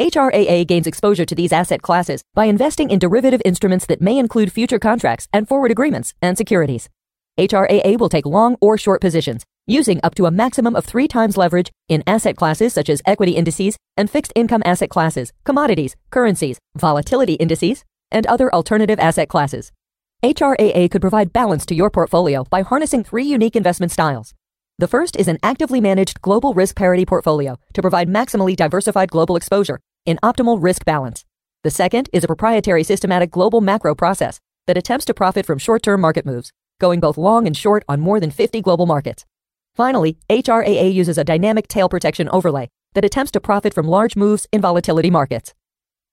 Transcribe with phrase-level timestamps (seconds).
[0.00, 4.50] HRAA gains exposure to these asset classes by investing in derivative instruments that may include
[4.50, 6.88] future contracts and forward agreements and securities.
[7.38, 11.36] HRAA will take long or short positions, using up to a maximum of three times
[11.36, 16.58] leverage in asset classes such as equity indices and fixed income asset classes, commodities, currencies,
[16.74, 19.70] volatility indices, and other alternative asset classes.
[20.24, 24.34] HRAA could provide balance to your portfolio by harnessing three unique investment styles.
[24.78, 29.36] The first is an actively managed global risk parity portfolio to provide maximally diversified global
[29.36, 31.24] exposure in optimal risk balance.
[31.64, 36.00] The second is a proprietary systematic global macro process that attempts to profit from short-term
[36.00, 39.24] market moves, going both long and short on more than 50 global markets.
[39.74, 44.46] Finally, HRAA uses a dynamic tail protection overlay that attempts to profit from large moves
[44.52, 45.54] in volatility markets.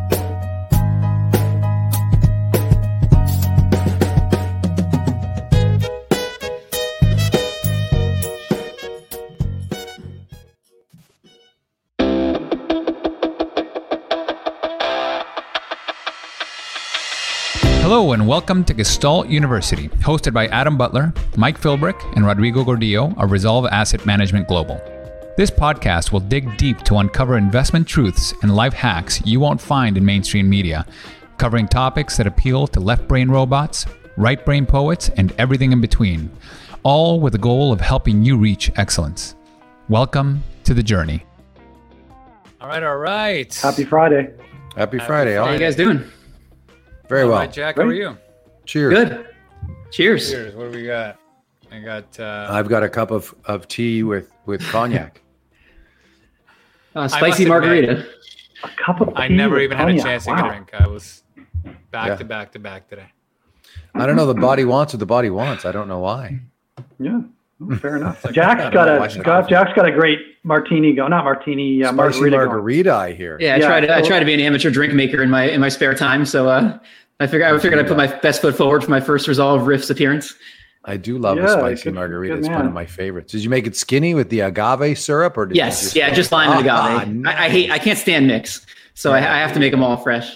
[17.91, 23.21] Hello and welcome to Gestalt University, hosted by Adam Butler, Mike Philbrick, and Rodrigo Gordillo
[23.21, 24.79] of Resolve Asset Management Global.
[25.35, 29.97] This podcast will dig deep to uncover investment truths and life hacks you won't find
[29.97, 30.85] in mainstream media,
[31.37, 36.31] covering topics that appeal to left brain robots, right brain poets, and everything in between,
[36.83, 39.35] all with the goal of helping you reach excellence.
[39.89, 41.25] Welcome to the journey.
[42.61, 43.53] All right, all right.
[43.53, 44.33] Happy Friday.
[44.77, 45.33] Happy Friday.
[45.33, 45.51] How all.
[45.51, 46.09] you guys doing?
[47.11, 47.39] Very well.
[47.39, 48.17] right, Jack, how are you?
[48.63, 48.93] Cheers.
[48.93, 49.27] Good.
[49.91, 50.31] Cheers.
[50.31, 50.55] Cheers.
[50.55, 51.19] What do we got?
[51.69, 52.17] I got.
[52.17, 55.21] Uh, I've got a cup of, of tea with, with cognac.
[56.93, 58.05] Uh, must spicy admit- margarita.
[58.65, 60.41] A cup of I never with even had a chance to wow.
[60.41, 60.73] get drink.
[60.73, 61.23] I was
[61.89, 62.15] back Yeah.
[62.17, 63.05] to back to back today.
[63.95, 64.25] I don't know.
[64.25, 65.63] The body wants what the body wants.
[65.63, 66.41] I don't know why.
[66.99, 67.21] Yeah,
[67.61, 68.25] well, fair enough.
[68.25, 71.07] like- Jack's I got a why it's got, not- Jack's got a great martini go.
[71.07, 72.89] Not martini, uh, Spicy margarita.
[72.89, 72.99] going.
[72.99, 73.37] I hear.
[73.39, 75.45] Yeah, I Yeah, try to I try to be an amateur drink maker in my
[75.45, 76.25] in my spare time.
[76.25, 76.77] So uh,
[77.21, 79.89] I figured I figured I'd put my best foot forward for my first Resolve Riffs
[79.89, 80.33] appearance.
[80.83, 82.33] I do love a spicy good- margarita.
[82.35, 83.31] good it's one of my favorites.
[83.31, 86.31] Did you make it skinny with the agave syrup or did you Yes, yeah, just
[86.31, 87.25] lime and Ah, agave.
[87.27, 88.65] I, I hate I can't stand mix,
[88.95, 89.33] so I, Yeah.
[89.35, 90.35] I have to make them all fresh.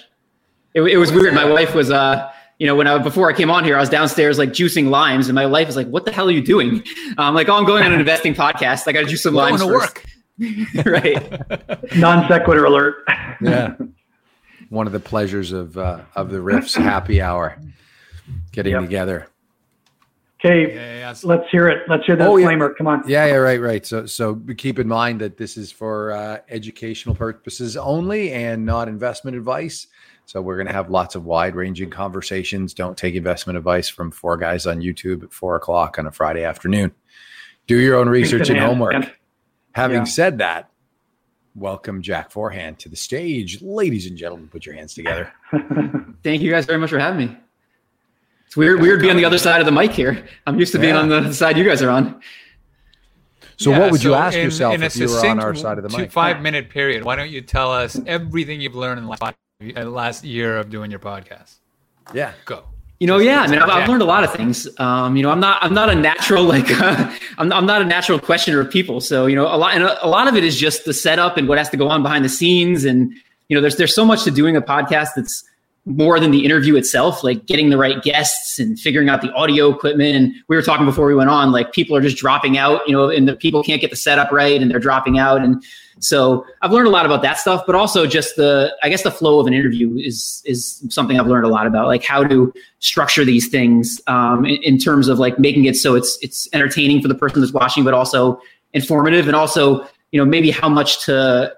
[0.76, 1.34] It, it was weird.
[1.34, 2.30] My wife was uh.
[2.58, 5.28] You know, when I before I came on here, I was downstairs like juicing limes,
[5.28, 6.84] and my wife was like, "What the hell are you doing?"
[7.18, 8.88] I'm like, "Oh, I'm going on an investing podcast.
[8.88, 9.98] I got to juice some Going limes to first."
[10.78, 10.86] work.
[10.86, 11.98] right?
[11.98, 12.96] Non sequitur alert.
[13.42, 13.74] Yeah.
[14.70, 17.58] one of the pleasures of uh, of the riffs happy hour.
[18.52, 18.82] Getting Yep.
[18.82, 19.28] together.
[20.44, 21.14] Okay, Yeah, yeah, yeah.
[21.24, 21.84] let's hear it.
[21.88, 22.46] Let's hear the Oh, yeah.
[22.46, 22.74] disclaimer.
[22.74, 23.04] Come on.
[23.08, 23.86] Yeah, yeah, right, right.
[23.86, 28.88] So, so keep in mind that this is for uh, educational purposes only and not
[28.88, 29.88] investment advice.
[30.26, 32.74] So, we're going to have lots of wide-ranging conversations.
[32.74, 36.44] Don't take investment advice from four guys on YouTube at four o'clock on a Friday
[36.44, 36.92] afternoon.
[37.68, 38.94] Do your own research and Hand- homework.
[38.94, 39.12] hand-
[39.74, 40.04] Having Yeah.
[40.06, 40.70] said that,
[41.56, 44.48] welcome Jack Forehand to the stage, ladies and gentlemen.
[44.48, 45.32] Put your hands together.
[46.24, 47.38] Thank you guys very much for having me.
[48.46, 50.26] It's weird, weird being on the other side of the mic here.
[50.46, 51.02] I'm used to being Yeah.
[51.02, 52.22] on the side you guys are on.
[53.58, 55.78] So, Yeah, what would you ask in- yourself in if you were on our side
[55.78, 56.12] of the two- mic?
[56.12, 57.04] Five minute period.
[57.04, 59.36] Why don't you tell us everything you've learned in the last,
[59.78, 61.56] uh, last year of doing your podcast?
[62.14, 62.34] Yeah.
[62.44, 62.66] Go.
[63.06, 63.42] You know, yeah.
[63.42, 64.68] I mean, I've, I've learned a lot of things.
[64.80, 66.66] Um, you know, I'm not, I'm not a natural like,
[67.38, 69.00] I'm, I'm not a natural questioner of people.
[69.00, 71.38] So, you know, a lot, and a, a lot of it is just the setup
[71.38, 72.84] and what has to go on behind the scenes.
[72.84, 73.14] And
[73.48, 75.48] you know, there's, there's so much to doing a podcast that's
[75.86, 79.70] more than the interview itself, like getting the right guests and figuring out the audio
[79.70, 80.16] equipment.
[80.16, 82.94] And we were talking before we went on, like people are just dropping out, you
[82.94, 85.44] know, and the people can't get the setup right and they're dropping out.
[85.44, 85.64] And
[86.00, 89.12] so I've learned a lot about that stuff, but also just the, I guess the
[89.12, 92.54] flow of an interview is, is something I've learned a lot about, like how to
[92.80, 97.02] structure these things um, in, in terms of like making it so it's, it's entertaining
[97.02, 98.40] for the person that's watching, but also
[98.74, 101.54] informative and also, you know, maybe how much to,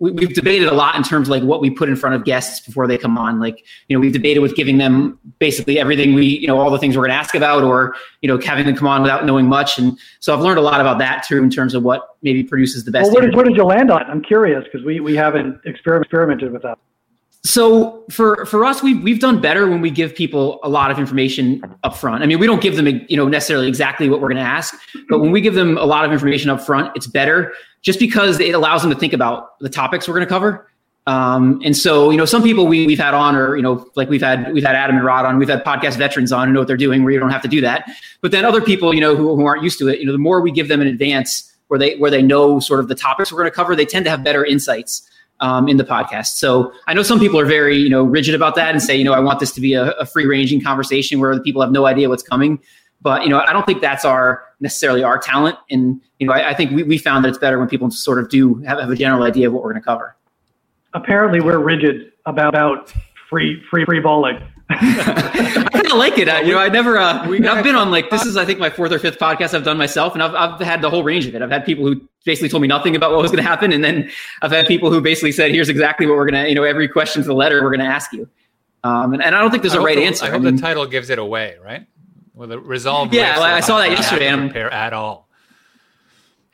[0.00, 2.24] we, we've debated a lot in terms of like what we put in front of
[2.24, 3.38] guests before they come on.
[3.38, 6.78] Like, you know, we've debated with giving them basically everything we, you know, all the
[6.78, 9.46] things we're going to ask about, or you know, having them come on without knowing
[9.46, 9.78] much.
[9.78, 12.84] And so I've learned a lot about that too, in terms of what maybe produces
[12.84, 13.04] the best.
[13.04, 14.02] Well, where did, where did you land on?
[14.04, 16.78] I'm curious because we, we haven't exper- experimented with that.
[17.42, 20.98] So for for us, we've we've done better when we give people a lot of
[20.98, 22.22] information up front.
[22.22, 24.74] I mean, we don't give them you know necessarily exactly what we're going to ask,
[25.08, 28.38] but when we give them a lot of information up front, it's better just because
[28.40, 30.70] it allows them to think about the topics we're going to cover.
[31.06, 34.10] Um, and so, you know, some people we, we've had on, or you know, like
[34.10, 36.60] we've had we've had Adam and Rod on, we've had podcast veterans on, who know
[36.60, 37.90] what they're doing, where you don't have to do that.
[38.20, 40.18] But then other people, you know, who, who aren't used to it, you know, the
[40.18, 43.32] more we give them in advance, where they where they know sort of the topics
[43.32, 45.08] we're going to cover, they tend to have better insights
[45.40, 46.36] um, in the podcast.
[46.36, 49.04] So I know some people are very, you know, rigid about that and say, you
[49.04, 51.72] know, I want this to be a, a free ranging conversation where the people have
[51.72, 52.60] no idea what's coming.
[53.02, 55.56] But you know, I don't think that's our necessarily our talent.
[55.70, 58.18] And you know, I, I think we, we found that it's better when people sort
[58.18, 60.16] of do have, have a general idea of what we're going to cover.
[60.92, 62.92] Apparently, we're rigid about,
[63.30, 64.38] free free free balling.
[64.70, 66.28] I kind of like it.
[66.28, 66.96] I, you know, I never.
[66.96, 69.64] Uh, I've been on like this is I think my fourth or fifth podcast I've
[69.64, 71.42] done myself, and I've I've had the whole range of it.
[71.42, 73.82] I've had people who basically told me nothing about what was going to happen, and
[73.82, 74.10] then
[74.42, 76.88] I've had people who basically said, "Here's exactly what we're going to." You know, every
[76.88, 78.28] question to the letter we're going to ask you.
[78.82, 80.24] Um, and, and, I don't think there's a right the, answer.
[80.24, 81.86] I hope I mean, the title gives it away, right?
[82.34, 83.12] With a resolve.
[83.12, 84.28] Yeah, well, I saw that yesterday.
[84.28, 85.28] And prepare at all.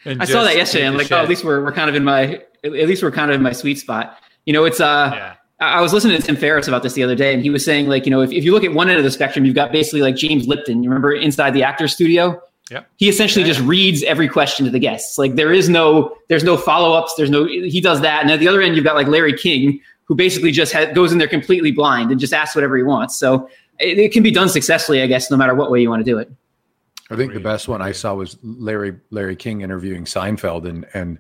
[0.05, 0.87] And I saw that yesterday.
[0.87, 3.31] I'm like, oh, at least we're we're kind of in my at least we're kind
[3.31, 4.19] of in my sweet spot.
[4.47, 5.11] You know, it's uh.
[5.13, 7.65] Yeah I was listening to Tim Ferriss about this the other day, and he was
[7.65, 9.55] saying, like, you know, if, if you look at one end of the spectrum, you've
[9.55, 10.83] got basically like James Lipton.
[10.83, 12.41] You remember inside the actor's studio?
[12.71, 12.83] Yeah.
[12.97, 13.69] He essentially yeah, just yeah.
[13.69, 15.19] reads every question to the guests.
[15.19, 17.15] Like there is no, there's no follow ups.
[17.17, 18.23] There's no, he does that.
[18.23, 21.19] And at the other end, you've got like Larry King, who basically just goes in
[21.19, 23.19] there completely blind and just asks whatever he wants.
[23.19, 23.49] So
[23.79, 26.11] it, it, can be done successfully, I guess, no matter what way you want to
[26.11, 26.31] do it.
[27.11, 31.19] I think the best one I saw was Larry Larry King interviewing Seinfeld and and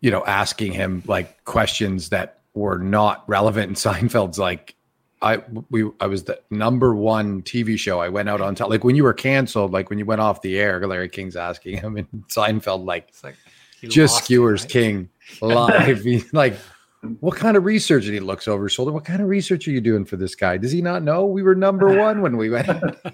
[0.00, 3.68] you know asking him like questions that were not relevant.
[3.68, 4.74] And Seinfeld's like,
[5.20, 8.00] I we I was the number one TV show.
[8.00, 8.70] I went out on top.
[8.70, 11.78] Like when you were canceled, like when you went off the air, Larry King's asking
[11.78, 13.36] him, and Seinfeld like, like
[13.82, 14.70] just skewers right?
[14.70, 15.08] King
[15.40, 16.04] live.
[16.32, 16.56] like,
[17.20, 18.04] what kind of research?
[18.04, 18.92] And he looks over his shoulder.
[18.92, 20.56] What kind of research are you doing for this guy?
[20.56, 22.68] Does he not know we were number one when we went?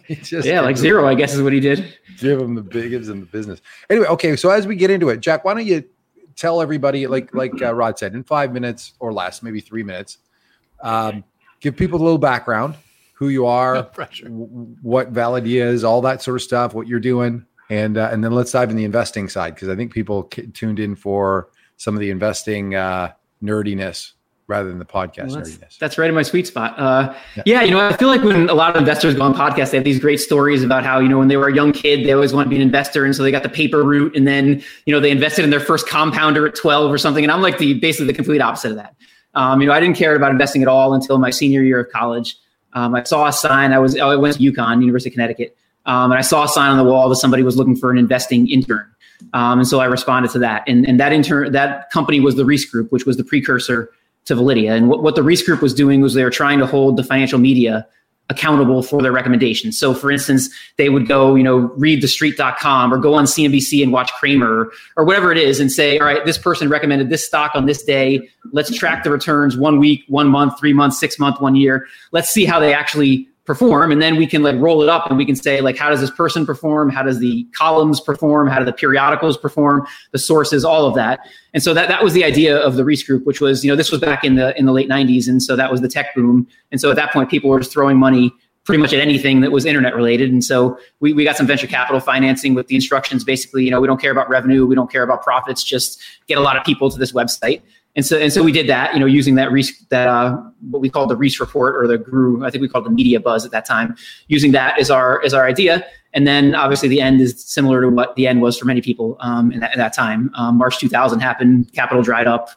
[0.09, 1.97] just yeah, like zero, I guess is what he did.
[2.19, 3.63] Give him the biggest in the business.
[3.89, 4.37] Anyway, okay.
[4.37, 5.85] So as we get into it, Jack, why don't you
[6.37, 10.19] tell everybody, like like uh, Rod said, in five minutes or less, maybe three minutes,
[10.81, 11.25] um,
[11.61, 12.75] give people a little background,
[13.15, 13.83] who you are,
[14.23, 18.25] w- what Validea is, all that sort of stuff, what you're doing, and uh, and
[18.25, 21.95] then let's dive in the investing side because I think people tuned in for some
[21.95, 24.14] of the investing uh, nerdiness
[24.47, 26.79] rather than the podcast well, that's, that's, right in my sweet spot.
[26.79, 27.43] Uh, yeah.
[27.47, 27.63] yeah.
[27.63, 29.85] you know, I feel like when a lot of investors go on podcasts, they have
[29.85, 32.33] these great stories about how, you know, when they were a young kid, they always
[32.33, 33.05] want to be an investor.
[33.05, 35.61] And so they got the paper route and then, you know, they invested in their
[35.61, 37.25] first compounder at 12 or something.
[37.25, 38.95] And I'm like the, basically the complete opposite of that.
[39.35, 41.91] Um, you know, I didn't care about investing at all until my senior year of
[41.91, 42.37] college.
[42.75, 45.57] Um, I saw a sign, I was, I went to UConn, University of Connecticut.
[45.87, 47.99] Um, and I saw a sign on the wall that somebody was looking for an
[47.99, 48.91] investing intern.
[49.33, 50.65] Um, and so I responded to that.
[50.67, 53.91] And, and that intern, that company was the Reese Group, which was the precursor
[54.27, 54.77] to Validea.
[54.77, 57.05] And what, what the Reese Group was doing was they were trying to hold the
[57.05, 57.87] financial media
[58.31, 59.79] accountable for their recommendations.
[59.79, 60.49] So for instance,
[60.79, 65.05] they would go, you know, read thestreet.com or go on CNBC and watch Cramer or
[65.05, 68.27] whatever it is and say, all right, this person recommended this stock on this day.
[68.53, 71.87] Let's track the returns one week, one month, three months, six month, one year.
[72.13, 75.19] Let's see how they actually perform and then we can like roll it up and
[75.19, 76.89] we can say like how does this person perform?
[76.89, 78.49] How does the columns perform?
[78.49, 79.87] How do the periodicals perform?
[80.13, 81.21] The sources all of that.
[81.53, 83.77] And so that that was the idea of the reese group which was you know
[83.77, 86.15] this was back in the in the late 90s and so that was the tech
[86.15, 86.47] boom.
[86.73, 88.33] And so at that point people were just throwing money
[88.65, 90.33] pretty much at anything that was internet related.
[90.33, 93.81] And so we, we got some venture capital financing with the instructions basically you know
[93.81, 96.65] we don't care about revenue we don't care about profits just get a lot of
[96.65, 97.61] people to this website
[97.97, 99.51] and so and so we did that, you know, using that
[99.91, 100.37] that uh,
[100.71, 103.21] what we called the Reese report or the GRU, I think we called the media
[103.21, 103.95] buzz at that time,
[104.27, 105.87] using that as our as our idea.
[106.13, 109.17] And then obviously the end is similar to what the end was for many people
[109.21, 110.31] um, in, that, at that time.
[110.35, 112.51] Um, March 2000 happened, capital dried up.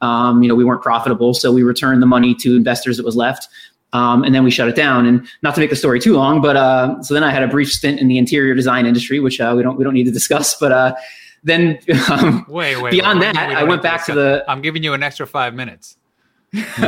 [0.00, 3.14] Um, you know, we weren't profitable, so we returned the money to investors that was
[3.14, 3.48] left.
[3.92, 5.06] Um, and then we shut it down.
[5.06, 7.48] And not to make the story too long, but uh, so then I had a
[7.48, 10.12] brief stint in the interior design industry, which uh, we don't we don't need to
[10.12, 10.56] discuss.
[10.60, 10.94] But uh,
[11.44, 11.78] then
[12.10, 14.44] um, wait, wait, beyond wait, that, I went back to the.
[14.48, 15.96] I'm giving you an extra five minutes.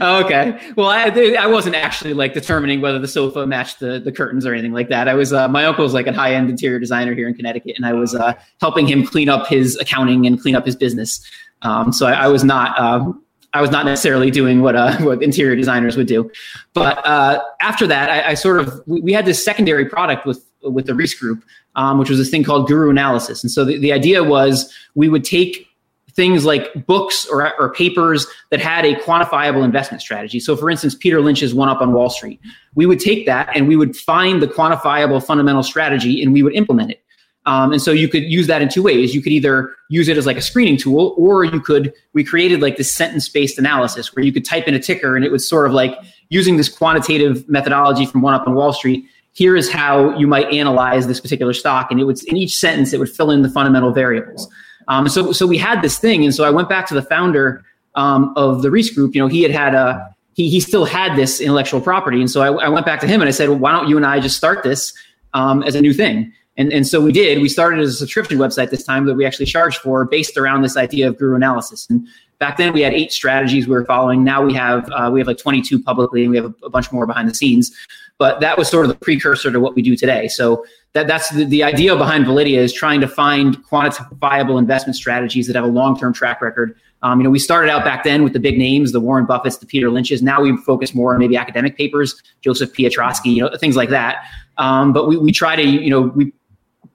[0.00, 0.72] okay.
[0.76, 4.52] Well, I, I wasn't actually like determining whether the sofa matched the, the curtains or
[4.52, 5.08] anything like that.
[5.08, 7.86] I was uh, my uncle's like a high end interior designer here in Connecticut, and
[7.86, 11.20] I was uh, helping him clean up his accounting and clean up his business.
[11.62, 13.22] Um, so I, I, was not um,
[13.54, 16.30] I was not necessarily doing what uh, what interior designers would do.
[16.74, 20.44] But uh, after that, I, I sort of we, we, had this secondary product with
[20.64, 21.44] with the Reese Group
[21.76, 23.42] um, which was this thing called Guru Analysis.
[23.42, 25.68] And so the, the idea was we would take
[26.12, 30.38] things like books or, or papers that had a quantifiable investment strategy.
[30.38, 32.40] So, for instance, Peter Lynch's One Up on Wall Street.
[32.76, 36.54] We would take that and we would find the quantifiable fundamental strategy and we would
[36.54, 37.00] implement it.
[37.46, 39.14] Um, and so you could use that in two ways.
[39.14, 42.62] You could either use it as like a screening tool, or you could, we created
[42.62, 45.46] like this sentence based analysis where you could type in a ticker and it was
[45.46, 45.94] sort of like
[46.30, 49.04] using this quantitative methodology from One Up on Wall Street.
[49.34, 51.90] Here is how you might analyze this particular stock.
[51.90, 54.48] And it would, in each sentence, it would fill in the fundamental variables.
[54.88, 56.24] Um, so, so we had this thing.
[56.24, 57.64] And so I went back to the founder
[57.94, 59.14] um, of the Reese Group.
[59.14, 62.20] You know, he had had a, he, he still had this intellectual property.
[62.20, 63.96] And so I, I went back to him and I said, well, why don't you
[63.96, 64.92] and I just start this
[65.32, 66.32] um, as a new thing?
[66.56, 67.40] And, and so we did.
[67.42, 70.62] We started as a subscription website this time that we actually charged for based around
[70.62, 71.86] this idea of guru analysis.
[71.90, 72.06] And
[72.38, 74.22] back then we had eight strategies we were following.
[74.22, 76.92] Now we have uh, we have like 22 publicly and we have a, a, bunch
[76.92, 77.72] more behind the scenes.
[78.18, 80.28] But that was sort of the precursor to what we do today.
[80.28, 85.48] So that, that's the, the idea behind Validea is trying to find quantifiable investment strategies
[85.48, 86.76] that have a long-term track record.
[87.02, 89.58] Um, you know, we started out back then with the big names, the Warren Buffetts,
[89.58, 90.22] the Peter Lynches.
[90.22, 94.24] Now we focus more on maybe academic papers, Joseph Piotroski, you know, things like that.
[94.56, 96.32] Um, but we, we try to, you know, we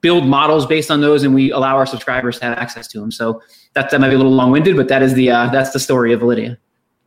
[0.00, 3.10] build models based on those, and we allow our subscribers to have access to them.
[3.10, 3.42] So
[3.74, 5.78] that, that might be a little long winded, but that is the uh, that's the
[5.78, 6.56] story of Validea.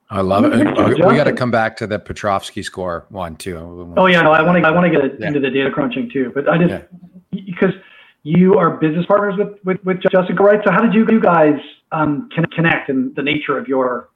[0.09, 0.53] I love it.
[0.53, 3.93] Uh, we got to come back to the Piotroski score one too.
[3.97, 5.27] Oh yeah, no, I want to I want to get yeah.
[5.27, 7.41] into the data crunching too, but I just yeah.
[7.45, 7.73] because
[8.21, 10.59] you are business partners with with, with Justin, right?
[10.63, 11.55] So how did you you guys
[11.91, 14.09] um, connect and the nature of your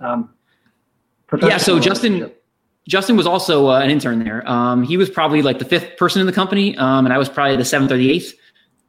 [0.00, 0.30] um,
[1.40, 1.58] yeah?
[1.58, 2.32] So Justin.
[2.88, 4.48] Justin was also uh, an intern there.
[4.50, 7.28] Um, he was probably like the fifth person in the company, um, and I was
[7.28, 8.34] probably the seventh or the eighth.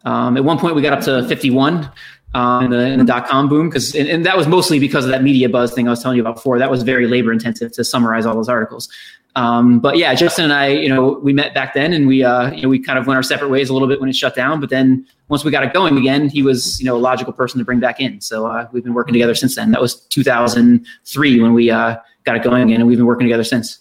[0.03, 1.89] Um, at one point, we got up to 51
[2.33, 5.05] um, in the, in the dot com boom, because and, and, that was mostly because
[5.05, 6.57] of that media buzz thing I was telling you about before.
[6.57, 8.89] That was very labor intensive to summarize all those articles.
[9.35, 12.51] Um, but yeah, Justin and I, you know, we met back then, and we, uh,
[12.51, 14.35] you know, we kind of went our separate ways a little bit when it shut
[14.35, 14.59] down.
[14.59, 17.59] But then once we got it going again, he was, you know, a logical person
[17.59, 18.21] to bring back in.
[18.21, 19.71] So uh, we've been working together since then.
[19.71, 23.43] That was 2003 when we uh, got it going again, and we've been working together
[23.43, 23.79] since.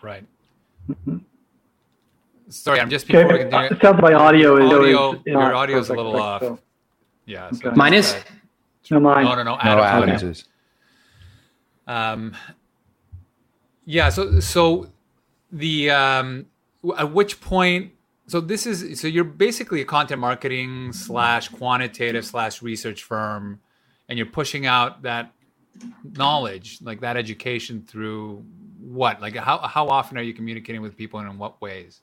[0.00, 0.22] Right.
[0.22, 0.81] Mm-hmm.
[2.48, 3.38] Sorry, I'm just before okay.
[3.44, 3.70] continue.
[3.70, 6.42] It sounds my audio is audio, is, your audio is a little off.
[6.42, 6.58] So.
[7.24, 7.50] Yeah.
[7.50, 7.76] So okay.
[7.76, 8.14] Mine is.
[8.90, 9.24] No, mine.
[9.24, 9.58] No, no, no.
[9.58, 10.44] Adam's no, Adam's
[11.86, 12.36] Um.
[13.86, 14.10] Yeah.
[14.10, 14.92] So, so
[15.50, 16.46] the um,
[16.98, 17.92] at which point?
[18.26, 23.60] So this is so you're basically a content marketing slash quantitative slash research firm,
[24.08, 25.32] and you're pushing out that
[26.04, 28.44] knowledge, like that education through
[28.82, 29.20] what?
[29.20, 32.00] Like how how often are you communicating with people and in what ways?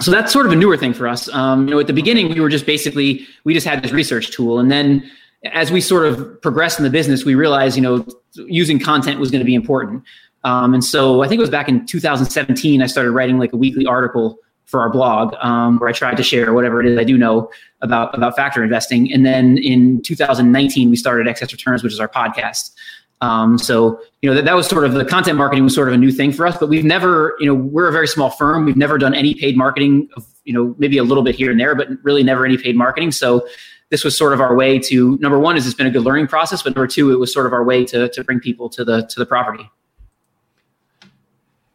[0.00, 1.28] So that's sort of a newer thing for us.
[1.30, 4.30] Um, you know, at the beginning, we were just basically we just had this research
[4.30, 5.10] tool, and then
[5.52, 9.30] as we sort of progressed in the business, we realized you know using content was
[9.30, 10.04] going to be important.
[10.44, 13.56] Um, and so I think it was back in 2017 I started writing like a
[13.56, 17.04] weekly article for our blog um, where I tried to share whatever it is I
[17.04, 19.12] do know about about factor investing.
[19.12, 22.72] And then in 2019 we started Excess Returns, which is our podcast.
[23.20, 25.94] Um, so you know that, that was sort of the content marketing was sort of
[25.94, 28.66] a new thing for us, but we've never, you know, we're a very small firm.
[28.66, 31.58] We've never done any paid marketing of, you know, maybe a little bit here and
[31.58, 33.12] there, but really never any paid marketing.
[33.12, 33.46] So
[33.88, 36.26] this was sort of our way to number one is it's been a good learning
[36.26, 38.84] process, but number two, it was sort of our way to to bring people to
[38.84, 39.68] the to the property.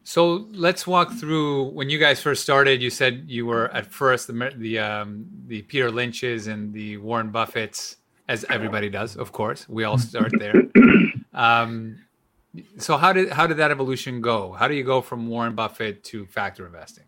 [0.04, 2.82] So let's walk through when you guys first started.
[2.82, 7.32] You said you were at first the the um, the Peter Lynch's and the Warren
[7.32, 7.96] Buffett's,
[8.28, 9.70] as everybody does, of course.
[9.70, 10.64] We all start there.
[11.34, 12.00] Um,
[12.78, 14.52] so how did how did that evolution go?
[14.52, 17.06] How do you go from Warren Buffett to factor investing?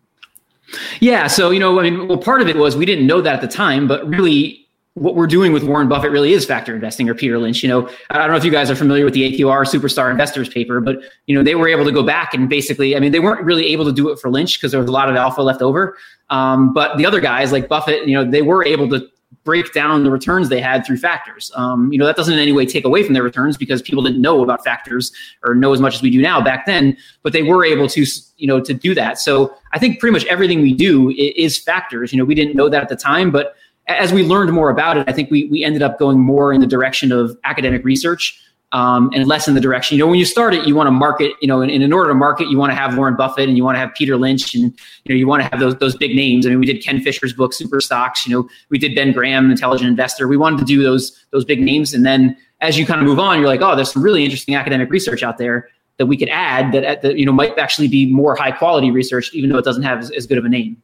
[0.99, 3.35] Yeah, so you know, I mean, well, part of it was we didn't know that
[3.35, 4.63] at the time, but really,
[4.95, 7.63] what we're doing with Warren Buffett really is factor investing or Peter Lynch.
[7.63, 10.47] You know, I don't know if you guys are familiar with the AQR Superstar Investors
[10.47, 13.19] paper, but you know, they were able to go back and basically, I mean, they
[13.19, 15.41] weren't really able to do it for Lynch because there was a lot of alpha
[15.41, 15.97] left over.
[16.29, 19.09] Um, but the other guys like Buffett, you know, they were able to
[19.43, 21.51] break down the returns they had through factors.
[21.55, 24.03] Um, you know, that doesn't in any way take away from their returns because people
[24.03, 25.11] didn't know about factors
[25.43, 28.05] or know as much as we do now back then, but they were able to,
[28.37, 29.19] you know, to do that.
[29.19, 32.13] So I think pretty much everything we do is factors.
[32.13, 33.55] You know, we didn't know that at the time, but
[33.87, 36.61] as we learned more about it, I think we, we ended up going more in
[36.61, 38.39] the direction of academic research
[38.73, 39.95] um, and less in the direction.
[39.95, 41.33] You know, when you start it, you want to market.
[41.41, 43.55] You know, and, and, in order to market, you want to have Warren Buffett and
[43.55, 44.63] you want to have Peter Lynch, and
[45.05, 46.45] you know, you want to have those those big names.
[46.45, 48.27] I mean, we did Ken Fisher's book, Super Stocks.
[48.27, 50.27] You know, we did Ben Graham, Intelligent Investor.
[50.27, 53.19] We wanted to do those those big names, and then as you kind of move
[53.19, 56.29] on, you're like, oh, there's some really interesting academic research out there that we could
[56.29, 59.65] add that, that you know might actually be more high quality research, even though it
[59.65, 60.81] doesn't have as, as good of a name.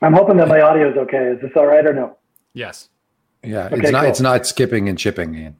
[0.00, 1.26] I'm hoping that my audio is okay.
[1.26, 2.16] Is this all right or no?
[2.54, 2.88] Yes.
[3.42, 4.00] Yeah, okay, it's not.
[4.00, 4.10] Cool.
[4.10, 5.34] It's not skipping and chipping.
[5.34, 5.56] Ian.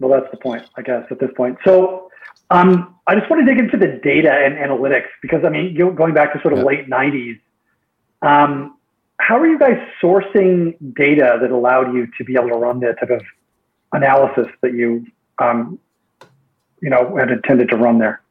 [0.00, 1.58] Well, that's the point, I guess, at this point.
[1.64, 2.10] So
[2.50, 6.14] um, I just want to dig into the data and analytics because, I mean, going
[6.14, 7.40] back to sort of late 90s,
[8.22, 8.76] um,
[9.20, 12.94] how are you guys sourcing data that allowed you to be able to run the
[12.94, 13.22] type of
[13.92, 15.06] analysis that you,
[15.38, 15.78] um,
[16.80, 18.22] you know, had intended to run there?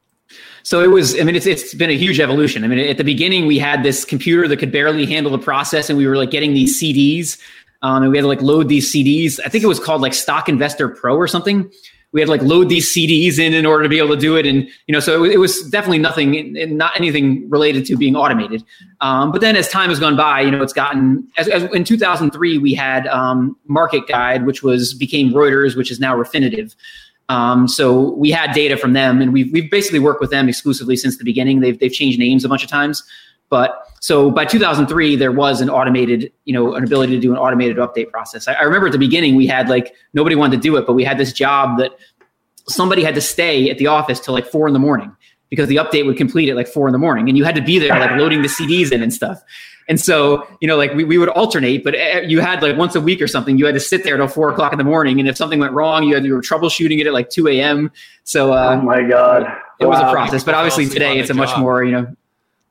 [0.62, 2.64] So it was, I mean, it's, it's been a huge evolution.
[2.64, 5.88] I mean, at the beginning, we had this computer that could barely handle the process,
[5.88, 7.38] and we were like getting these CDs,
[7.82, 9.38] um, and we had to like load these CDs.
[9.44, 11.70] I think it was called like Stock Investor Pro or something.
[12.12, 14.36] We had to like load these CDs in in order to be able to do
[14.36, 18.16] it, and you know, so it, it was definitely nothing, not anything related to being
[18.16, 18.64] automated.
[19.02, 21.28] Um, but then as time has gone by, you know, it's gotten.
[21.36, 26.00] As, as in 2003, we had um, Market Guide, which was became Reuters, which is
[26.00, 26.74] now Refinitiv.
[27.28, 30.96] Um, so we had data from them, and we've we've basically worked with them exclusively
[30.96, 31.60] since the beginning.
[31.60, 33.02] They've they've changed names a bunch of times,
[33.50, 37.38] but so by 2003 there was an automated, you know, an ability to do an
[37.38, 38.48] automated update process.
[38.48, 40.94] I, I remember at the beginning we had like nobody wanted to do it, but
[40.94, 41.92] we had this job that
[42.68, 45.14] somebody had to stay at the office till like four in the morning
[45.50, 47.62] because the update would complete at like four in the morning, and you had to
[47.62, 49.42] be there like loading the CDs in and stuff.
[49.88, 52.94] And so, you know, like we, we would alternate, but eh, you had like once
[52.94, 55.18] a week or something, you had to sit there till four o'clock in the morning.
[55.18, 57.90] And if something went wrong, you had you were troubleshooting it at like 2 a.m.
[58.24, 59.46] So, uh, oh my God.
[59.80, 59.92] It wow.
[59.92, 62.14] was a process, but obviously today it's a much more, you know,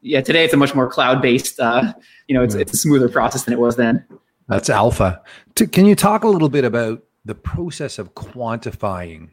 [0.01, 1.93] yeah, today it's a much more cloud based, uh,
[2.27, 4.05] you know, it's, it's a smoother process than it was then.
[4.47, 5.21] That's alpha.
[5.55, 9.31] can you talk a little bit about the process of quantifying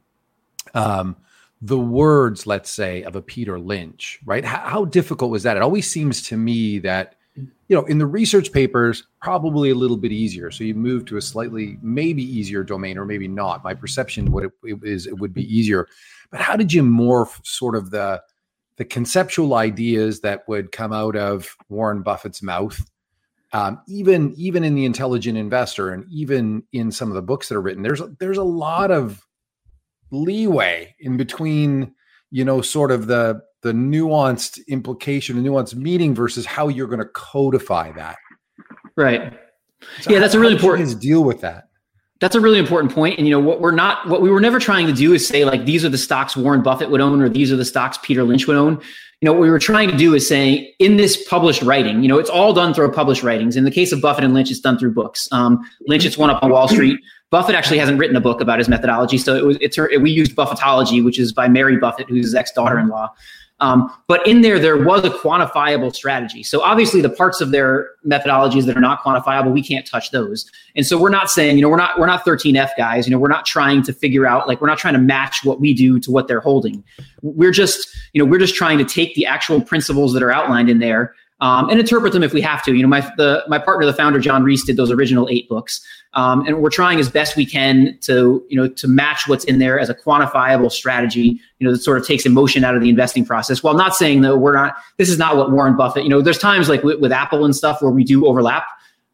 [0.74, 1.16] um,
[1.60, 4.44] the words, let's say, of a Peter Lynch, right?
[4.44, 5.56] How, how, difficult was that?
[5.56, 9.96] It always seems to me that you know, in the research papers, probably a little
[9.96, 10.50] bit easier.
[10.50, 13.64] So you move to a slightly maybe easier domain, or maybe not.
[13.64, 15.88] My perception would it, it is it would be easier.
[16.30, 18.22] But how did you morph sort of the
[18.76, 22.80] the conceptual ideas that would come out of Warren Buffett's mouth,
[23.52, 27.56] um, even even in the Intelligent Investor, and even in some of the books that
[27.56, 27.82] are written?
[27.82, 29.24] There's there's a lot of
[30.10, 31.94] leeway in between,
[32.30, 36.98] you know, sort of the the nuanced implication, the nuanced meaning versus how you're going
[36.98, 38.16] to codify that.
[38.96, 39.32] Right.
[40.00, 41.00] So yeah, that's a really important.
[41.00, 41.64] Deal with that.
[42.24, 43.18] That's a really important point.
[43.18, 45.44] And you know what we're not, what we were never trying to do is say
[45.44, 48.24] like these are the stocks Warren Buffett would own or these are the stocks Peter
[48.24, 48.80] Lynch would own.
[49.20, 52.08] You know what we were trying to do is say in this published writing, you
[52.08, 53.56] know, it's all done through published writings.
[53.56, 55.28] In the case of Buffett and Lynch, it's done through books.
[55.32, 56.98] Um, Lynch, it's one up on Wall Street.
[57.34, 60.12] Buffett actually hasn't written a book about his methodology, so it was it's her, we
[60.12, 63.12] used Buffettology, which is by Mary Buffett, who's his ex daughter-in-law.
[63.58, 66.44] Um, but in there, there was a quantifiable strategy.
[66.44, 70.48] So obviously, the parts of their methodologies that are not quantifiable, we can't touch those.
[70.76, 73.04] And so we're not saying, you know, we're not we're not 13F guys.
[73.04, 75.60] You know, we're not trying to figure out like we're not trying to match what
[75.60, 76.84] we do to what they're holding.
[77.22, 80.70] We're just, you know, we're just trying to take the actual principles that are outlined
[80.70, 82.74] in there um, and interpret them if we have to.
[82.74, 85.84] You know, my the my partner, the founder John Reese, did those original eight books.
[86.14, 89.58] Um, and we're trying as best we can to you know to match what's in
[89.58, 92.88] there as a quantifiable strategy you know that sort of takes emotion out of the
[92.88, 96.08] investing process while not saying that we're not this is not what warren buffett you
[96.08, 98.64] know there's times like with, with apple and stuff where we do overlap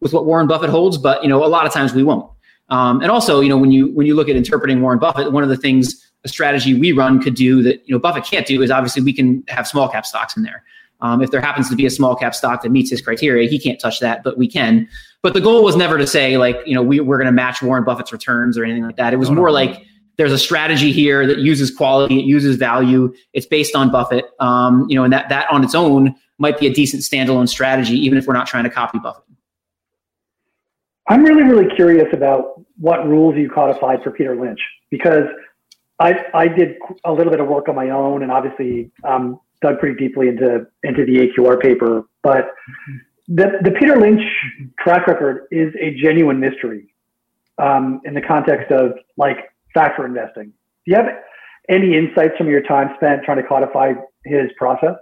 [0.00, 2.30] with what warren buffett holds but you know a lot of times we won't
[2.68, 5.42] um, and also you know when you when you look at interpreting warren buffett one
[5.42, 8.60] of the things a strategy we run could do that you know buffett can't do
[8.60, 10.62] is obviously we can have small cap stocks in there
[11.02, 13.58] um, if there happens to be a small cap stock that meets his criteria, he
[13.58, 14.88] can't touch that, but we can.
[15.22, 17.62] But the goal was never to say like, you know, we, we're going to match
[17.62, 19.12] Warren Buffett's returns or anything like that.
[19.12, 19.84] It was more like
[20.16, 24.86] there's a strategy here that uses quality, it uses value, it's based on Buffett, um,
[24.88, 28.18] you know, and that that on its own might be a decent standalone strategy, even
[28.18, 29.24] if we're not trying to copy Buffett.
[31.08, 34.60] I'm really, really curious about what rules you codified for Peter Lynch
[34.90, 35.24] because
[35.98, 39.78] I I did a little bit of work on my own, and obviously um, dug
[39.78, 42.50] pretty deeply into into the AQR paper, but
[43.28, 44.22] the the Peter Lynch
[44.78, 46.94] track record is a genuine mystery
[47.58, 49.36] um, in the context of like
[49.74, 50.52] factor investing.
[50.84, 51.06] Do you have
[51.68, 53.92] any insights from your time spent trying to codify
[54.24, 54.96] his process?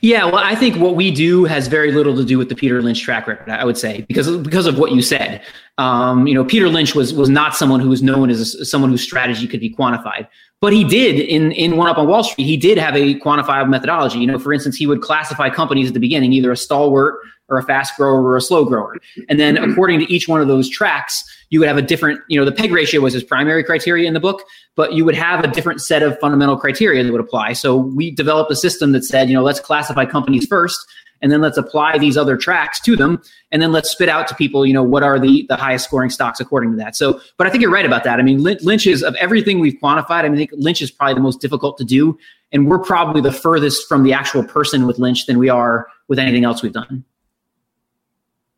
[0.00, 2.82] Yeah, well, I think what we do has very little to do with the Peter
[2.82, 3.48] Lynch track record.
[3.50, 5.42] I would say because because of what you said.
[5.78, 8.90] Um, you know, Peter Lynch was was not someone who was known as a, someone
[8.90, 10.28] whose strategy could be quantified.
[10.60, 12.44] But he did in in One Up on Wall Street.
[12.44, 14.18] He did have a quantifiable methodology.
[14.18, 17.58] You know, for instance, he would classify companies at the beginning, either a stalwart or
[17.58, 18.96] a fast grower or a slow grower,
[19.28, 22.20] and then according to each one of those tracks, you would have a different.
[22.28, 24.42] You know, the peg ratio was his primary criteria in the book,
[24.74, 27.52] but you would have a different set of fundamental criteria that would apply.
[27.52, 30.86] So we developed a system that said, you know, let's classify companies first
[31.22, 34.34] and then let's apply these other tracks to them and then let's spit out to
[34.34, 37.46] people you know what are the the highest scoring stocks according to that so but
[37.46, 40.28] i think you're right about that i mean lynch is of everything we've quantified i
[40.28, 42.18] mean i think lynch is probably the most difficult to do
[42.52, 46.18] and we're probably the furthest from the actual person with lynch than we are with
[46.18, 47.04] anything else we've done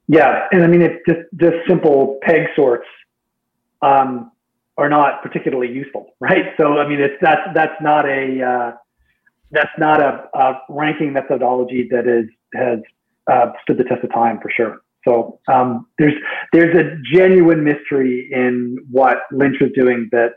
[0.09, 2.87] yeah and i mean it's just just simple peg sorts
[3.81, 4.33] um,
[4.77, 8.73] are not particularly useful right so i mean it's that's that's not a uh,
[9.51, 12.81] that's not a, a ranking methodology that is has
[13.29, 14.79] uh, stood the test of time for sure.
[15.07, 16.15] So um, there's
[16.53, 20.33] there's a genuine mystery in what Lynch was doing that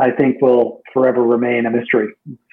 [0.00, 2.08] I think will forever remain a mystery.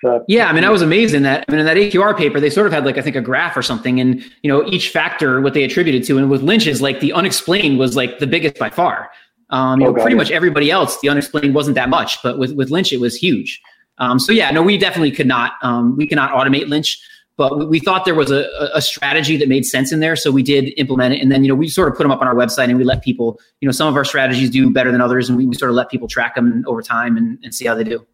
[0.05, 1.45] Uh, yeah, I mean, I was amazed in that.
[1.47, 3.55] I mean, in that AQR paper, they sort of had like I think a graph
[3.55, 6.99] or something, and you know, each factor what they attributed to, and with Lynch's, like
[6.99, 9.09] the unexplained was like the biggest by far.
[9.49, 12.51] Um, you oh, know, pretty much everybody else, the unexplained wasn't that much, but with
[12.53, 13.61] with Lynch, it was huge.
[13.99, 15.53] Um, so yeah, no, we definitely could not.
[15.63, 17.01] Um, we cannot automate Lynch
[17.37, 20.15] but we, we thought there was a, a, strategy that made sense in there.
[20.15, 21.21] So we did implement it.
[21.21, 22.83] And then, you know, we sort of put them up on our website and we
[22.83, 25.29] let people, you know, some of our strategies do better than others.
[25.29, 27.75] And we, we sort of let people track them over time and, and see how
[27.75, 28.05] they do.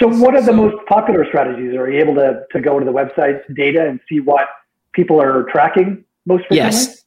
[0.00, 1.76] So what are the most popular strategies?
[1.76, 4.46] Are you able to, to go to the website data and see what
[4.92, 6.56] people are tracking most frequently?
[6.56, 7.04] Yes,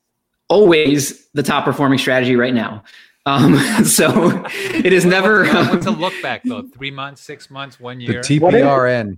[0.48, 2.84] always the top performing strategy right now.
[3.26, 5.48] Um, so it is never.
[5.48, 6.64] What's a look back though?
[6.64, 8.22] Three months, six months, one year.
[8.22, 9.18] The TPRN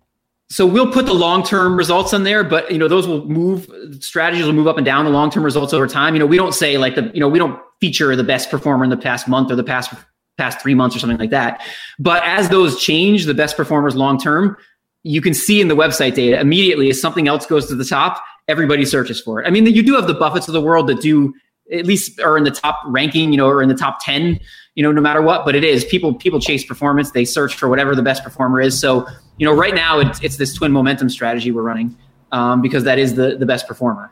[0.49, 3.69] so we'll put the long-term results on there, but you know those will move.
[3.99, 6.13] Strategies will move up and down the long-term results over time.
[6.13, 8.83] You know we don't say like the you know we don't feature the best performer
[8.83, 9.93] in the past month or the past
[10.37, 11.61] past three months or something like that.
[11.97, 14.57] But as those change, the best performers long-term,
[15.03, 18.21] you can see in the website data immediately as something else goes to the top,
[18.47, 19.47] everybody searches for it.
[19.47, 21.33] I mean, you do have the Buffetts of the world that do
[21.71, 24.39] at least are in the top ranking, you know, or in the top ten
[24.75, 25.45] you know, no matter what.
[25.45, 27.11] But it is people people chase performance.
[27.11, 28.79] They search for whatever the best performer is.
[28.79, 29.07] So
[29.37, 31.95] you know, right now it's it's this twin momentum strategy we're running
[32.31, 34.11] um, because that is the the best performer.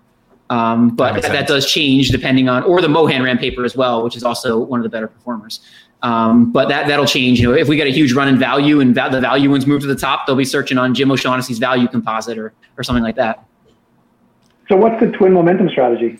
[0.49, 4.15] Um, but that, that, does change depending on, or the Mohanram paper as well, which
[4.15, 5.61] is also one of the better performers.
[6.03, 7.39] Um, but that that'll change.
[7.39, 9.65] You know, if we get a huge run in value and va- the value ones
[9.65, 13.03] move to the top, they'll be searching on Jim O'Shaughnessy's value composite or or something
[13.03, 13.45] like that.
[14.67, 16.19] So, what's the twin momentum strategy?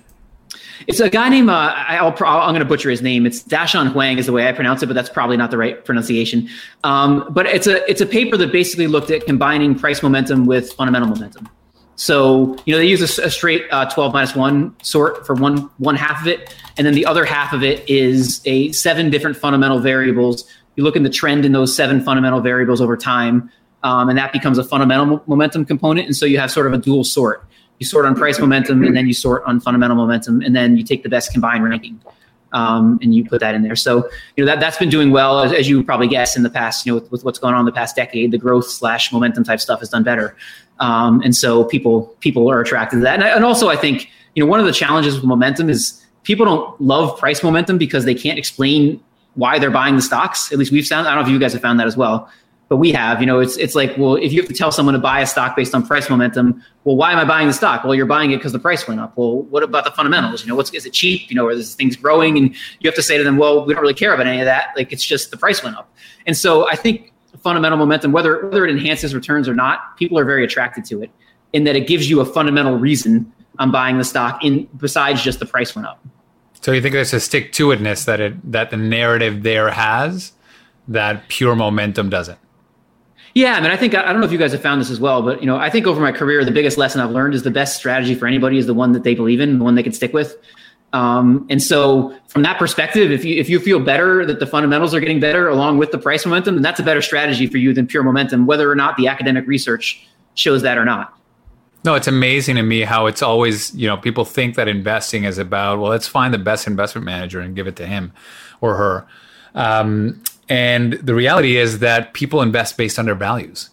[0.88, 3.26] It's a guy named uh, I'll, i am going to butcher his name.
[3.26, 5.84] It's Dashan Huang is the way I pronounce it, but that's probably not the right
[5.84, 6.50] pronunciation.
[6.84, 10.74] Um, but it's a it's a paper that basically looked at combining price momentum with
[10.74, 11.50] fundamental momentum.
[11.96, 15.70] So you know they use a, a straight uh, 12 minus one sort for one
[15.78, 19.38] one half of it, and then the other half of it is a seven different
[19.38, 20.46] fundamental variables.
[20.76, 23.52] You look in the trend in those seven fundamental variables over time,
[23.84, 26.08] um, and that becomes a fundamental momentum component.
[26.08, 27.46] And so you have sort of a dual sort
[27.84, 30.84] you sort on price momentum and then you sort on fundamental momentum and then you
[30.84, 32.00] take the best combined ranking
[32.54, 33.76] um, and you put that in there.
[33.76, 35.42] So you know that, that's been doing well.
[35.42, 37.60] As, as you probably guess in the past you know with, with, what's going on
[37.60, 40.38] in the past decade the growth slash momentum type stuff has done better.
[40.80, 43.16] Um, and so people people are attracted to that.
[43.16, 46.02] And, I, and also i think you know one of the challenges with momentum is
[46.24, 49.04] people don't love price momentum because they can't explain
[49.36, 50.52] why they're buying the stocks.
[50.54, 52.30] At least we've found i don't know if you guys have found that as well
[52.74, 54.94] but we have, you know, it's it's like, well, if you have to tell someone
[54.94, 57.84] to buy a stock based on price momentum, well, why am I buying the stock?
[57.84, 59.16] Well, you're buying it because the price went up.
[59.16, 60.42] Well, what about the fundamentals?
[60.42, 61.30] You know, what's is it cheap?
[61.30, 63.76] You know, or this thing's growing, and you have to say to them, well, we
[63.76, 64.70] don't really care about any of that.
[64.76, 65.88] Like it's just the price went up.
[66.26, 70.26] And so I think fundamental momentum, whether whether it enhances returns or not, people are
[70.26, 71.12] very attracted to it
[71.54, 75.38] in that it gives you a fundamental reason I'm buying the stock in besides just
[75.38, 76.04] the price went up.
[76.60, 80.34] So you think there's a stick to itness that it that the narrative there has
[80.88, 82.40] that pure momentum doesn't?
[83.34, 85.00] Yeah, I mean, I think I don't know if you guys have found this as
[85.00, 87.42] well, but you know, I think over my career, the biggest lesson I've learned is
[87.42, 89.84] the best strategy for anybody is the one that they believe in, the one they
[89.84, 90.38] can stick with.
[90.94, 94.94] Um, and so, from that perspective, if you if you feel better that the fundamentals
[94.94, 97.74] are getting better along with the price momentum, then that's a better strategy for you
[97.74, 101.18] than pure momentum, whether or not the academic research shows that or not.
[101.84, 105.38] No, it's amazing to me how it's always, you know, people think that investing is
[105.38, 108.14] about, well, let's find the best investment manager and give it to him
[108.62, 109.08] or her.
[109.54, 113.72] Um, and the reality is that people invest based on their values.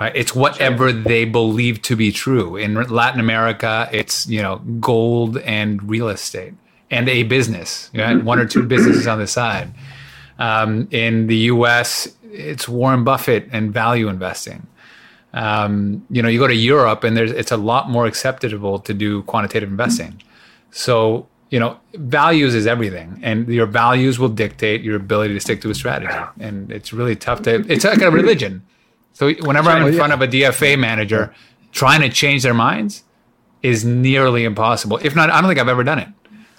[0.00, 0.14] Right?
[0.14, 2.54] It's whatever they believe to be true.
[2.54, 6.54] In Latin America, it's you know gold and real estate
[6.88, 8.22] and a business, right?
[8.22, 9.74] One or two businesses on the side.
[10.38, 14.68] Um, in the U.S., it's Warren Buffett and value investing.
[15.34, 18.94] Um, you know, you go to Europe, and there's it's a lot more acceptable to
[18.94, 20.22] do quantitative investing.
[20.70, 25.60] So you know, values is everything, and your values will dictate your ability to stick
[25.62, 26.12] to a strategy.
[26.38, 27.64] And it's really tough to.
[27.72, 28.62] It's like a religion.
[29.14, 31.34] So whenever I'm in front of a DFA manager,
[31.72, 33.02] trying to change their minds
[33.62, 34.98] is nearly impossible.
[35.02, 36.08] If not, I don't think I've ever done it.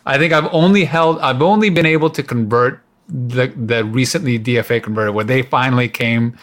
[0.06, 1.20] I think I've only held.
[1.20, 6.38] I've only been able to convert the the recently DFA converted where they finally came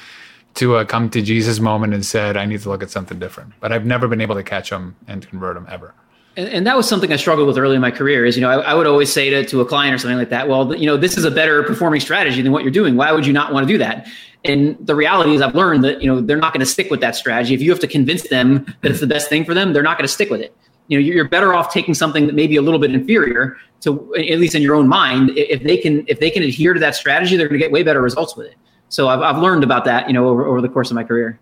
[0.54, 3.54] to a come to Jesus moment and said, "I need to look at something different."
[3.60, 5.94] But I've never been able to catch them and convert them ever
[6.36, 8.24] and, and, that was something I struggled with early in my career.
[8.26, 10.30] Is you know I, I, would always say to to a client or something like
[10.30, 12.96] that, well, you know, this is a better performing strategy than what you're doing.
[12.96, 14.06] Why would you not want to do that?
[14.44, 17.00] And the reality is, I've learned that you know they're not going to stick with
[17.00, 17.54] that strategy.
[17.54, 19.98] If you have to convince them that it's the best thing for them, they're not
[19.98, 20.54] going to stick with it.
[20.88, 24.14] You know, you're better off taking something that may be a little bit inferior to,
[24.14, 25.30] at least in your own mind.
[25.36, 27.82] If they can if they can adhere to that strategy, they're going to get way
[27.82, 28.56] better results with it.
[28.88, 31.40] So I've I've learned about that, you know, over, over the course of my career.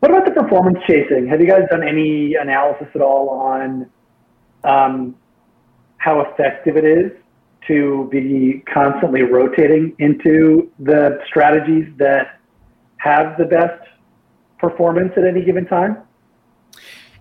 [0.00, 1.28] What about the performance chasing?
[1.28, 3.90] Have you guys done any analysis at all on
[4.64, 5.14] um,
[5.98, 7.12] how effective it is
[7.66, 12.40] to be constantly rotating into the strategies that
[12.96, 13.86] have the best
[14.58, 15.98] performance at any given time?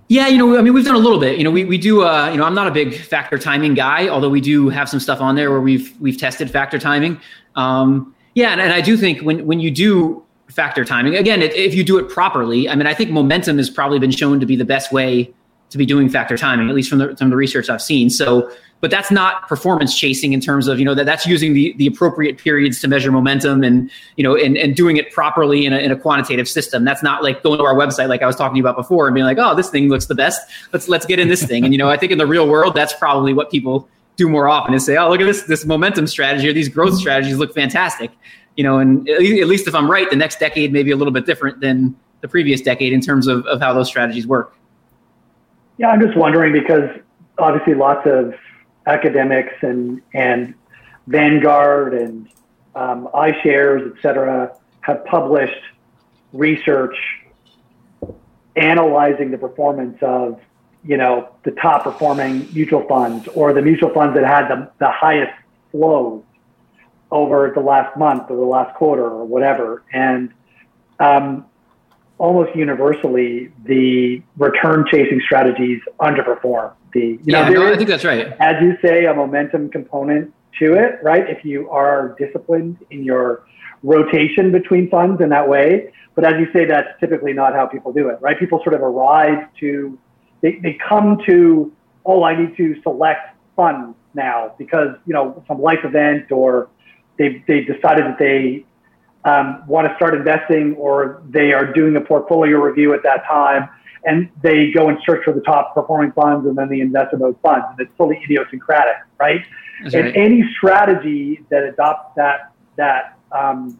[0.07, 1.37] Yeah, you know, I mean, we've done a little bit.
[1.37, 2.03] You know, we, we do.
[2.03, 4.99] Uh, you know, I'm not a big factor timing guy, although we do have some
[4.99, 7.19] stuff on there where we've we've tested factor timing.
[7.55, 11.15] Um, yeah, and, and I do think when when you do factor timing.
[11.15, 14.39] Again, if you do it properly, I mean, I think momentum has probably been shown
[14.39, 15.31] to be the best way
[15.69, 18.09] to be doing factor timing, at least from the from the research I've seen.
[18.09, 21.73] So but that's not performance chasing in terms of you know that that's using the
[21.77, 25.73] the appropriate periods to measure momentum and you know and, and doing it properly in
[25.73, 26.85] a, in a quantitative system.
[26.85, 29.25] That's not like going to our website like i was talking about before and being
[29.25, 30.41] like oh this thing looks the best.
[30.73, 31.65] Let's let's get in this thing.
[31.65, 34.49] And you know i think in the real world that's probably what people do more
[34.49, 37.53] often is say oh look at this this momentum strategy or these growth strategies look
[37.53, 38.11] fantastic
[38.59, 41.13] you know and at least if i'm right the next decade may be a little
[41.13, 44.53] bit different than the previous decade in terms of, of how those strategies work.
[45.77, 46.89] Yeah i'm just wondering because
[47.37, 48.33] obviously lots of
[48.85, 50.53] academics and and
[51.07, 52.29] Vanguard and
[52.75, 55.63] um, iShares, et cetera, have published
[56.33, 56.95] research
[58.55, 60.39] analyzing the performance of
[60.83, 64.91] you know the top performing mutual funds or the mutual funds that had the, the
[64.91, 65.33] highest
[65.71, 66.23] flows
[67.11, 70.31] over the last month or the last quarter or whatever and
[70.99, 71.45] um,
[72.17, 78.03] almost universally the return chasing strategies underperform the you yeah, know, no, I think that's
[78.05, 78.33] right.
[78.39, 81.29] As you say, a momentum component to it, right?
[81.29, 83.43] If you are disciplined in your
[83.83, 85.91] rotation between funds in that way.
[86.15, 88.37] But as you say, that's typically not how people do it, right?
[88.37, 89.97] People sort of arrive to,
[90.41, 91.71] they, they come to,
[92.05, 96.69] oh, I need to select funds now because, you know, some life event or
[97.19, 98.65] they, they decided that they
[99.25, 103.69] um, want to start investing or they are doing a portfolio review at that time
[104.05, 107.19] and they go and search for the top performing funds and then they invest in
[107.19, 107.65] those funds.
[107.69, 109.43] And it's fully idiosyncratic, right?
[109.83, 110.17] That's and right.
[110.17, 113.77] any strategy that adopts that that um,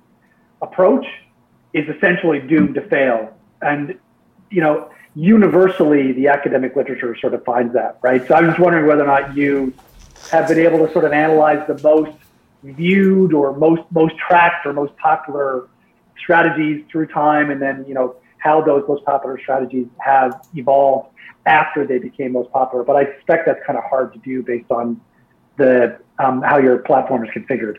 [0.61, 1.05] approach
[1.73, 3.33] is essentially doomed to fail.
[3.61, 3.97] And
[4.49, 8.27] you know, universally, the academic literature sort of finds that, right?
[8.27, 9.73] So I'm just wondering whether or not you
[10.31, 12.11] have been able to sort of analyze the most
[12.63, 15.67] viewed or most most tracked or most popular
[16.17, 21.09] strategies through time, and then you know how those most popular strategies have evolved
[21.45, 22.83] after they became most popular.
[22.83, 24.99] But I suspect that's kind of hard to do based on
[25.57, 27.77] the um, how your platform is configured.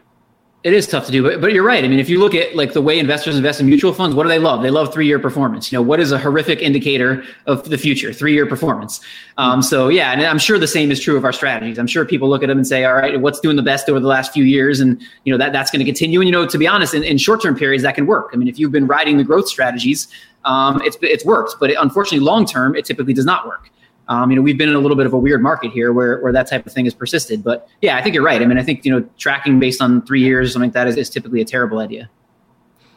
[0.62, 1.82] It is tough to do, but, but you're right.
[1.82, 4.24] I mean, if you look at like the way investors invest in mutual funds, what
[4.24, 4.60] do they love?
[4.60, 5.72] They love three year performance.
[5.72, 8.12] You know, what is a horrific indicator of the future?
[8.12, 9.00] Three year performance.
[9.38, 11.78] Um, so yeah, and I'm sure the same is true of our strategies.
[11.78, 13.98] I'm sure people look at them and say, all right, what's doing the best over
[13.98, 14.80] the last few years?
[14.80, 16.20] And you know, that that's going to continue.
[16.20, 18.28] And you know, to be honest, in, in short term periods, that can work.
[18.34, 20.08] I mean, if you've been riding the growth strategies,
[20.44, 23.70] um, it's it's worked, but it, unfortunately, long term, it typically does not work.
[24.10, 26.20] Um, you know, we've been in a little bit of a weird market here where,
[26.20, 27.44] where that type of thing has persisted.
[27.44, 28.42] But yeah, I think you're right.
[28.42, 30.88] I mean, I think, you know, tracking based on three years or something like that
[30.88, 32.10] is, is typically a terrible idea.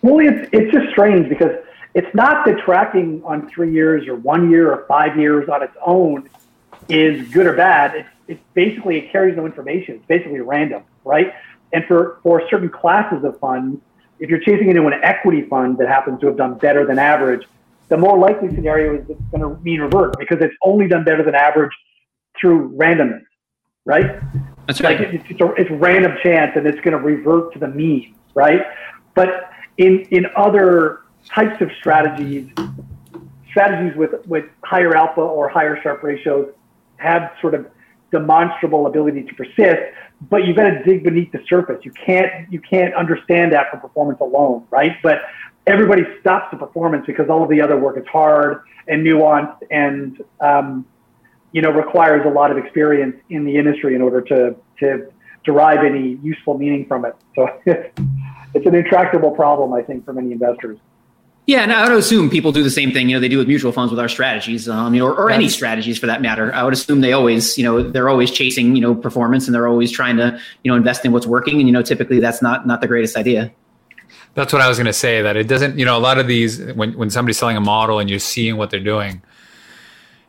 [0.01, 1.51] Well, it's, it's just strange because
[1.93, 5.77] it's not that tracking on three years or one year or five years on its
[5.85, 6.27] own
[6.89, 7.95] is good or bad.
[7.95, 9.97] It's, it's basically, it carries no information.
[9.97, 11.31] It's basically random, right?
[11.73, 13.79] And for, for certain classes of funds,
[14.17, 17.47] if you're chasing into an equity fund that happens to have done better than average,
[17.89, 21.23] the more likely scenario is it's going to mean revert because it's only done better
[21.23, 21.71] than average
[22.39, 23.23] through randomness,
[23.85, 24.21] right?
[24.67, 24.99] That's right.
[24.99, 28.15] Like it's, it's, a, it's random chance and it's going to revert to the mean,
[28.33, 28.61] right?
[29.15, 32.49] But in in other types of strategies,
[33.49, 36.51] strategies with with higher alpha or higher Sharpe ratios
[36.97, 37.67] have sort of
[38.11, 39.81] demonstrable ability to persist,
[40.29, 41.83] but you've got to dig beneath the surface.
[41.83, 44.95] You can't you can't understand that from performance alone, right?
[45.01, 45.21] But
[45.65, 50.21] everybody stops the performance because all of the other work is hard and nuanced and
[50.41, 50.85] um,
[51.51, 55.11] you know requires a lot of experience in the industry in order to to
[55.43, 57.15] derive any useful meaning from it.
[57.35, 60.79] So it's an intractable problem, I think, for many investors.
[61.45, 63.09] Yeah, and I would assume people do the same thing.
[63.09, 65.29] You know, they do with mutual funds with our strategies, um, you know, or, or
[65.29, 66.53] any strategies for that matter.
[66.55, 69.67] I would assume they always, you know, they're always chasing, you know, performance, and they're
[69.67, 71.59] always trying to, you know, invest in what's working.
[71.59, 73.51] And you know, typically that's not not the greatest idea.
[74.35, 75.21] That's what I was going to say.
[75.21, 77.99] That it doesn't, you know, a lot of these when when somebody's selling a model
[77.99, 79.21] and you're seeing what they're doing,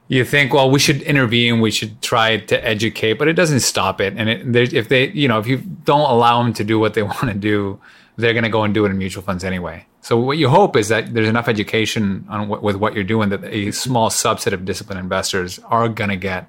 [0.08, 4.00] you think, well, we should intervene, we should try to educate, but it doesn't stop
[4.00, 4.14] it.
[4.16, 7.02] And it, if they, you know, if you don't allow them to do what they
[7.14, 7.80] want to do,
[8.16, 9.86] they're going to go and do it in mutual funds anyway.
[10.02, 13.42] So what you hope is that there's enough education on with what you're doing that
[13.44, 16.48] a small subset of disciplined investors are going to get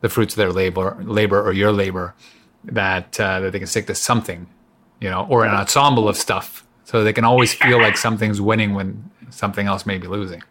[0.00, 2.14] the fruits of their labor, labor or your labor,
[2.64, 4.48] that uh, that they can stick to something,
[5.00, 8.72] you know, or an ensemble of stuff so they can always feel like something's winning
[8.72, 10.42] when something else may be losing.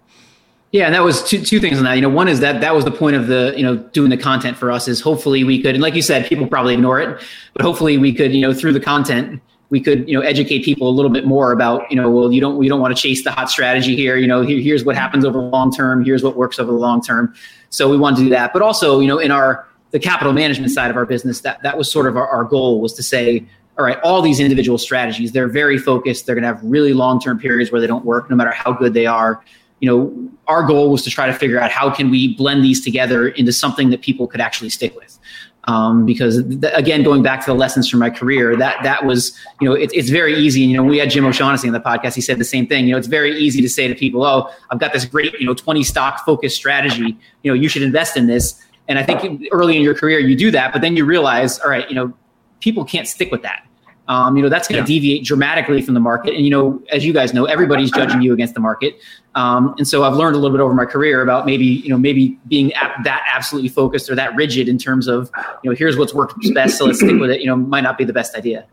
[0.71, 1.93] Yeah, and that was two two things on that.
[1.93, 4.17] You know, one is that that was the point of the you know doing the
[4.17, 7.23] content for us is hopefully we could, and like you said, people probably ignore it,
[7.53, 10.89] but hopefully we could you know through the content we could you know educate people
[10.89, 13.23] a little bit more about you know well you don't you don't want to chase
[13.23, 14.17] the hot strategy here.
[14.17, 16.03] You know here, here's what happens over the long term.
[16.03, 17.33] Here's what works over the long term.
[17.69, 18.51] So we wanted to do that.
[18.51, 21.77] But also you know in our the capital management side of our business that that
[21.77, 23.45] was sort of our, our goal was to say
[23.77, 27.19] all right all these individual strategies they're very focused they're going to have really long
[27.19, 29.43] term periods where they don't work no matter how good they are
[29.79, 32.83] you know, our goal was to try to figure out how can we blend these
[32.83, 35.19] together into something that people could actually stick with.
[35.67, 39.35] Um, because th- again, going back to the lessons from my career, that that was,
[39.59, 40.61] you know, it, it's very easy.
[40.61, 42.13] You know, we had Jim O'Shaughnessy on the podcast.
[42.13, 42.85] He said the same thing.
[42.85, 45.47] You know, it's very easy to say to people, "Oh, I've got this great, you
[45.47, 47.17] know, twenty stock focused strategy.
[47.41, 50.35] You know, you should invest in this." And I think early in your career, you
[50.35, 52.13] do that, but then you realize, all right, you know,
[52.59, 53.65] people can't stick with that.
[54.07, 54.99] Um, you know, that's going to yeah.
[54.99, 56.35] deviate dramatically from the market.
[56.35, 58.99] And, you know, as you guys know, everybody's judging you against the market.
[59.33, 61.97] Um, and so I've learned a little bit over my career about maybe, you know,
[61.97, 62.71] maybe being
[63.03, 65.31] that absolutely focused or that rigid in terms of,
[65.63, 66.77] you know, here's what's worked best.
[66.77, 68.67] So let's stick with it, you know, might not be the best idea.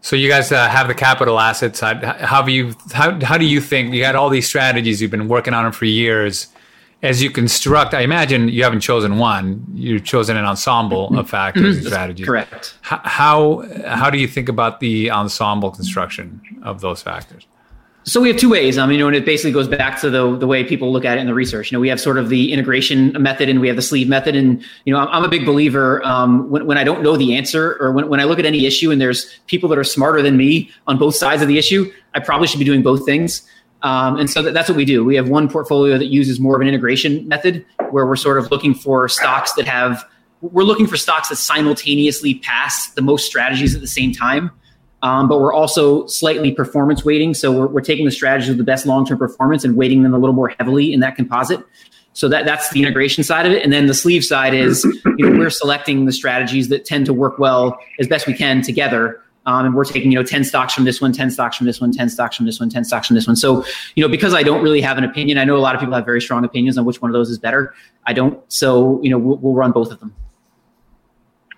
[0.00, 1.80] So you guys uh, have the capital assets.
[1.80, 2.74] How, how have you?
[2.92, 5.02] How, how do you think you got all these strategies?
[5.02, 6.46] You've been working on them for years
[7.02, 9.64] as you construct, I imagine you haven't chosen one.
[9.74, 11.26] You've chosen an ensemble of mm-hmm.
[11.26, 11.86] factors and mm-hmm.
[11.86, 12.26] strategies.
[12.26, 12.74] Correct.
[12.80, 17.46] How how do you think about the ensemble construction of those factors?
[18.08, 18.78] So we have two ways.
[18.78, 21.04] I mean, you know, and it basically goes back to the the way people look
[21.04, 21.70] at it in the research.
[21.70, 24.36] You know, we have sort of the integration method and we have the sleeve method.
[24.36, 27.36] And you know, I'm, I'm a big believer um, when when I don't know the
[27.36, 30.22] answer or when when I look at any issue and there's people that are smarter
[30.22, 33.42] than me on both sides of the issue, I probably should be doing both things.
[33.86, 35.04] Um, and so that, that's what we do.
[35.04, 38.50] We have one portfolio that uses more of an integration method where we're sort of
[38.50, 40.04] looking for stocks that have,
[40.40, 44.50] we're looking for stocks that simultaneously pass the most strategies at the same time.
[45.04, 47.32] Um, but we're also slightly performance weighting.
[47.32, 50.14] So we're, we're taking the strategies with the best long term performance and weighting them
[50.14, 51.62] a little more heavily in that composite.
[52.12, 53.62] So that, that's the integration side of it.
[53.62, 54.82] And then the sleeve side is
[55.16, 58.62] you know, we're selecting the strategies that tend to work well as best we can
[58.62, 61.66] together um, and we're taking, you know, 10 stocks from this one, 10 stocks from
[61.66, 63.36] this one, 10 stocks from this one, 10 stocks from this one.
[63.36, 65.80] So, you know, because I don't really have an opinion, I know a lot of
[65.80, 67.72] people have very strong opinions on which one of those is better.
[68.04, 68.40] I don't.
[68.52, 70.14] So, you know, we'll, we'll run both of them.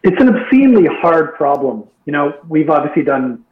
[0.03, 1.85] It's an obscenely hard problem.
[2.05, 3.45] You know, we've obviously done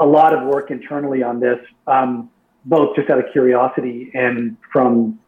[0.00, 2.30] a lot of work internally on this, um,
[2.64, 5.18] both just out of curiosity and from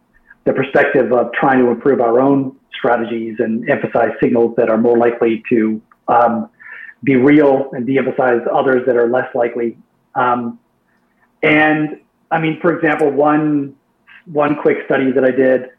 [0.45, 4.97] the perspective of trying to improve our own strategies and emphasize signals that are more
[4.97, 6.49] likely to um,
[7.05, 9.77] be real and de-emphasize others that are less likely.
[10.15, 10.59] Um,
[11.43, 13.77] and I mean, for example, one
[14.27, 15.71] one quick study that I did,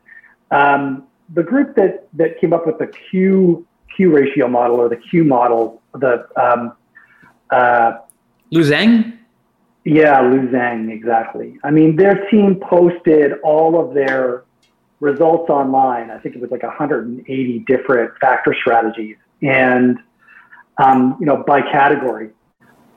[0.52, 1.04] um,
[1.34, 5.24] the group that that came up with the Q Q ratio model or the Q
[5.24, 6.74] model, the um,
[7.50, 8.00] uh,
[8.52, 9.18] Lu Zhang.
[9.84, 11.58] Yeah, Lu Zhang, exactly.
[11.64, 14.44] I mean, their team posted all of their
[15.00, 16.10] results online.
[16.12, 19.98] I think it was like 180 different factor strategies, and
[20.78, 22.30] um, you know, by category,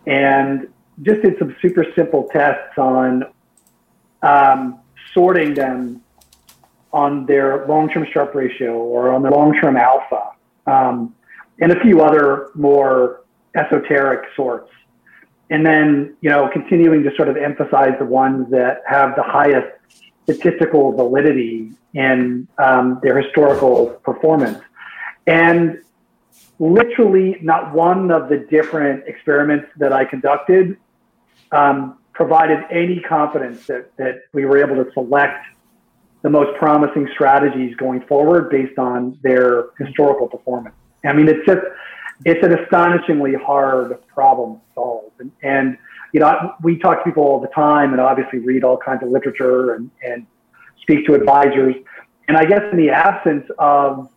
[0.07, 0.69] and
[1.03, 3.25] just did some super simple tests on
[4.23, 4.81] um,
[5.15, 6.03] sorting them
[6.93, 10.33] on their long-term Sharpe ratio or on their long-term alpha,
[10.67, 11.15] um,
[11.61, 13.23] and a few other more
[13.55, 14.71] esoteric sorts.
[15.51, 19.69] And then, you know, continuing to sort of emphasize the ones that have the highest
[20.25, 24.61] statistical validity in um, their historical performance.
[25.27, 25.81] And
[26.61, 30.77] literally not one of the different experiments that I conducted
[31.53, 35.43] um, provided any confidence that, that we were able to select
[36.23, 40.75] the most promising strategies going forward based on their historical performance.
[41.03, 41.63] I mean, it's just,
[42.27, 45.13] it's an astonishingly hard problem to solve.
[45.19, 45.79] And, and
[46.13, 49.09] you know, we talk to people all the time and obviously read all kinds of
[49.09, 50.27] literature and, and
[50.83, 51.75] speak to advisors.
[52.29, 54.10] And I guess in the absence of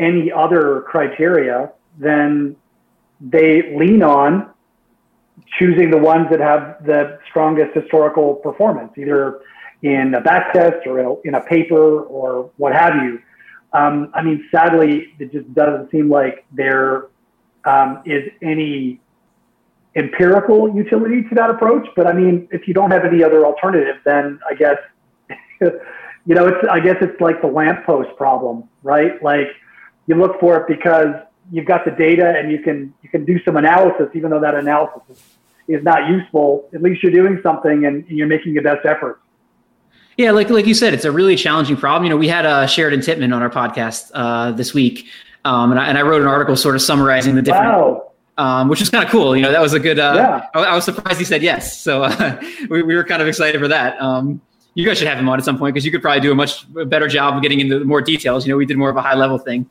[0.00, 2.56] any other criteria, then
[3.20, 4.50] they lean on
[5.58, 9.40] choosing the ones that have the strongest historical performance, either
[9.82, 13.20] in a back test or in a, paper or what have you.
[13.72, 17.08] Um, I mean, sadly, it just doesn't seem like there
[17.64, 19.00] um, is any
[19.96, 21.86] empirical utility to that approach.
[21.96, 24.76] But I mean, if you don't have any other alternative, then I guess,
[25.60, 29.22] you know, it's, I guess it's like the lamppost problem, right?
[29.22, 29.48] Like
[30.10, 31.14] you look for it because
[31.52, 34.54] you've got the data and you can you can do some analysis, even though that
[34.56, 35.22] analysis is,
[35.68, 36.68] is not useful.
[36.74, 39.20] At least you're doing something and, and you're making your best effort.
[40.16, 42.04] Yeah, like like you said, it's a really challenging problem.
[42.04, 45.06] You know, we had uh, Sheridan Titman on our podcast uh, this week,
[45.44, 47.72] um, and, I, and I wrote an article sort of summarizing the different.
[47.72, 48.06] Wow.
[48.36, 49.36] Um, which was kind of cool.
[49.36, 49.98] You know, that was a good.
[49.98, 50.46] Uh, yeah.
[50.54, 52.40] I, I, was surprised he said yes, so uh,
[52.70, 54.00] we, we were kind of excited for that.
[54.00, 54.40] Um,
[54.74, 56.34] you guys should have him on at some point because you could probably do a
[56.34, 58.46] much better job of getting into more details.
[58.46, 59.68] You know, we did more of a high level thing.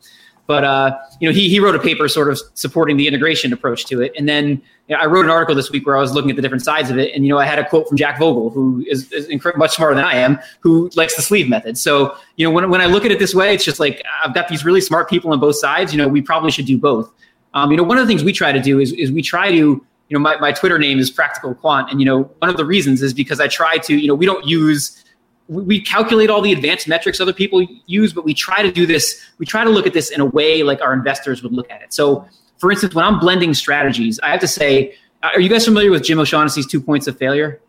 [0.49, 3.85] But uh, you know, he he wrote a paper sort of supporting the integration approach
[3.85, 6.11] to it, and then you know, I wrote an article this week where I was
[6.11, 7.97] looking at the different sides of it, and you know, I had a quote from
[7.97, 11.77] Jack Vogel, who is, is much smarter than I am, who likes the sleeve method.
[11.77, 14.33] So you know, when when I look at it this way, it's just like I've
[14.33, 15.93] got these really smart people on both sides.
[15.93, 17.11] You know, we probably should do both.
[17.53, 19.51] Um, you know, one of the things we try to do is is we try
[19.51, 22.57] to you know my, my twitter name is practical quant and you know one of
[22.57, 25.05] the reasons is because i try to you know we don't use
[25.49, 29.19] we calculate all the advanced metrics other people use, but we try to do this.
[29.39, 31.81] We try to look at this in a way like our investors would look at
[31.81, 31.91] it.
[31.91, 32.25] So,
[32.59, 36.03] for instance, when I'm blending strategies, I have to say, are you guys familiar with
[36.03, 37.59] Jim O'Shaughnessy's two points of failure?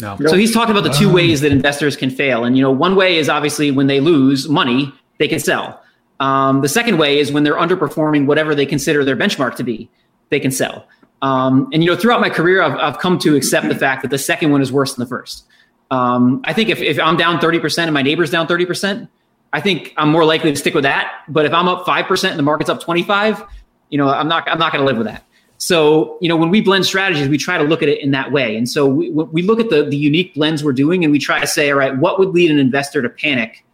[0.00, 0.16] No.
[0.26, 2.96] So he's talking about the two ways that investors can fail, and you know, one
[2.96, 5.80] way is obviously when they lose money, they can sell.
[6.20, 9.88] Um, the second way is when they're underperforming whatever they consider their benchmark to be,
[10.30, 10.86] they can sell.
[11.22, 14.10] Um, and you know, throughout my career, I've, I've come to accept the fact that
[14.10, 15.46] the second one is worse than the first.
[15.90, 19.08] Um, I think if, if I'm down 30% and my neighbor's down 30%,
[19.52, 21.12] I think I'm more likely to stick with that.
[21.28, 23.44] But if I'm up 5% and the market's up 25,
[23.90, 25.24] you know, I'm not, I'm not going to live with that.
[25.58, 28.32] So, you know, when we blend strategies, we try to look at it in that
[28.32, 28.56] way.
[28.56, 31.40] And so we, we look at the, the unique blends we're doing and we try
[31.40, 33.64] to say, all right, what would lead an investor to panic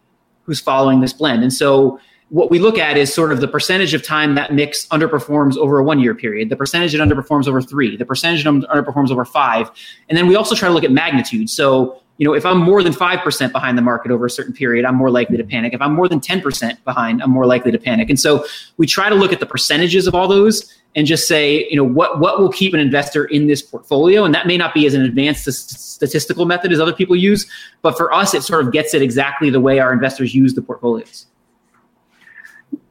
[0.44, 1.42] who's following this blend?
[1.42, 1.98] And so
[2.28, 5.78] what we look at is sort of the percentage of time that mix underperforms over
[5.78, 9.24] a one year period, the percentage it underperforms over three, the percentage it underperforms over
[9.24, 9.70] five.
[10.08, 11.50] And then we also try to look at magnitude.
[11.50, 14.84] So, you know, if I'm more than 5% behind the market over a certain period,
[14.84, 15.72] I'm more likely to panic.
[15.72, 18.10] If I'm more than 10% behind, I'm more likely to panic.
[18.10, 18.44] And so
[18.76, 21.84] we try to look at the percentages of all those and just say, you know,
[21.84, 24.22] what, what will keep an investor in this portfolio?
[24.22, 27.50] And that may not be as an advanced statistical method as other people use,
[27.80, 30.60] but for us, it sort of gets it exactly the way our investors use the
[30.60, 31.24] portfolios.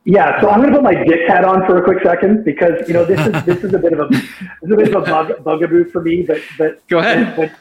[0.06, 2.88] Yeah, so I'm going to put my dick hat on for a quick second because
[2.88, 4.24] you know this is this is a bit of a this
[4.64, 6.24] is a bit of a bug, bugaboo for me.
[6.24, 7.36] But but go ahead.
[7.36, 7.52] But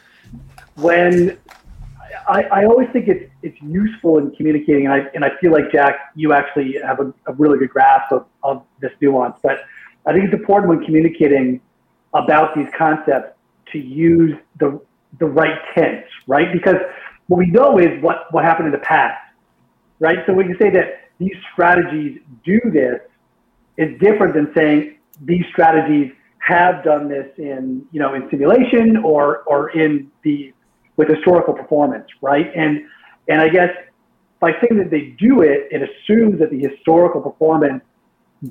[0.77, 1.37] when
[2.29, 5.73] I, I always think it's it's useful in communicating, and I and I feel like
[5.73, 9.39] Jack, you actually have a, a really good grasp of, of this nuance.
[9.43, 9.61] But
[10.07, 11.61] I think it's important when communicating
[12.15, 13.37] about these concepts
[13.73, 14.81] to use the
[15.19, 16.53] the right tense, right?
[16.53, 16.77] Because
[17.29, 19.21] what we know is what what happened in the past,
[19.99, 20.19] right?
[20.27, 23.01] So when you say that these strategies do this
[23.79, 29.43] is different than saying these strategies have done this in you know in simulation or
[29.47, 30.53] or in the
[30.99, 32.53] with historical performance, right?
[32.55, 32.83] And
[33.29, 33.71] and I guess
[34.41, 37.83] by saying that they do it, it assumes that the historical performance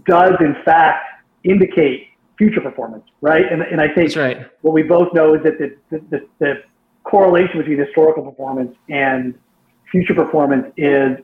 [0.05, 1.05] does in fact
[1.43, 3.45] indicate future performance, right?
[3.51, 4.47] And, and I think right.
[4.61, 6.53] what we both know is that the, the, the, the
[7.03, 9.33] correlation between historical performance and
[9.91, 11.17] future performance is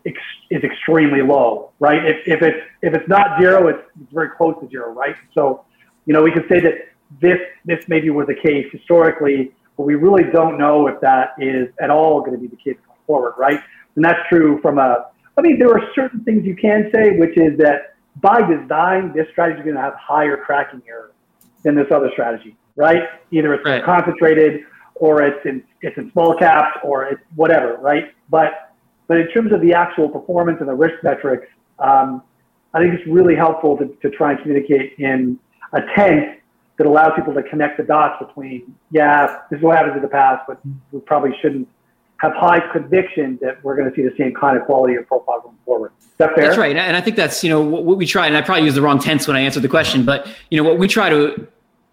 [0.50, 2.06] is extremely low, right?
[2.06, 5.16] If, if it's if it's not zero, it's, it's very close to zero, right?
[5.34, 5.66] So,
[6.06, 6.76] you know, we can say that
[7.22, 11.68] this this maybe was the case historically, but we really don't know if that is
[11.80, 13.60] at all going to be the case going forward, right?
[13.96, 15.08] And that's true from a.
[15.38, 19.28] I mean, there are certain things you can say, which is that by design, this
[19.32, 21.12] strategy is going to have higher tracking error
[21.64, 23.04] than this other strategy, right?
[23.32, 23.84] Either it's right.
[23.84, 24.62] concentrated
[24.96, 28.14] or it's in it's in small caps or it's whatever, right?
[28.30, 28.74] But
[29.08, 31.48] but in terms of the actual performance and the risk metrics,
[31.80, 32.24] um,
[32.74, 35.40] I think it's really helpful to, to try and communicate in
[35.74, 36.40] a tense
[36.78, 40.08] that allows people to connect the dots between, yeah, this is what happened in the
[40.08, 40.60] past, but
[40.92, 41.68] we probably shouldn't
[42.18, 45.42] have high conviction that we're going to see the same kind of quality of profile
[45.42, 45.92] going forward.
[46.00, 46.46] Is that fair?
[46.46, 46.76] That's right.
[46.76, 49.00] And I think that's, you know, what we try, and I probably use the wrong
[49.00, 51.48] tense when I answered the question, but, you know, what we try to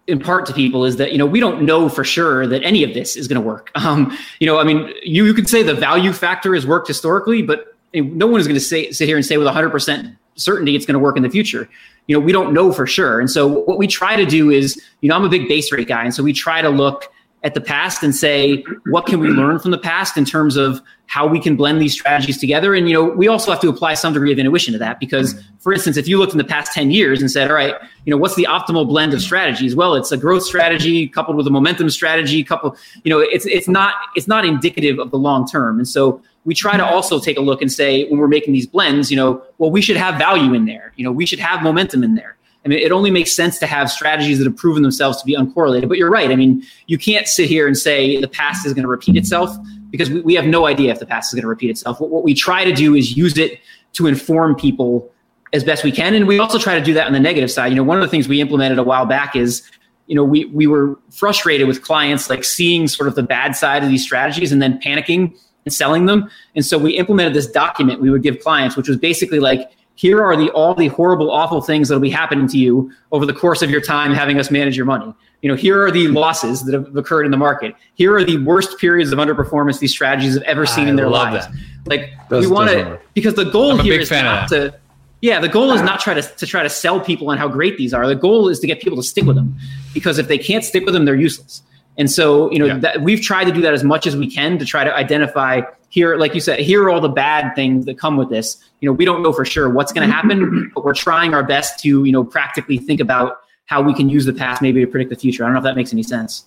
[0.07, 2.93] impart to people is that you know we don't know for sure that any of
[2.93, 3.71] this is going to work.
[3.81, 7.41] Um, you know, I mean, you, you could say the value factor has worked historically,
[7.41, 10.75] but no one is going to say sit here and say with 100 percent certainty
[10.75, 11.69] it's going to work in the future.
[12.07, 14.81] You know, we don't know for sure, and so what we try to do is,
[15.01, 17.11] you know, I'm a big base rate guy, and so we try to look
[17.43, 20.79] at the past and say what can we learn from the past in terms of
[21.07, 22.75] how we can blend these strategies together?
[22.75, 25.33] And you know we also have to apply some degree of intuition to that because
[25.33, 25.57] mm-hmm.
[25.59, 27.75] for instance if you looked in the past 10 years and said all right
[28.05, 29.75] you know what's the optimal blend of strategies?
[29.75, 33.67] Well it's a growth strategy coupled with a momentum strategy couple you know it's it's
[33.67, 35.79] not it's not indicative of the long term.
[35.79, 36.93] And so we try to mm-hmm.
[36.93, 39.81] also take a look and say when we're making these blends you know well we
[39.81, 40.93] should have value in there.
[40.95, 43.67] You know we should have momentum in there I mean, it only makes sense to
[43.67, 45.87] have strategies that have proven themselves to be uncorrelated.
[45.87, 46.29] But you're right.
[46.29, 49.55] I mean, you can't sit here and say the past is going to repeat itself
[49.89, 51.99] because we, we have no idea if the past is going to repeat itself.
[51.99, 53.59] What, what we try to do is use it
[53.93, 55.11] to inform people
[55.53, 56.13] as best we can.
[56.13, 57.71] And we also try to do that on the negative side.
[57.71, 59.63] You know, one of the things we implemented a while back is,
[60.05, 63.83] you know, we, we were frustrated with clients like seeing sort of the bad side
[63.83, 65.35] of these strategies and then panicking
[65.65, 66.29] and selling them.
[66.55, 69.71] And so we implemented this document we would give clients, which was basically like,
[70.01, 73.33] here are the all the horrible, awful things that'll be happening to you over the
[73.33, 75.13] course of your time having us manage your money.
[75.43, 77.75] You know, here are the losses that have occurred in the market.
[77.93, 81.07] Here are the worst periods of underperformance these strategies have ever seen I in their
[81.07, 81.45] lives.
[81.45, 81.55] that.
[81.85, 84.73] Like Does- we want to because the goal here is not to
[85.21, 87.77] yeah, the goal is not try to, to try to sell people on how great
[87.77, 88.07] these are.
[88.07, 89.55] The goal is to get people to stick with them
[89.93, 91.61] because if they can't stick with them, they're useless.
[91.97, 92.77] And so, you know, Yeah.
[92.79, 95.61] that we've tried to do that as much as we can to try to identify
[95.89, 98.57] here, like you said, here are all the bad things that come with this.
[98.79, 100.63] You know, we don't know for sure what's going to happen, mm-hmm.
[100.73, 104.25] but we're trying our best to, you know, practically think about how we can use
[104.25, 105.43] the past maybe to predict the future.
[105.43, 106.45] I don't know if that makes any sense.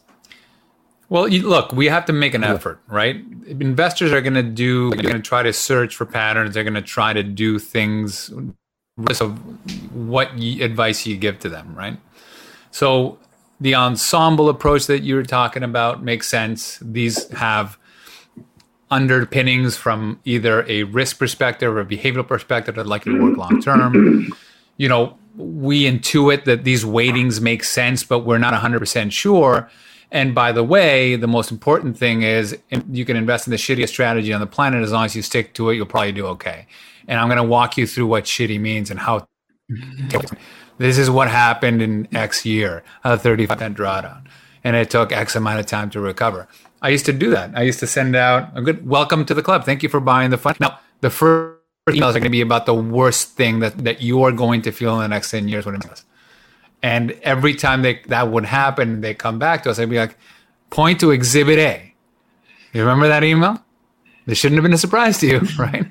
[1.11, 3.17] Well, you, look, we have to make an effort, right?
[3.47, 6.55] Investors are going to do, they're going to try to search for patterns.
[6.55, 8.33] They're going to try to do things
[9.21, 11.99] of what y- advice you give to them, right?
[12.71, 13.19] So
[13.65, 16.79] the ensemble approach that you were talking about makes sense.
[16.83, 17.79] These have
[18.91, 23.61] underpinnings from either a risk perspective or a behavioral perspective that likely to work long
[23.63, 24.31] term.
[24.77, 29.71] You know, we intuit that these weightings make sense, but we're not 100% sure.
[30.11, 32.59] And by the way, the most important thing is
[32.91, 34.83] you can invest in the shittiest strategy on the planet.
[34.83, 36.67] As long as you stick to it, you'll probably do okay.
[37.07, 39.29] And I'm going to walk you through what shitty means and how
[39.71, 40.09] mm-hmm.
[40.79, 44.25] This is what happened in X year, a 35% drawdown.
[44.63, 46.49] And it took X amount of time to recover.
[46.81, 47.57] I used to do that.
[47.57, 49.65] I used to send out a good welcome to the club.
[49.65, 50.59] Thank you for buying the fund.
[50.61, 54.23] Now, the first emails are going to be about the worst thing that, that you
[54.23, 56.03] are going to feel in the next 10 years it.
[56.83, 59.79] And every time they, that would happen, they come back to us.
[59.79, 60.19] I'd be like,
[60.71, 61.95] point to exhibit A.
[62.73, 63.64] You remember that email?
[64.27, 65.87] This shouldn't have been a surprise to you, right?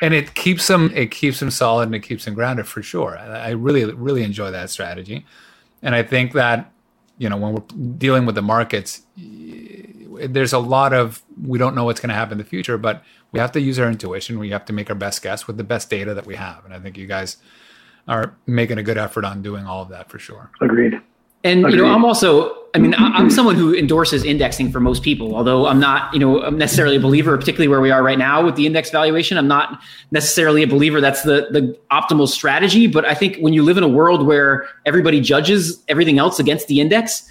[0.00, 3.18] and it keeps them, it keeps them solid and it keeps them grounded for sure.
[3.18, 5.26] I, I really, really enjoy that strategy.
[5.82, 6.72] And I think that,
[7.18, 11.84] you know, when we're dealing with the markets, there's a lot of we don't know
[11.84, 14.38] what's going to happen in the future, but we have to use our intuition.
[14.38, 16.72] We have to make our best guess with the best data that we have, and
[16.72, 17.36] I think you guys
[18.06, 20.50] are making a good effort on doing all of that for sure.
[20.60, 21.00] Agreed.
[21.42, 25.36] And you know, I'm also, I mean, I'm someone who endorses indexing for most people.
[25.36, 28.44] Although I'm not, you know, I'm necessarily a believer, particularly where we are right now
[28.44, 29.38] with the index valuation.
[29.38, 32.88] I'm not necessarily a believer that's the the optimal strategy.
[32.88, 36.66] But I think when you live in a world where everybody judges everything else against
[36.66, 37.30] the index,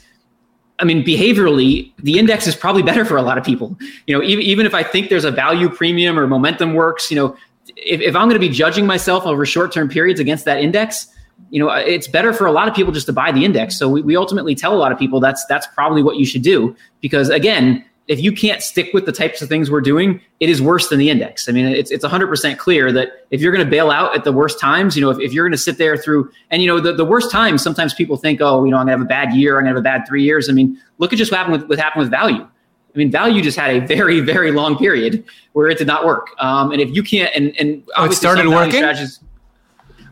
[0.80, 3.78] I mean, behaviorally, the index is probably better for a lot of people.
[4.08, 7.18] You know, even even if I think there's a value premium or momentum works, you
[7.18, 7.36] know,
[7.76, 11.13] if, if I'm going to be judging myself over short term periods against that index,
[11.50, 13.78] you know, it's better for a lot of people just to buy the index.
[13.78, 16.42] So we, we ultimately tell a lot of people that's that's probably what you should
[16.42, 20.50] do because again, if you can't stick with the types of things we're doing, it
[20.50, 21.48] is worse than the index.
[21.48, 24.32] I mean, it's it's 100% clear that if you're going to bail out at the
[24.34, 26.82] worst times, you know, if, if you're going to sit there through, and you know,
[26.82, 29.06] the, the worst times, sometimes people think, oh, you know, I'm going to have a
[29.06, 30.50] bad year, I'm going to have a bad three years.
[30.50, 32.42] I mean, look at just what happened with what happened with value.
[32.42, 35.24] I mean, value just had a very, very long period
[35.54, 36.28] where it did not work.
[36.40, 38.74] Um, and if you can't, and and Oh, it started working?
[38.74, 39.20] strategies-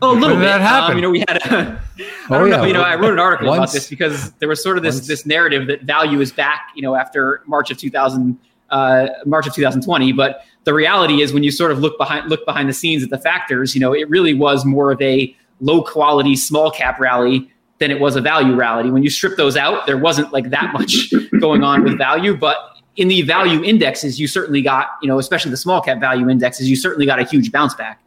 [0.02, 0.46] Oh, a little When did bit.
[0.46, 0.90] that happen?
[0.92, 1.36] Um, you know, we had.
[1.36, 2.56] A, I Oh, don't yeah.
[2.56, 2.64] know.
[2.64, 5.06] You know, I wrote an article about this because there was sort of this once-
[5.06, 6.68] this narrative that value is back.
[6.74, 8.38] You know, after March of 2000,
[8.70, 10.12] uh, March of 2020.
[10.12, 13.10] But the reality is, when you sort of look behind look behind the scenes at
[13.10, 17.48] the factors, you know, it really was more of a low quality small cap rally
[17.78, 18.90] than it was a value rally.
[18.90, 22.56] When you strip those out, there wasn't like that much going on with value, but
[22.96, 26.68] in the value indexes, you certainly got, you know, especially the small cap value indexes,
[26.68, 27.98] you certainly got a huge bounce back.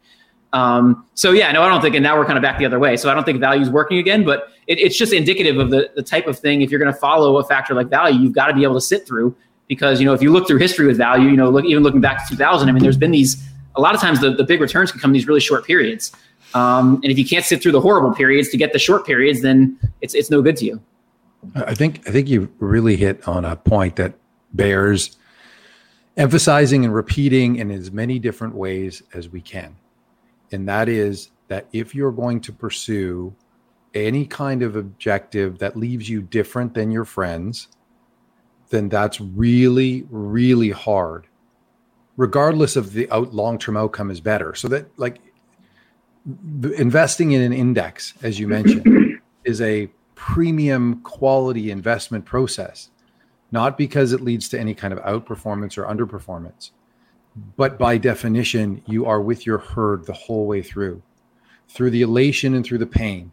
[0.52, 2.78] Um, so yeah, no, I don't think, and now we're kind of back the other
[2.78, 2.96] way.
[2.96, 5.90] So I don't think value is working again, but it, it's just indicative of the,
[5.96, 6.62] the type of thing.
[6.62, 8.80] If you're going to follow a factor like value, you've got to be able to
[8.80, 9.36] sit through
[9.68, 12.00] because, you know, if you look through history with value, you know, look, even looking
[12.00, 13.44] back to 2000, I mean, there's been these,
[13.74, 16.12] a lot of times the, the big returns can come in these really short periods.
[16.54, 19.42] Um, and if you can't sit through the horrible periods to get the short periods,
[19.42, 20.80] then it's, it's no good to you.
[21.54, 24.14] I think I think you really hit on a point that
[24.52, 25.16] bears
[26.16, 29.76] emphasizing and repeating in as many different ways as we can.
[30.52, 33.34] And that is that if you're going to pursue
[33.94, 37.68] any kind of objective that leaves you different than your friends,
[38.70, 41.26] then that's really, really hard.
[42.16, 44.54] Regardless of the out long-term outcome is better.
[44.54, 45.20] So that like
[46.60, 52.90] the- investing in an index, as you mentioned, is a premium quality investment process,
[53.52, 56.70] not because it leads to any kind of outperformance or underperformance,
[57.56, 61.02] but by definition, you are with your herd the whole way through,
[61.68, 63.32] through the elation and through the pain.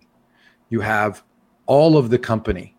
[0.70, 1.24] You have
[1.66, 2.76] all of the company.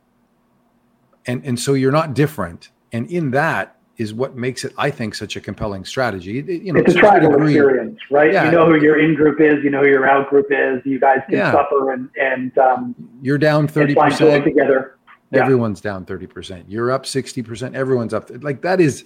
[1.27, 2.71] And, and so you're not different.
[2.93, 6.41] And in that is what makes it, I think, such a compelling strategy.
[6.41, 8.33] It- You know, It's a tribal experience, right?
[8.33, 8.47] Yeah.
[8.47, 10.83] You know who your in group is, you know who your out group is.
[10.85, 11.53] You guys can Yeah.
[11.53, 14.45] suffer and and um, You're down and find 30%.
[14.45, 14.97] together.
[15.31, 15.43] Yeah.
[15.43, 16.65] Everyone's down 30%.
[16.69, 17.75] You're up 60%.
[17.75, 18.31] Everyone's up.
[18.43, 19.05] Like that is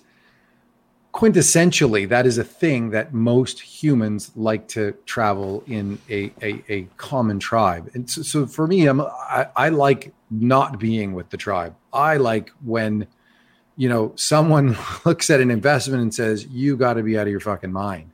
[1.18, 6.82] quintessentially, that is a thing that most humans like to travel in a, a, a
[6.96, 7.90] common tribe.
[7.92, 11.74] And so, so for me, I'm, I, I like not being with the tribe.
[11.92, 13.08] I like when,
[13.76, 17.32] you know, someone looks at an investment and says, you got to be out of
[17.32, 18.12] your fucking mind.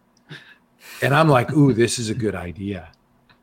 [1.03, 2.89] And I'm like, ooh, this is a good idea.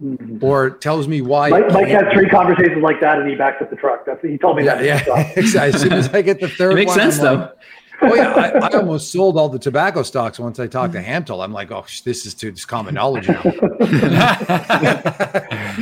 [0.03, 0.43] Mm-hmm.
[0.43, 1.49] Or tells me why.
[1.49, 4.03] Mike, Mike has three conversations like that, and he backs up the truck.
[4.07, 5.05] That's he told me yeah, that.
[5.05, 5.75] Yeah, exactly.
[5.75, 7.35] As soon as I get the third, it makes one, sense I'm though.
[7.41, 7.57] Like,
[8.03, 11.43] oh yeah, I, I, almost sold all the tobacco stocks once I talked to Hamtel.
[11.43, 13.41] I'm like, oh, this is too this common knowledge now.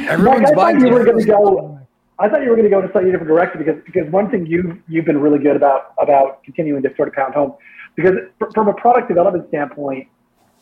[0.09, 0.82] Everyone's buying.
[0.82, 1.80] You were going to go.
[2.20, 4.30] I thought you were going to go in a slightly different direction because because one
[4.30, 7.55] thing you you've been really good about about continuing to sort of pound home
[7.95, 8.15] because
[8.53, 10.09] from a product development standpoint,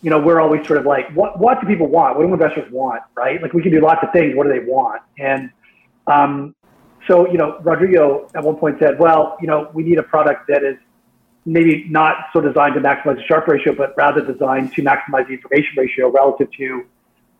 [0.01, 2.17] you know, we're always sort of like, what what do people want?
[2.17, 3.01] What do investors want?
[3.15, 3.41] Right?
[3.41, 4.35] Like we can do lots of things.
[4.35, 5.01] What do they want?
[5.17, 5.49] And
[6.05, 6.55] um,
[7.07, 10.47] so you know, Rodrigo at one point said, well, you know, we need a product
[10.49, 10.77] that is
[11.47, 15.33] maybe not so designed to maximize the Sharpe ratio, but rather designed to maximize the
[15.33, 16.85] information ratio relative to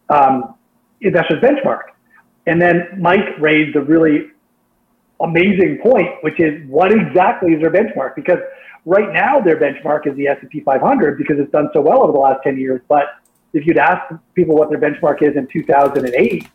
[0.09, 0.55] um,
[1.01, 1.81] investors' benchmark.
[2.47, 4.31] And then Mike raised a really
[5.19, 8.15] amazing point, which is what exactly is their benchmark?
[8.15, 8.39] Because
[8.85, 12.19] right now their benchmark is the S&P 500 because it's done so well over the
[12.19, 12.79] last 10 years.
[12.87, 13.07] But
[13.51, 16.47] if you'd ask people what their benchmark is in 2008,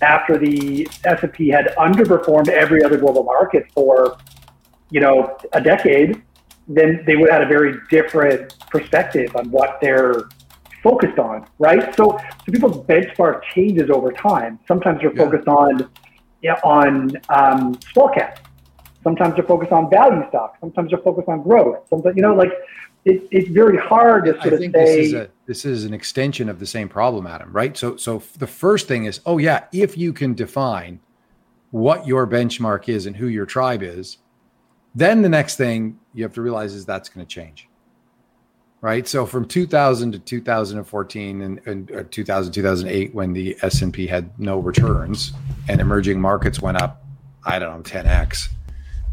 [0.00, 4.16] after the S&P had underperformed every other global market for,
[4.90, 6.22] you know, a decade,
[6.68, 10.28] then they would have had a very different perspective on what they're
[10.82, 11.94] focused on, right?
[11.96, 14.58] So, so people's benchmark changes over time.
[14.68, 15.24] Sometimes they're yeah.
[15.24, 15.90] focused on
[16.42, 18.40] yeah, on um, small caps.
[19.02, 20.58] Sometimes they're focused on value stocks.
[20.60, 21.78] Sometimes they're focused on growth.
[21.88, 22.52] Sometimes, you know, like
[23.04, 24.96] it, it's very hard to sort I think of say.
[24.96, 27.52] This is, a, this is an extension of the same problem, Adam.
[27.52, 27.76] Right?
[27.76, 31.00] So, so the first thing is, oh yeah, if you can define
[31.70, 34.18] what your benchmark is and who your tribe is,
[34.96, 37.68] then the next thing you have to realize is that's going to change.
[38.80, 39.06] Right.
[39.06, 45.32] So from 2000 to 2014 and, and 2000, 2008, when the S&P had no returns
[45.68, 47.04] and emerging markets went up,
[47.44, 48.48] I don't know, 10X.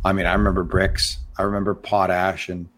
[0.05, 2.69] I mean, I remember BRICs, I remember potash and,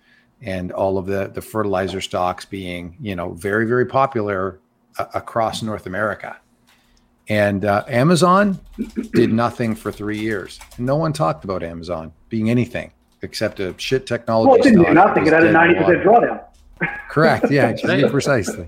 [0.41, 4.59] and all of the, the fertilizer stocks being, you know, very, very popular
[4.97, 6.37] uh, across North America.
[7.27, 8.59] And uh, Amazon
[9.13, 10.59] did nothing for three years.
[10.77, 12.91] No one talked about Amazon being anything
[13.25, 14.47] except a shit technology.
[14.47, 15.27] Well, it didn't do nothing.
[15.27, 16.41] It had a ninety percent drawdown.
[17.09, 17.51] Correct.
[17.51, 17.73] Yeah,
[18.09, 18.67] precisely.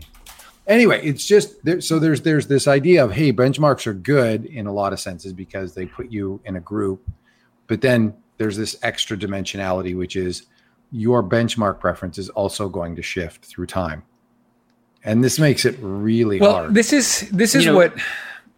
[0.67, 4.67] Anyway, it's just there, so there's there's this idea of hey, benchmarks are good in
[4.67, 7.09] a lot of senses because they put you in a group,
[7.67, 10.47] but then there's this extra dimensionality, which is
[10.91, 14.03] your benchmark preference is also going to shift through time,
[15.05, 16.73] and this makes it really well, hard.
[16.73, 17.93] This is this is you know, what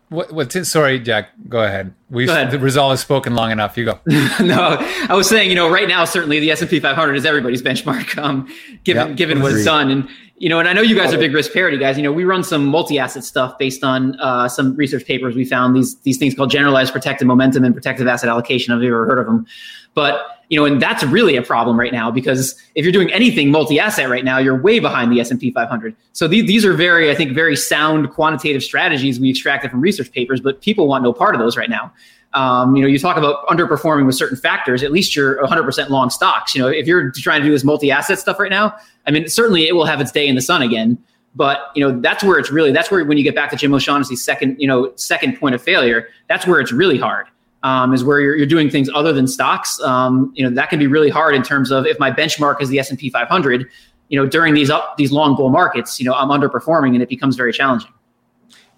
[0.10, 1.94] what, what's in, sorry, Jack, go ahead.
[2.10, 3.78] We the ReSolve has spoken long enough.
[3.78, 4.00] You go.
[4.08, 8.18] no, I was saying, you know, right now, certainly the S&P 500 is everybody's benchmark,
[8.18, 8.48] um,
[8.84, 9.92] given, yep, given what's done.
[9.92, 11.98] And, you know, and I know you guys are big risk parity guys.
[11.98, 15.76] You know, we run some multi-asset stuff based on uh, some research papers we found
[15.76, 18.74] these, these things called generalized protective momentum and protective asset allocation.
[18.74, 19.46] Have you ever heard of them?
[19.94, 23.52] But you know, and that's really a problem right now because if you're doing anything
[23.52, 25.96] multi-asset right now, you're way behind the S&P 500.
[26.14, 30.12] So these, these are very, I think, very sound quantitative strategies we extracted from research
[30.12, 31.94] papers, but people want no part of those right now.
[32.34, 34.84] Um, you know, you talk about underperforming with certain factors.
[34.84, 36.54] At least you're 100% long stocks.
[36.54, 38.76] You know, if you're trying to do this multi-asset stuff right now,
[39.08, 40.98] I mean, certainly it will have its day in the sun again.
[41.36, 43.74] But you know, that's where it's really that's where when you get back to Jim
[43.74, 47.28] O'Shaughnessy's second, you know, second point of failure, that's where it's really hard
[47.64, 49.80] um, is where you're, you're, doing things other than stocks.
[49.82, 52.70] Um, you know that can be really hard in terms of if my benchmark is
[52.70, 53.70] the S and P 500.
[54.10, 57.10] You know during these up these long bull markets, you know I'm underperforming and it
[57.10, 57.92] becomes very challenging.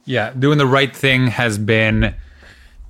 [0.05, 2.15] Yeah, doing the right thing has been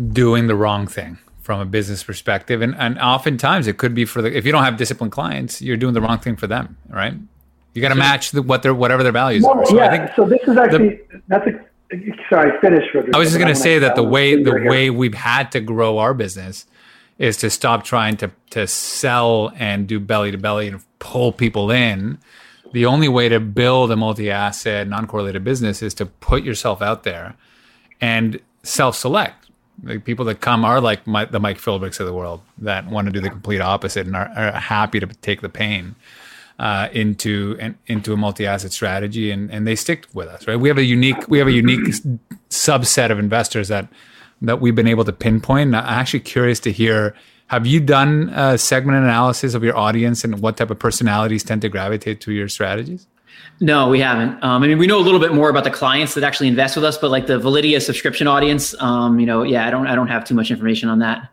[0.10, 4.22] doing the wrong thing from a business perspective, and and oftentimes it could be for
[4.22, 7.14] the if you don't have disciplined clients, you're doing the wrong thing for them, right?
[7.74, 9.66] You got to match the, what their whatever their values well, are.
[9.66, 11.60] So yeah, so this is actually the, that's a
[12.30, 12.86] Sorry, finish.
[13.14, 15.97] I was just going to say that the way the way we've had to grow
[15.97, 16.66] our business
[17.18, 21.70] is to stop trying to to sell and do belly to belly and pull people
[21.70, 22.18] in.
[22.72, 27.36] The only way to build a multi-asset, non-correlated business is to put yourself out there
[27.99, 29.41] and self-select.
[29.84, 33.08] The people that come are like my, the Mike Philbricks of the world that want
[33.08, 35.96] to do the complete opposite and are, are happy to take the pain
[36.60, 40.48] uh, into an, into a multi-asset strategy, and, and they stick with us.
[40.48, 40.58] Right?
[40.58, 41.82] We have a unique we have a unique
[42.50, 43.88] subset of investors that
[44.42, 45.74] that we've been able to pinpoint.
[45.74, 47.16] I'm actually curious to hear.
[47.48, 51.62] Have you done a segment analysis of your audience and what type of personalities tend
[51.64, 53.08] to gravitate to your strategies?
[53.60, 54.44] No, we haven't.
[54.44, 56.76] Um, I mean, we know a little bit more about the clients that actually invest
[56.76, 59.94] with us, but like the Validea subscription audience, um, you know, yeah, I don't, I
[59.94, 61.30] don't have too much information on that.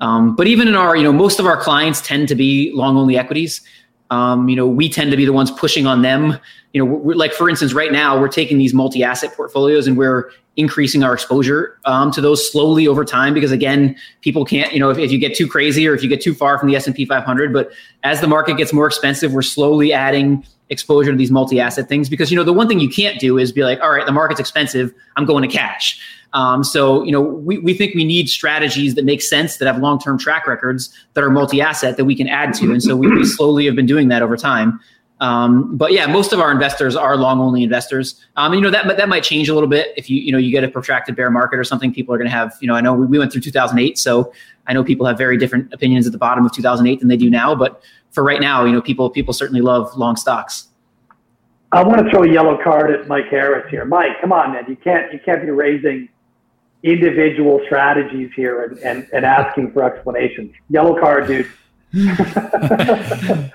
[0.00, 2.96] Um, but even in our, you know, most of our clients tend to be long
[2.96, 3.62] only equities.
[4.10, 6.38] um, you know, we tend to be the ones pushing on them.
[6.72, 11.02] You know, like for instance, right now we're taking these multi-asset portfolios and we're increasing
[11.02, 14.72] our exposure um, to those slowly over time because again, people can't.
[14.72, 16.68] You know, if, if you get too crazy or if you get too far from
[16.68, 17.70] the S and P 500, but
[18.04, 22.30] as the market gets more expensive, we're slowly adding exposure to these multi-asset things because
[22.30, 24.40] you know the one thing you can't do is be like, all right, the market's
[24.40, 26.00] expensive, I'm going to cash.
[26.32, 29.78] Um, so, you know, we, we think we need strategies that make sense, that have
[29.80, 32.72] long term track records, that are multi asset that we can add to.
[32.72, 34.78] And so we, we slowly have been doing that over time.
[35.20, 38.22] Um, but yeah, most of our investors are long only investors.
[38.36, 40.50] Um, you know that that might change a little bit if you you know you
[40.50, 41.92] get a protracted bear market or something.
[41.92, 44.32] People are going to have you know I know we, we went through 2008, so
[44.66, 47.30] I know people have very different opinions at the bottom of 2008 than they do
[47.30, 47.54] now.
[47.54, 50.68] But for right now, you know people people certainly love long stocks.
[51.72, 53.84] I want to throw a yellow card at Mike Harris here.
[53.86, 54.64] Mike, come on, man!
[54.68, 56.10] You can't you can't be raising
[56.82, 60.54] individual strategies here and, and, and asking for explanations.
[60.70, 61.50] Yellow card, dude.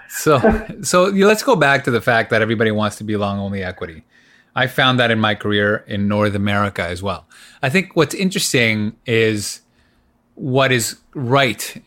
[0.10, 3.64] So so let's go back to the fact that everybody wants to be long only
[3.64, 4.04] equity.
[4.56, 7.26] I found that in my career in North America as well.
[7.62, 9.62] I think what's interesting is
[10.36, 11.82] what is right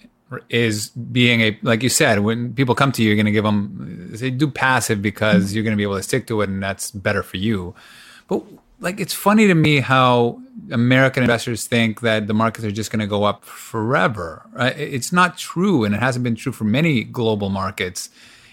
[0.48, 3.44] is being a like you said when people come to you you're going to give
[3.44, 6.62] them they do passive because you're going to be able to stick to it and
[6.62, 7.74] that's better for you
[8.26, 8.42] but
[8.80, 13.00] like it's funny to me how American investors think that the markets are just going
[13.00, 14.46] to go up forever.
[14.52, 14.76] Right?
[14.78, 18.10] It's not true, and it hasn't been true for many global markets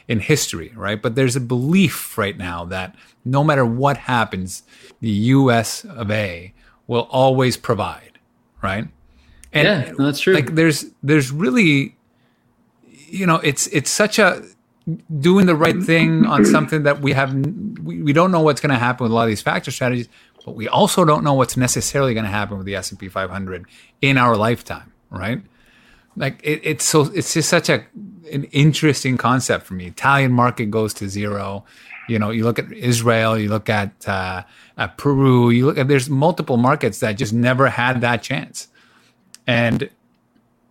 [0.08, 1.02] in history, right?
[1.02, 4.64] But there's a belief right now that no matter what happens,
[5.00, 5.86] the U.S.
[5.86, 6.54] of A.
[6.88, 8.20] will always provide,
[8.62, 8.88] right?
[9.54, 10.34] And yeah, that's true.
[10.34, 11.96] Like there's there's really,
[13.08, 14.44] you know, it's it's such a
[15.20, 17.34] doing the right thing on something that we have
[17.84, 20.10] we, we don't know what's going to happen with a lot of these factor strategies
[20.44, 23.66] but we also don't know what's necessarily going to happen with the S&P 500
[24.02, 25.44] in our lifetime right?
[26.16, 27.86] Like it, it's so it's just such a
[28.32, 29.86] an interesting concept for me.
[29.88, 31.64] Italian market goes to zero.
[32.10, 34.44] You know you look at israel you look at uh,
[34.78, 38.68] at peru you look at there's multiple markets that just never had that chance.
[39.46, 39.90] And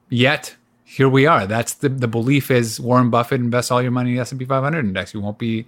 [0.09, 0.57] yet
[0.91, 1.47] here we are.
[1.47, 4.41] That's the the belief is Warren Buffett invests all your money in the S and
[4.41, 5.15] P 500 index.
[5.15, 5.65] You won't be,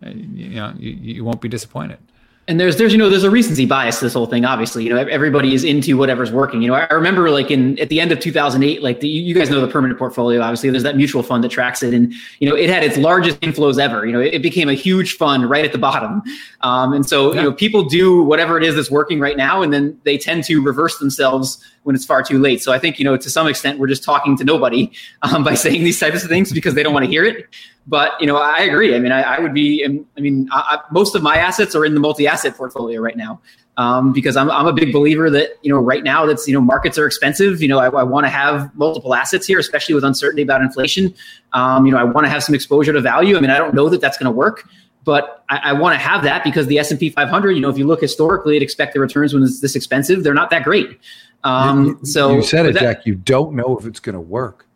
[0.00, 1.98] you know, you, you won't be disappointed.
[2.46, 4.84] And there's there's you know there's a recency bias to this whole thing obviously.
[4.84, 6.62] You know everybody is into whatever's working.
[6.62, 9.50] You know i remember like in at the end of 2008 like the, you guys
[9.50, 10.70] know the permanent portfolio obviously.
[10.70, 11.92] There's that mutual fund that tracks it.
[11.92, 14.06] And you know it had its largest inflows ever.
[14.06, 16.22] You know it, it became a huge fund right at the bottom.
[16.60, 17.40] Um, and so yeah.
[17.40, 20.44] you know people do whatever it is that's working right now and then they tend
[20.44, 23.46] to reverse themselves when it's far too late so i think you know to some
[23.46, 24.90] extent we're just talking to nobody
[25.22, 27.46] um, by saying these types of things because they don't want to hear it
[27.86, 28.94] but you know, I agree.
[28.94, 29.84] I mean, I, I would be.
[29.84, 33.40] I mean, I, most of my assets are in the multi-asset portfolio right now
[33.78, 36.60] um, because I'm, I'm a big believer that you know right now that's you know
[36.60, 37.60] markets are expensive.
[37.60, 41.14] You know, I, I want to have multiple assets here, especially with uncertainty about inflation.
[41.52, 43.36] Um, you know, I want to have some exposure to value.
[43.36, 44.68] I mean, I don't know that that's going to work,
[45.04, 47.52] but I, I want to have that because the S and P 500.
[47.52, 50.50] You know, if you look historically at expected returns when it's this expensive, they're not
[50.50, 51.00] that great.
[51.44, 53.06] Um, you, so you said it, that, Jack.
[53.06, 54.66] You don't know if it's going to work,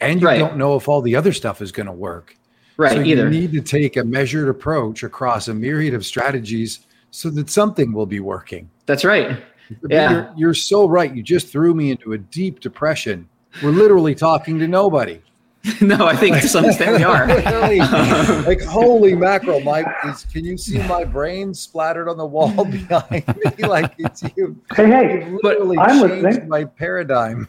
[0.00, 0.38] and you right.
[0.38, 2.36] don't know if all the other stuff is going to work.
[2.76, 2.92] Right.
[2.92, 3.24] So either.
[3.24, 7.92] you need to take a measured approach across a myriad of strategies so that something
[7.92, 8.70] will be working.
[8.86, 9.38] That's right.
[9.88, 10.10] Yeah.
[10.10, 11.14] You're, you're so right.
[11.14, 13.28] You just threw me into a deep depression.
[13.62, 15.20] We're literally talking to nobody.
[15.82, 17.28] no, I think to some extent we are.
[17.50, 22.64] Um, like holy mackerel, my is, can you see my brain splattered on the wall
[22.64, 23.66] behind me?
[23.66, 24.56] Like it's you.
[24.74, 26.48] Hey, hey, but I'm listening.
[26.48, 27.46] My paradigm.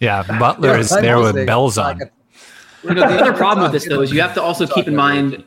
[0.00, 2.00] Yeah, Butler is there with bells on.
[2.84, 4.96] You know, the other problem with this though is you have to also keep in
[4.96, 5.44] mind,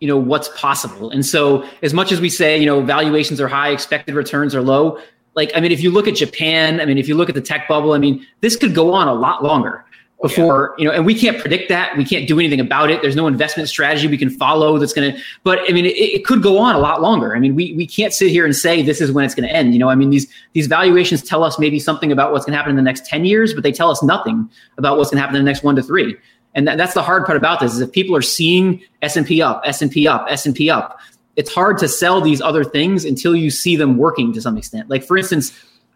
[0.00, 1.10] you know, what's possible.
[1.10, 4.62] And so as much as we say, you know, valuations are high, expected returns are
[4.62, 4.98] low,
[5.34, 7.40] like I mean, if you look at Japan, I mean, if you look at the
[7.40, 9.84] tech bubble, I mean, this could go on a lot longer
[10.22, 11.96] before you know and we can't predict that.
[11.96, 13.02] We can't do anything about it.
[13.02, 16.24] There's no investment strategy we can follow that's going to but i mean it, it,
[16.24, 17.34] could go on a lot longer.
[17.34, 19.54] I mean we, we can't sit here and say this is when it's going to
[19.54, 19.88] end you know?
[19.90, 22.76] I mean these these valuations tell us maybe something about what's going to happen in
[22.76, 24.48] the next 10 years but they tell us nothing
[24.78, 26.16] about what's going to happen in the next one to three.
[26.54, 29.62] And that, that's the hard part about this is if people are seeing S&P up,
[29.64, 30.98] S&P up, S&P up,
[31.36, 34.90] it's hard to sell these other things until you see them working to some extent.
[34.90, 35.52] Like for instance,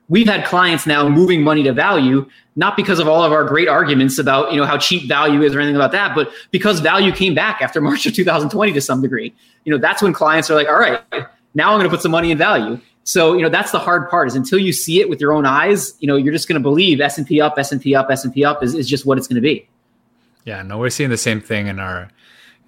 [0.08, 3.68] we've had clients now moving money to value not because of all of our great
[3.68, 7.12] arguments about you know how cheap value is or anything about that but because value
[7.12, 9.34] came back after march of 2020 to some degree.
[9.64, 11.00] You know that's when clients are like all right
[11.54, 12.80] now i'm going to put some money in value.
[13.04, 15.46] So you know that's the hard part is until you see it with your own
[15.46, 18.74] eyes you know you're just going to believe s&p up s&p up s&p up is,
[18.74, 19.68] is just what it's going to be.
[20.44, 22.08] Yeah, no, we're seeing the same thing in our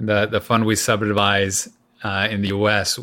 [0.01, 1.71] in the the fund we subadvise
[2.03, 2.99] uh, in the U.S.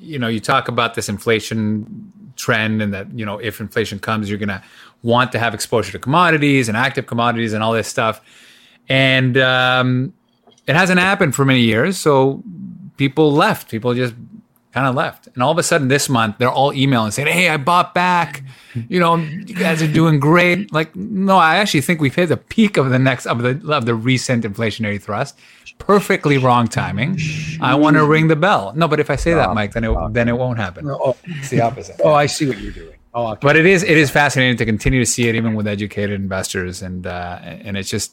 [0.00, 4.28] You know, you talk about this inflation trend, and that you know if inflation comes,
[4.28, 4.62] you're going to
[5.02, 8.20] want to have exposure to commodities and active commodities and all this stuff.
[8.88, 10.12] And um,
[10.66, 11.98] it hasn't happened for many years.
[11.98, 12.42] So
[12.96, 13.70] people left.
[13.70, 14.14] People just
[14.72, 15.26] kind of left.
[15.34, 18.42] And all of a sudden this month, they're all emailing saying, Hey, I bought back.
[18.88, 20.72] You know, you guys are doing great.
[20.72, 23.84] Like, no, I actually think we've hit the peak of the next of the of
[23.86, 25.36] the recent inflationary thrust.
[25.78, 27.18] Perfectly wrong timing.
[27.60, 28.72] I want to ring the bell.
[28.76, 30.88] No, but if I say that, Mike, then it then it won't happen.
[30.88, 32.00] Oh, It's the opposite.
[32.04, 32.94] oh, I see what you're doing.
[33.12, 33.38] Oh, okay.
[33.42, 36.80] But it is it is fascinating to continue to see it even with educated investors
[36.82, 38.12] and uh, and it's just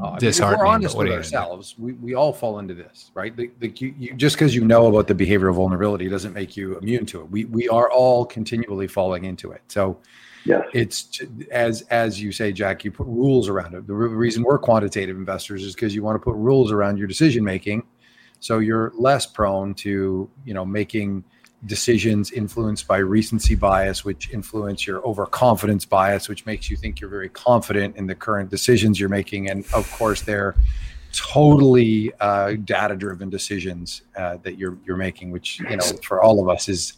[0.00, 0.60] Oh, I if disheartening.
[0.60, 1.36] We're honest with are you gonna do?
[1.36, 1.74] ourselves.
[1.78, 3.34] We, we all fall into this, right?
[3.36, 6.78] The, the, you, you, just because you know about the behavioral vulnerability doesn't make you
[6.78, 7.30] immune to it.
[7.30, 9.62] We we are all continually falling into it.
[9.68, 9.98] So
[10.44, 10.64] Yes.
[10.74, 11.20] it's
[11.50, 12.84] as as you say, Jack.
[12.84, 13.86] You put rules around it.
[13.86, 17.42] The reason we're quantitative investors is because you want to put rules around your decision
[17.42, 17.84] making,
[18.38, 21.24] so you're less prone to you know making
[21.64, 27.10] decisions influenced by recency bias, which influence your overconfidence bias, which makes you think you're
[27.10, 29.48] very confident in the current decisions you're making.
[29.48, 30.54] And of course, they're
[31.12, 36.48] totally uh, data-driven decisions uh, that you're you're making, which you know for all of
[36.48, 36.94] us is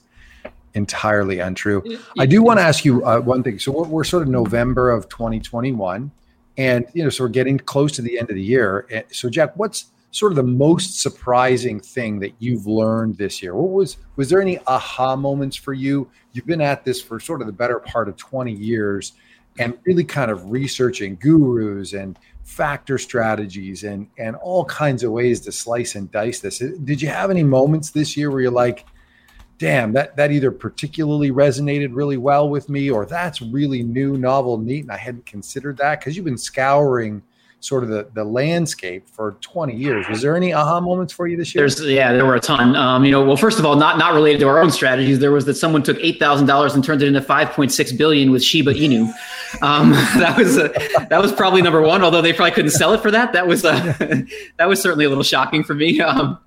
[0.74, 1.82] entirely untrue.
[2.18, 3.58] I do want to ask you uh, one thing.
[3.58, 6.10] So we're, we're sort of November of 2021,
[6.56, 9.04] and you know, so we're getting close to the end of the year.
[9.12, 13.54] So Jack, what's sort of the most surprising thing that you've learned this year?
[13.54, 16.10] What was was there any aha moments for you?
[16.32, 19.12] You've been at this for sort of the better part of 20 years
[19.58, 25.40] and really kind of researching gurus and factor strategies and and all kinds of ways
[25.40, 26.58] to slice and dice this.
[26.58, 28.86] Did you have any moments this year where you're like,
[29.58, 34.56] damn, that that either particularly resonated really well with me or that's really new, novel,
[34.56, 36.00] neat, and I hadn't considered that?
[36.00, 37.22] Because you've been scouring
[37.60, 40.08] sort of the, the landscape for 20 years.
[40.08, 41.62] Was there any aha moments for you this year?
[41.62, 42.76] There's yeah, there were a ton.
[42.76, 45.18] Um, you know, well, first of all, not not related to our own strategies.
[45.18, 47.92] There was that someone took eight thousand dollars and turned it into five point six
[47.92, 49.12] billion with Shiba Inu.
[49.62, 50.68] Um, that was a,
[51.08, 52.02] that was probably number one.
[52.02, 53.32] Although they probably couldn't sell it for that.
[53.32, 53.94] That was uh,
[54.56, 56.00] that was certainly a little shocking for me.
[56.00, 56.38] Um,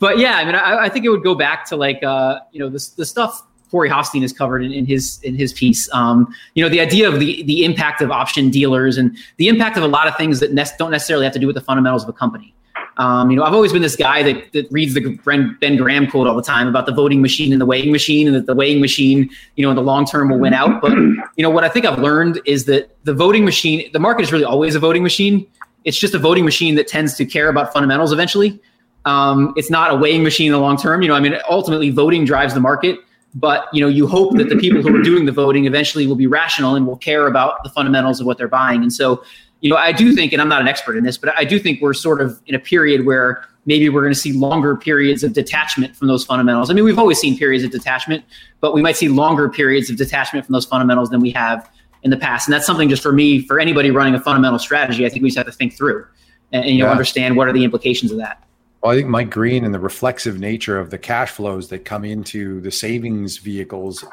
[0.00, 2.60] but yeah, I mean, I, I think it would go back to like uh, you
[2.60, 5.92] know the the stuff Corey Hoffstein has covered in, in his in his piece.
[5.92, 9.76] Um, you know, the idea of the the impact of option dealers and the impact
[9.76, 12.02] of a lot of things that ne- don't necessarily have to do with the fundamentals
[12.02, 12.54] of a company.
[12.98, 16.26] Um, you know, I've always been this guy that, that reads the Ben Graham quote
[16.26, 18.80] all the time about the voting machine and the weighing machine, and that the weighing
[18.80, 20.82] machine, you know, in the long term will win out.
[20.82, 24.22] But you know, what I think I've learned is that the voting machine, the market
[24.22, 25.46] is really always a voting machine.
[25.84, 28.60] It's just a voting machine that tends to care about fundamentals eventually.
[29.04, 31.00] Um, it's not a weighing machine in the long term.
[31.02, 32.98] You know, I mean, ultimately, voting drives the market
[33.34, 36.16] but you know you hope that the people who are doing the voting eventually will
[36.16, 38.82] be rational and will care about the fundamentals of what they're buying.
[38.82, 39.22] And so
[39.60, 41.58] you know i do think and i'm not an expert in this but i do
[41.58, 45.24] think we're sort of in a period where maybe we're going to see longer periods
[45.24, 46.70] of detachment from those fundamentals.
[46.70, 48.24] I mean we've always seen periods of detachment
[48.60, 51.68] but we might see longer periods of detachment from those fundamentals than we have
[52.04, 52.46] in the past.
[52.46, 55.28] And that's something just for me for anybody running a fundamental strategy i think we
[55.28, 56.06] just have to think through
[56.52, 56.92] and, and you know Yeah.
[56.92, 58.40] understand what are the implications of that
[58.80, 62.04] Well, I think Mike Green and the reflexive nature of the cash flows that come
[62.04, 64.04] into the savings vehicles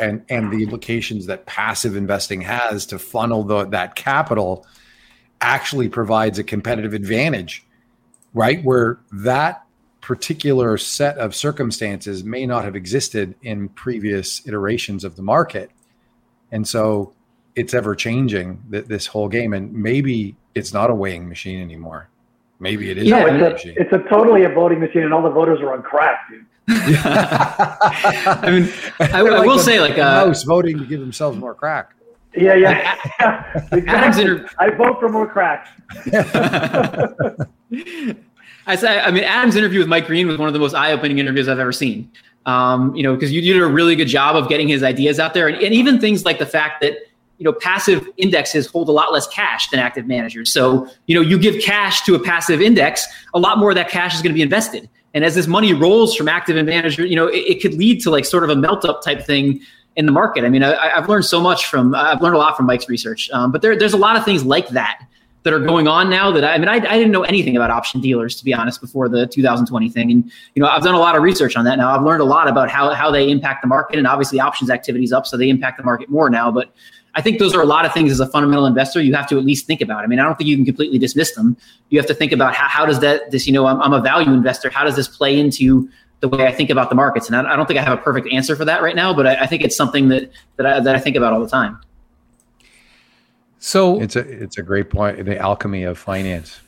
[0.00, 4.66] and and the implications that passive investing has to funnel the, that capital
[5.40, 7.66] actually provides a competitive advantage,
[8.32, 8.64] right?
[8.64, 9.64] Where that
[10.00, 15.70] particular set of circumstances may not have existed in previous iterations of the market.
[16.52, 17.12] And so
[17.56, 19.52] it's ever changing th- this whole game.
[19.52, 22.08] And maybe it's not a weighing machine anymore.
[22.58, 23.76] Maybe it is Yeah, a No, it's, machine.
[23.78, 26.44] a, it's a totally a voting machine, and all the voters are on crack, dude.
[26.68, 30.98] i mean i, They're I will the- say like the uh, mouse voting to give
[31.00, 31.94] themselves more crack.
[32.34, 32.96] Yeah, yeah.
[33.20, 33.72] yeah Adam's
[34.18, 34.22] exactly.
[34.24, 35.68] inter- I vote for more crack.
[38.66, 41.18] I say, I mean, Adam's interview with Mike Green was one of the most eye-opening
[41.18, 42.10] interviews I've ever seen.
[42.46, 45.34] Um, you know, because you did a really good job of getting his ideas out
[45.34, 46.94] there, and, and even things like the fact that
[47.38, 50.52] you know passive indexes hold a lot less cash than active managers.
[50.52, 53.90] So you know, you give cash to a passive index, a lot more of that
[53.90, 54.88] cash is going to be invested.
[55.14, 58.02] And as this money rolls from active and manager, you know, it, it could lead
[58.02, 59.60] to like sort of a melt-up type thing
[59.96, 60.44] in the market.
[60.44, 63.30] I mean, I, I've learned so much from I've learned a lot from Mike's research,
[63.30, 65.00] um, but there, there's a lot of things like that
[65.46, 67.70] that are going on now that I, I mean I, I didn't know anything about
[67.70, 70.24] option dealers to be honest before the 2020 thing and
[70.56, 72.48] you know I've done a lot of research on that now I've learned a lot
[72.48, 75.78] about how how they impact the market and obviously options activities up so they impact
[75.78, 76.74] the market more now but
[77.16, 79.38] I think those are a lot of things as a fundamental investor you have to
[79.38, 81.56] at least think about I mean I don't think you can completely dismiss them
[81.90, 84.00] you have to think about how, how does that this you know I'm, I'm a
[84.00, 85.88] value investor how does this play into
[86.20, 88.02] the way I think about the markets and I, I don't think I have a
[88.02, 90.80] perfect answer for that right now but I, I think it's something that that I,
[90.80, 91.80] that I think about all the time
[93.58, 95.24] So It's a it's a great point.
[95.24, 96.60] The alchemy of finance.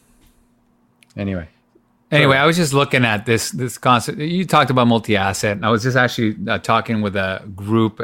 [1.16, 1.48] Anyway,
[2.10, 4.18] Anyway, I was just looking at this this concept.
[4.18, 8.00] You talked about multi-asset, and I was just actually uh, talking with a group,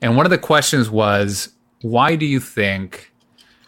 [0.00, 1.50] and one of the questions was,
[1.82, 3.12] why do you think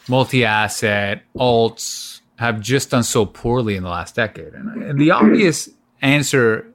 [0.09, 4.55] multi-asset alts have just done so poorly in the last decade?
[4.55, 5.69] And, and the obvious
[6.01, 6.73] answer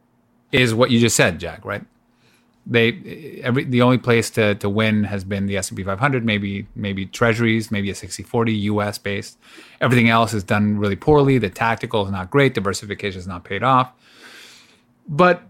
[0.52, 1.66] is what you just said, Jack.
[1.66, 1.84] Right?
[2.66, 6.26] They every the only place to, to win has been the S and P 500,
[6.26, 8.98] maybe maybe Treasuries, maybe a 60-40 U.S.
[8.98, 9.38] based.
[9.82, 11.38] Everything else is done really poorly.
[11.40, 12.54] The tactical is not great.
[12.54, 13.92] Diversification is not paid off.
[15.08, 15.44] But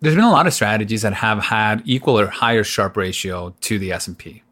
[0.00, 3.78] there's been a lot of strategies that have had equal or higher Sharpe ratio to
[3.78, 4.42] the S&P,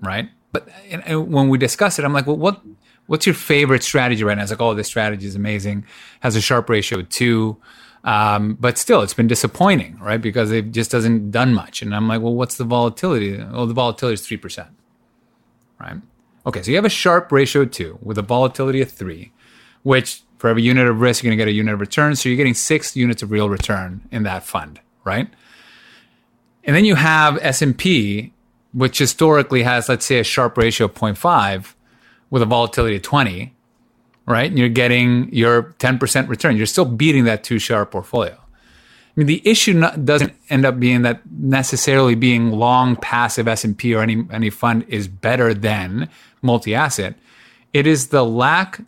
[0.00, 0.28] right?
[0.52, 2.60] But and, and when we discuss it, I'm like, well, what
[3.06, 4.42] what's your favorite strategy right now?
[4.42, 5.84] It's like, oh, this strategy is amazing,
[6.20, 7.56] has a Sharpe ratio of two,
[8.04, 10.20] um, but still, it's been disappointing, right?
[10.20, 11.82] Because it just doesn't done much.
[11.82, 13.42] And I'm like, well, what's the volatility?
[13.52, 14.68] Oh, the volatility is three percent,
[15.80, 15.96] right?
[16.46, 19.32] Okay, so you have a Sharpe ratio of two with a volatility of three,
[19.82, 22.16] which for every unit of risk, you're going to get a unit of return.
[22.16, 25.28] So you're getting six units of real return in that fund, right?
[26.64, 28.32] And then you have S&P,
[28.78, 31.74] which historically has, let's say, a Sharpe ratio of 0.5
[32.30, 33.52] with a volatility of 20,
[34.24, 34.48] right?
[34.48, 36.56] And you're getting your 10% return.
[36.56, 38.34] You're still beating that two Sharpe portfolio.
[38.34, 43.94] I mean, the issue not, doesn't end up being that necessarily being long passive S&P
[43.94, 46.08] or any, any fund is better than
[46.40, 47.16] multi-asset.
[47.72, 48.80] It is the lack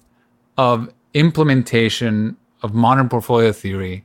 [0.57, 4.05] of implementation of modern portfolio theory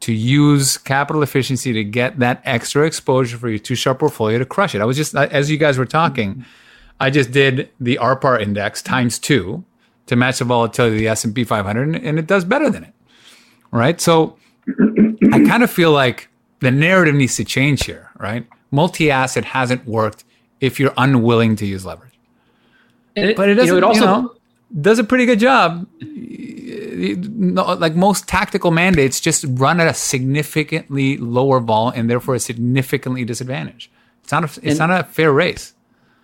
[0.00, 4.44] to use capital efficiency to get that extra exposure for your two Sharpe portfolio to
[4.44, 4.80] crush it.
[4.80, 6.44] I was just as you guys were talking,
[7.00, 9.64] I just did the RPAR index times two
[10.06, 12.84] to match the volatility of the S and P 500, and it does better than
[12.84, 12.94] it.
[13.70, 14.00] Right.
[14.00, 14.36] So
[15.32, 16.28] I kind of feel like
[16.60, 18.10] the narrative needs to change here.
[18.18, 18.46] Right.
[18.70, 20.24] Multi asset hasn't worked
[20.60, 22.12] if you're unwilling to use leverage.
[23.14, 23.74] It, but it doesn't.
[23.74, 24.34] You know, it also you know,
[24.80, 25.86] does a pretty good job.
[26.96, 33.24] Like most tactical mandates, just run at a significantly lower vol and therefore a significantly
[33.24, 33.90] disadvantage.
[34.22, 35.74] It's not a, it's and, not a fair race.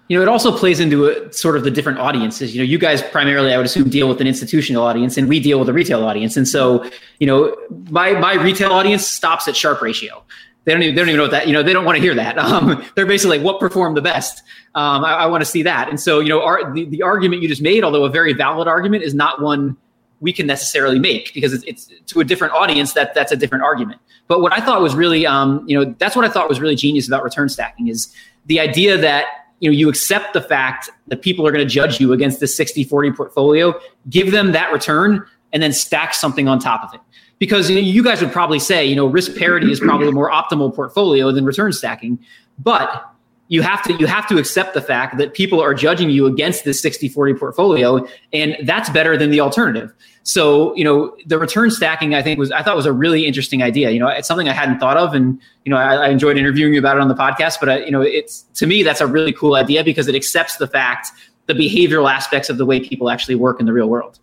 [0.09, 2.55] You know, it also plays into a, sort of the different audiences.
[2.55, 5.41] You know, you guys primarily, I would assume, deal with an institutional audience, and we
[5.41, 6.37] deal with a retail audience.
[6.37, 6.85] And so,
[7.19, 7.57] you know,
[7.91, 10.23] my my retail audience stops at Sharpe ratio.
[10.65, 12.03] They don't even, they don't even know what that, you know, they don't want to
[12.03, 12.39] hear that.
[12.43, 14.43] Um, they're basically like, what performed the best?
[14.75, 15.89] Um, I, I want to see that.
[15.89, 18.69] And so, you know, our, the, the argument you just made, although a very valid
[18.69, 19.77] argument, is not one
[20.23, 23.65] we can necessarily make because it's, it's to a different audience that that's a different
[23.65, 24.01] argument.
[24.29, 26.77] But what I thought was really, um, you know, that's what I thought was really
[26.77, 28.15] genius about return stacking is
[28.47, 29.27] the idea that
[29.59, 32.47] you know you accept the fact that people are going to judge you against the
[32.47, 37.01] 60-40 portfolio, give them that return, and then stack something on top of it
[37.39, 40.13] because you, know, you guys would probably say, you know, risk parity is probably a
[40.13, 42.17] more optimal portfolio than return stacking.
[42.61, 43.12] But
[43.53, 46.65] you have to you have to accept the fact that people are judging you against
[46.65, 49.93] this 60-40 portfolio and that's better than the alternative.
[50.23, 53.63] So you know the return stacking i think was i thought was a really interesting
[53.63, 53.91] idea.
[53.91, 56.73] You know it's something i hadn't thought of and you know i, I enjoyed interviewing
[56.73, 59.07] you about it on the podcast but I, you know it's to me that's a
[59.07, 61.09] really cool idea because it accepts the fact
[61.47, 64.19] the behavioral aspects of the way people actually work in the real world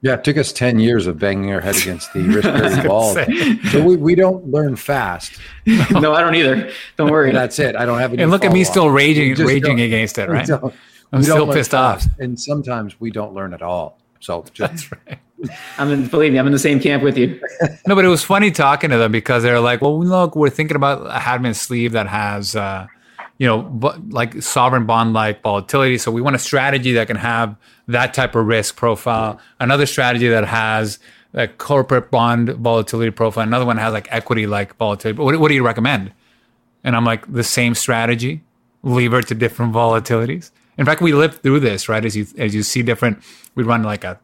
[0.00, 3.14] yeah, it took us 10 years of banging our head against the bearing wall.
[3.70, 5.38] So we, we don't learn fast.
[5.66, 6.70] no, I don't either.
[6.96, 7.32] Don't worry.
[7.32, 7.74] That's it.
[7.74, 8.22] I don't have any.
[8.22, 10.48] And look at me still raging, raging against it, right?
[11.12, 12.06] I'm still pissed off.
[12.18, 13.98] And sometimes we don't learn at all.
[14.20, 15.18] So just, that's right.
[15.78, 17.40] I'm in, believe me, I'm in the same camp with you.
[17.86, 20.76] no, but it was funny talking to them because they're like, well, look, we're thinking
[20.76, 22.86] about a Hadman sleeve that has, uh,
[23.38, 25.96] you know, like sovereign bond like volatility.
[25.96, 29.40] So we want a strategy that can have that type of risk profile.
[29.60, 30.98] Another strategy that has
[31.34, 33.44] a corporate bond volatility profile.
[33.44, 35.16] Another one has like equity like volatility.
[35.16, 36.12] But what, what do you recommend?
[36.82, 38.42] And I'm like, the same strategy,
[38.82, 40.50] lever to different volatilities.
[40.76, 42.04] In fact, we lived through this, right?
[42.04, 43.22] As you as you see different,
[43.54, 44.18] we run like a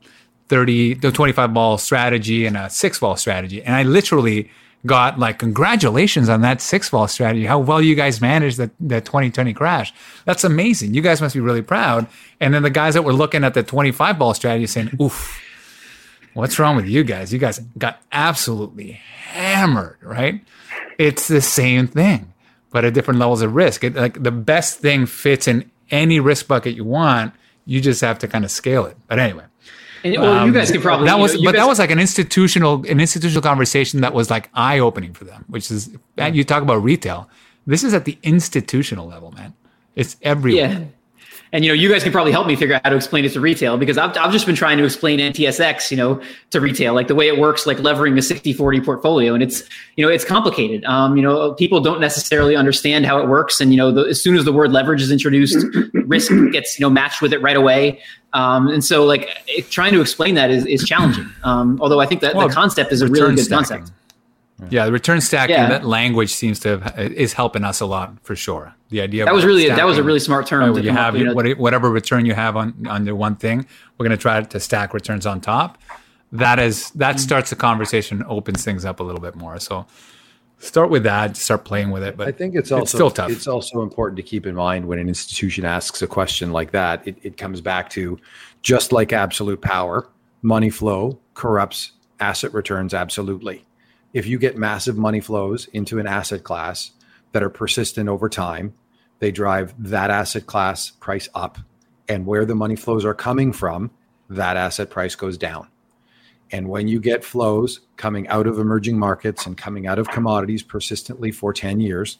[0.49, 3.63] 30 to 25 vol strategy and a six vol strategy.
[3.63, 4.51] And I literally
[4.87, 9.01] got like congratulations on that six vol strategy how well you guys managed the, the
[9.01, 9.93] 2020 crash.
[10.25, 10.95] That's amazing.
[10.95, 12.07] You guys must be really proud.
[12.41, 15.41] And then the guys that were looking at the 25 vol strategy saying oof
[16.35, 17.33] what's wrong with you guys?
[17.33, 20.45] You guys got absolutely hammered right?
[20.99, 22.33] It's the same thing
[22.71, 23.85] but at different levels of risk.
[23.85, 27.33] It, like the best thing fits in any risk bucket you want.
[27.67, 28.97] You just have to kind of scale it.
[29.07, 29.45] But anyway
[30.05, 31.91] and, well, um, you guys can probably that was, you know, but that was like
[31.91, 35.45] an institutional, an institutional conversation that was like eye opening for them.
[35.49, 37.29] Which is, and you talk about retail.
[37.67, 39.55] This is at the institutional level, man.
[39.97, 40.69] It's everywhere.
[40.69, 40.85] Yeah.
[41.55, 43.33] And you know, you guys can probably help me figure out how to explain it
[43.35, 46.95] to retail because I've, I've just been trying to explain NTSX, you know, to retail,
[46.95, 49.35] like the way it works, like levering a 60-40 portfolio.
[49.35, 49.63] And it's,
[49.95, 50.85] you know, it's complicated.
[50.85, 53.61] Um, you know, people don't necessarily understand how it works.
[53.61, 56.85] And, you know, the, as soon as the word leverage is introduced, risk gets, you
[56.85, 58.01] know, matched with it right away.
[58.33, 61.31] Um, and so like it, trying to explain that is, is challenging.
[61.45, 63.79] Um, although I think that well, the concept is a really good stacking.
[63.79, 63.93] concept.
[64.71, 65.69] Yeah, the return stacking Yeah.
[65.69, 68.75] that language seems to have, is helping us a lot for sure.
[68.95, 70.61] The idea That was really that was a really smart term.
[70.61, 71.35] right, to you come up have you know.
[71.35, 73.67] what- whatever return you have on under one thing,
[73.99, 75.83] we're going to try to stack returns on top.
[76.31, 77.19] That is that mm-hmm.
[77.19, 79.59] starts the conversation, opens things up a little bit more.
[79.59, 79.85] So
[80.59, 82.17] start with that, start playing with it.
[82.17, 83.33] But I think it's also still tough.
[83.33, 87.05] It's also important to keep in mind when an institution asks a question like that,
[87.05, 88.17] it, it comes back to
[88.63, 90.09] just like absolute power,
[90.41, 91.91] money flow corrupts
[92.21, 93.67] asset returns absolutely.
[94.13, 96.93] If you get massive money flows into an asset class
[97.33, 98.75] that are persistent over time,
[99.25, 101.57] they drive that asset class price up.
[102.11, 103.91] And where the money flows are coming from,
[104.29, 105.69] that asset price goes down.
[106.53, 110.63] And when you get flows coming out of emerging markets and coming out of commodities
[110.63, 112.19] persistently for 10 years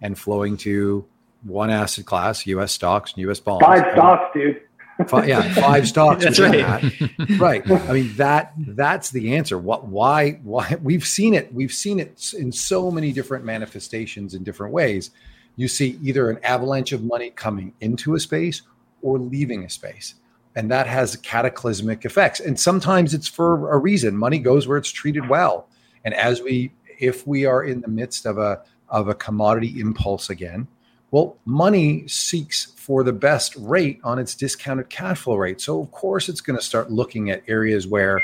[0.00, 1.04] and flowing to
[1.42, 3.66] one asset class, US stocks and US bonds.
[3.66, 4.60] Five stocks, dude.
[5.08, 6.22] Fi- yeah, five stocks.
[6.22, 6.52] That's right.
[6.52, 7.36] that.
[7.40, 7.68] right.
[7.68, 9.58] I mean that that's the answer.
[9.58, 11.52] What why why we've seen it.
[11.52, 15.10] We've seen it in so many different manifestations in different ways.
[15.56, 18.62] You see either an avalanche of money coming into a space
[19.02, 20.14] or leaving a space.
[20.56, 22.40] And that has cataclysmic effects.
[22.40, 24.16] And sometimes it's for a reason.
[24.16, 25.68] Money goes where it's treated well.
[26.04, 30.30] And as we if we are in the midst of a of a commodity impulse
[30.30, 30.68] again,
[31.10, 35.60] well, money seeks for the best rate on its discounted cash flow rate.
[35.60, 38.20] So, of course, it's going to start looking at areas where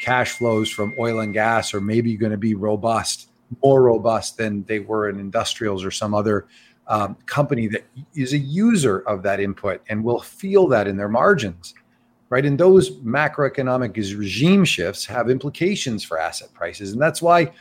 [0.00, 3.30] cash flows from oil and gas are maybe going to be robust,
[3.62, 6.46] more robust than they were in industrials or some other
[6.86, 11.08] um, company that is a user of that input and will feel that in their
[11.08, 11.74] margins.
[12.30, 12.44] Right.
[12.44, 16.92] And those macroeconomic regime shifts have implications for asset prices.
[16.92, 17.52] And that's why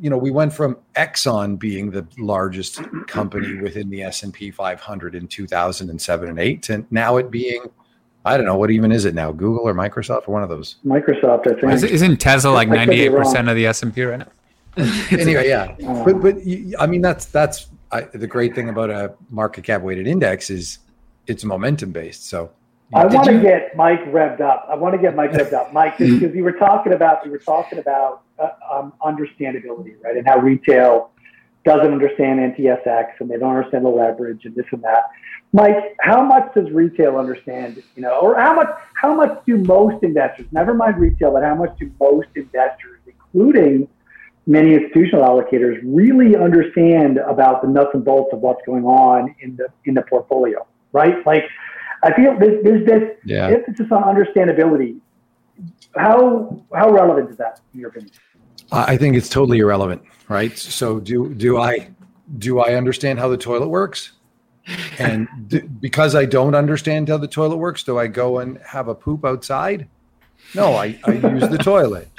[0.00, 5.26] you know, we went from Exxon being the largest company within the S&P 500 in
[5.26, 7.64] 2007 and 8 to now it being
[8.24, 10.76] I don't know what even is it now, Google or Microsoft or one of those.
[10.84, 11.72] Microsoft, I think.
[11.72, 13.22] Is- isn't Tesla like I could ninety be eight wrong.
[13.24, 14.26] percent of the S and P right now?
[15.10, 15.74] anyway, yeah.
[16.04, 16.36] But but
[16.78, 20.78] I mean that's that's I, the great thing about a market cap weighted index is
[21.26, 22.26] it's momentum based.
[22.26, 22.50] So
[22.94, 24.66] I want to you- get Mike revved up.
[24.70, 27.38] I want to get Mike revved up, Mike, because you were talking about you were
[27.38, 31.10] talking about uh, um, understandability, right, and how retail
[31.64, 35.04] doesn't understand NTSX and they don't understand the leverage and this and that.
[35.52, 37.82] Mike, how much does retail understand?
[37.96, 40.46] You know, or how much how much do most investors?
[40.52, 43.88] Never mind retail, but how much do most investors, including
[44.48, 49.54] many institutional allocators, really understand about the nuts and bolts of what's going on in
[49.54, 50.66] the in the portfolio?
[50.92, 51.44] Right, like.
[52.00, 53.48] I feel there's, there's this Yeah.
[53.48, 55.00] emphasis on understandability.
[55.96, 58.12] How how relevant is that in your opinion?
[58.70, 60.56] I think it's totally irrelevant, right?
[60.56, 61.88] So do do I
[62.38, 64.12] do I understand how the toilet works?
[65.00, 68.86] And d- because I don't understand how the toilet works, do I go and have
[68.86, 69.88] a poop outside?
[70.54, 72.08] No, I, I use the toilet.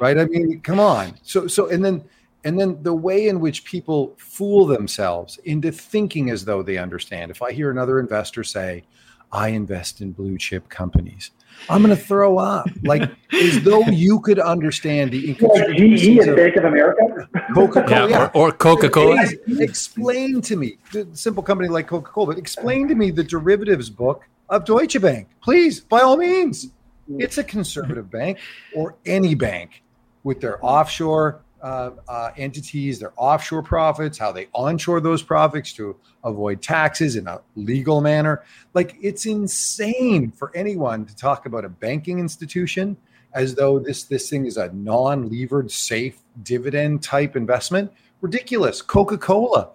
[0.00, 0.18] Right?
[0.18, 1.14] I mean, come on.
[1.22, 2.02] So so and then
[2.42, 7.30] and then the way in which people fool themselves into thinking as though they understand.
[7.30, 8.84] If I hear another investor say,
[9.30, 11.30] I invest in blue chip companies,
[11.68, 12.66] I'm going to throw up.
[12.82, 17.28] Like, as though you could understand the Like GE and of Bank of America.
[17.54, 18.10] Coca-Cola.
[18.10, 19.16] Yeah, or, or Coca Cola.
[19.44, 23.90] Please explain to me the simple company like Coca-Cola, but explain to me the derivatives
[23.90, 26.70] book of Deutsche Bank, please, by all means.
[27.18, 28.38] It's a conservative bank
[28.74, 29.82] or any bank
[30.24, 35.96] with their offshore uh, uh, entities, their offshore profits, how they onshore those profits to
[36.24, 38.42] avoid taxes in a legal manner.
[38.74, 42.96] Like it's insane for anyone to talk about a banking institution
[43.32, 47.92] as though this this thing is a non-levered, safe dividend type investment.
[48.20, 48.82] Ridiculous.
[48.82, 49.70] Coca-Cola.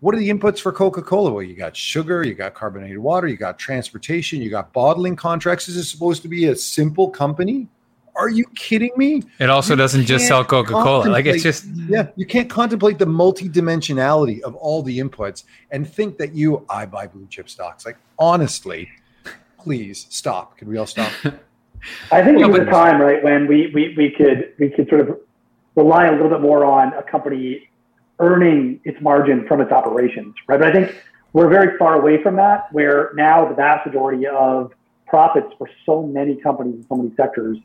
[0.00, 1.30] What are the inputs for Coca-Cola?
[1.30, 5.68] Well, you got sugar, you got carbonated water, you got transportation, you got bottling contracts.
[5.68, 7.68] Is it supposed to be a simple company?
[8.16, 9.22] Are you kidding me?
[9.38, 11.06] It also You doesn't just sell Coca Cola.
[11.08, 16.16] Like it's just Yeah, you can't contemplate the multidimensionality of all the inputs and think
[16.18, 17.84] that you I buy blue chip stocks.
[17.86, 18.88] Like honestly,
[19.58, 20.56] please stop.
[20.56, 21.12] can we all stop?
[22.10, 24.70] I think Yeah, there was but- a time, right, when we, we, we could we
[24.70, 25.18] could sort of
[25.76, 27.69] rely a little bit more on a company
[28.20, 30.60] earning its margin from its operations, right?
[30.60, 34.72] But I think we're very far away from that, where now the vast majority of
[35.06, 37.58] profits for so many companies in so many sectors,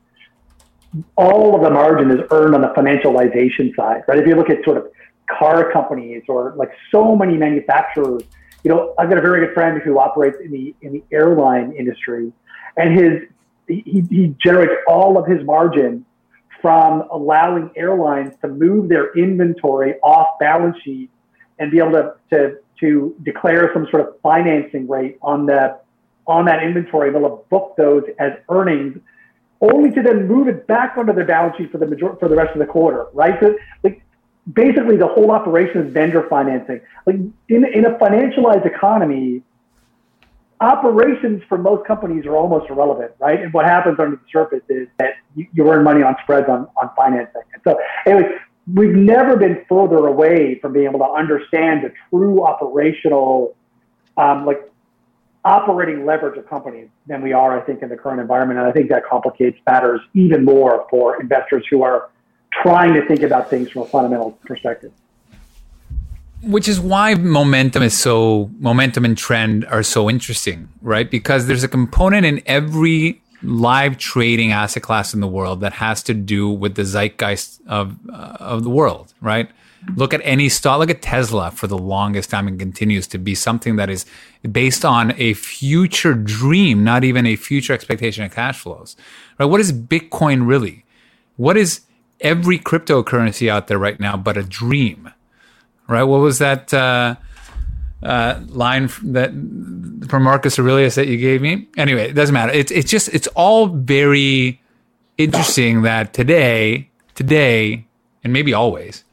[1.17, 4.17] all of the margin is earned on the financialization side, right?
[4.17, 4.87] If you look at sort of
[5.29, 8.23] car companies or like so many manufacturers,
[8.63, 11.73] you know, I've got a very good friend who operates in the in the airline
[11.73, 12.31] industry,
[12.77, 13.21] and his
[13.67, 16.05] he, he generates all of his margin
[16.65, 21.11] from allowing airlines to move their inventory off balance sheet
[21.59, 25.77] and be able to, to, to declare some sort of financing rate on the
[26.25, 27.11] on that inventory.
[27.11, 28.97] They'll book those as earnings
[29.61, 32.35] only to then move it back onto their balance sheet for the major- for the
[32.35, 33.39] rest of the quarter, right?
[33.39, 34.01] So like
[34.51, 36.81] basically the whole operation is vendor financing.
[37.05, 37.17] Like
[37.47, 39.43] in in a financialized economy,
[40.61, 43.41] operations for most companies are almost irrelevant, right?
[43.41, 46.67] And what happens under the surface is that you, you earn money on spreads on,
[46.81, 47.41] on financing.
[47.53, 48.35] And so, anyway,
[48.73, 53.55] we've never been further away from being able to understand the true operational,
[54.17, 54.71] um, like
[55.43, 58.59] operating leverage of companies than we are, I think, in the current environment.
[58.59, 62.09] And I think that complicates matters even more for investors who are
[62.63, 64.91] trying to think about things from a fundamental perspective
[66.45, 71.09] which is why momentum is so momentum and trend are so interesting, right?
[71.09, 76.01] Because there's a component in every live trading asset class in the world that has
[76.03, 79.49] to do with the zeitgeist of uh, of the world, right?
[79.95, 83.35] Look at any stock, look at Tesla for the longest time and continues to be
[83.35, 84.05] something that is
[84.51, 88.95] based on a future dream, not even a future expectation of cash flows.
[89.37, 89.45] Right?
[89.45, 90.85] What is Bitcoin really?
[91.37, 91.81] What is
[92.19, 95.11] every cryptocurrency out there right now but a dream?
[95.87, 96.03] Right?
[96.03, 97.15] What was that uh,
[98.03, 99.31] uh, line that
[100.07, 101.67] from Marcus Aurelius that you gave me?
[101.77, 102.51] Anyway, it doesn't matter.
[102.51, 104.61] It's it's just it's all very
[105.17, 107.87] interesting that today, today,
[108.23, 109.03] and maybe always,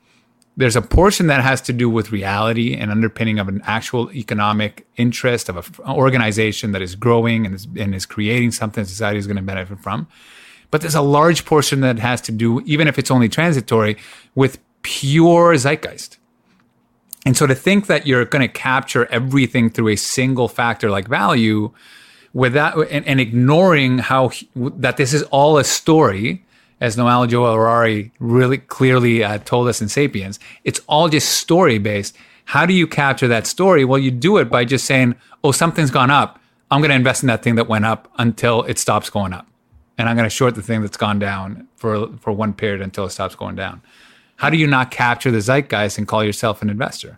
[0.56, 4.86] there's a portion that has to do with reality and underpinning of an actual economic
[4.96, 9.26] interest of an organization that is growing and is, and is creating something society is
[9.26, 10.06] going to benefit from.
[10.70, 13.96] But there's a large portion that has to do, even if it's only transitory,
[14.34, 16.18] with pure zeitgeist
[17.24, 21.08] and so to think that you're going to capture everything through a single factor like
[21.08, 21.72] value
[22.32, 26.44] without and, and ignoring how that this is all a story
[26.82, 32.16] as Noel Joel really clearly uh, told us in Sapiens, it's all just story based.
[32.46, 33.84] How do you capture that story?
[33.84, 36.40] Well, you do it by just saying, oh, something's gone up.
[36.72, 39.46] I'm going to invest in that thing that went up until it stops going up.
[39.96, 43.04] And I'm going to short the thing that's gone down for, for one period until
[43.04, 43.80] it stops going down.
[44.42, 47.16] How do you not capture the zeitgeist and call yourself an investor?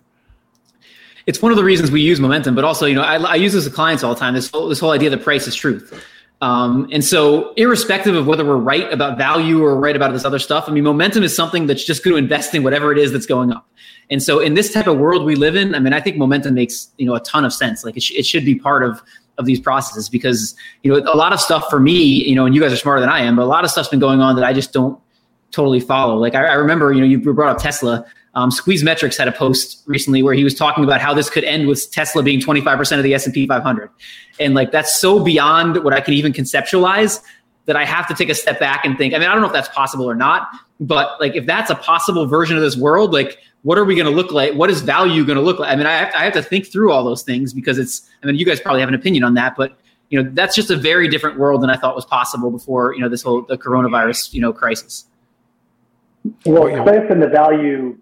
[1.25, 3.55] It's one of the reasons we use momentum, but also, you know, I, I use
[3.55, 4.35] this with clients all the time.
[4.35, 6.05] This whole, this whole idea that price is truth.
[6.43, 10.39] Um, and so, irrespective of whether we're right about value or right about this other
[10.39, 13.11] stuff, I mean, momentum is something that's just going to invest in whatever it is
[13.11, 13.67] that's going up.
[14.11, 16.53] And so, in this type of world we live in, I mean, I think momentum
[16.53, 17.85] makes you know a ton of sense.
[17.85, 19.01] Like it, sh- it should be part of
[19.39, 21.95] of these processes because you know a lot of stuff for me,
[22.29, 23.89] you know, and you guys are smarter than I am, but a lot of stuff's
[23.89, 25.01] been going on that I just don't
[25.55, 26.17] totally follow.
[26.17, 28.05] Like I, I remember, you know, you brought up Tesla.
[28.35, 31.45] Um, Squeeze Metrics had a post recently where he was talking about how this could
[31.45, 33.91] end with Tesla being 25% of the S&P 500.
[34.41, 37.23] And like, that's so beyond what I can even conceptualize
[37.67, 39.47] that I have to take a step back and think, I mean, I don't know
[39.47, 40.49] if that's possible or not,
[40.81, 44.07] but like, if that's a possible version of this world, like, what are we going
[44.07, 44.53] to look like?
[44.55, 45.73] What is value going to look like?
[45.73, 48.11] I mean, I have, to, I have to think through all those things because it's,
[48.23, 49.79] I mean, you guys probably have an opinion on that, but
[50.11, 53.01] you know, that's just a very different world than I thought was possible before, you
[53.01, 55.07] know, this whole, the coronavirus, you know, crisis.
[56.47, 57.99] Well, Cliff and the value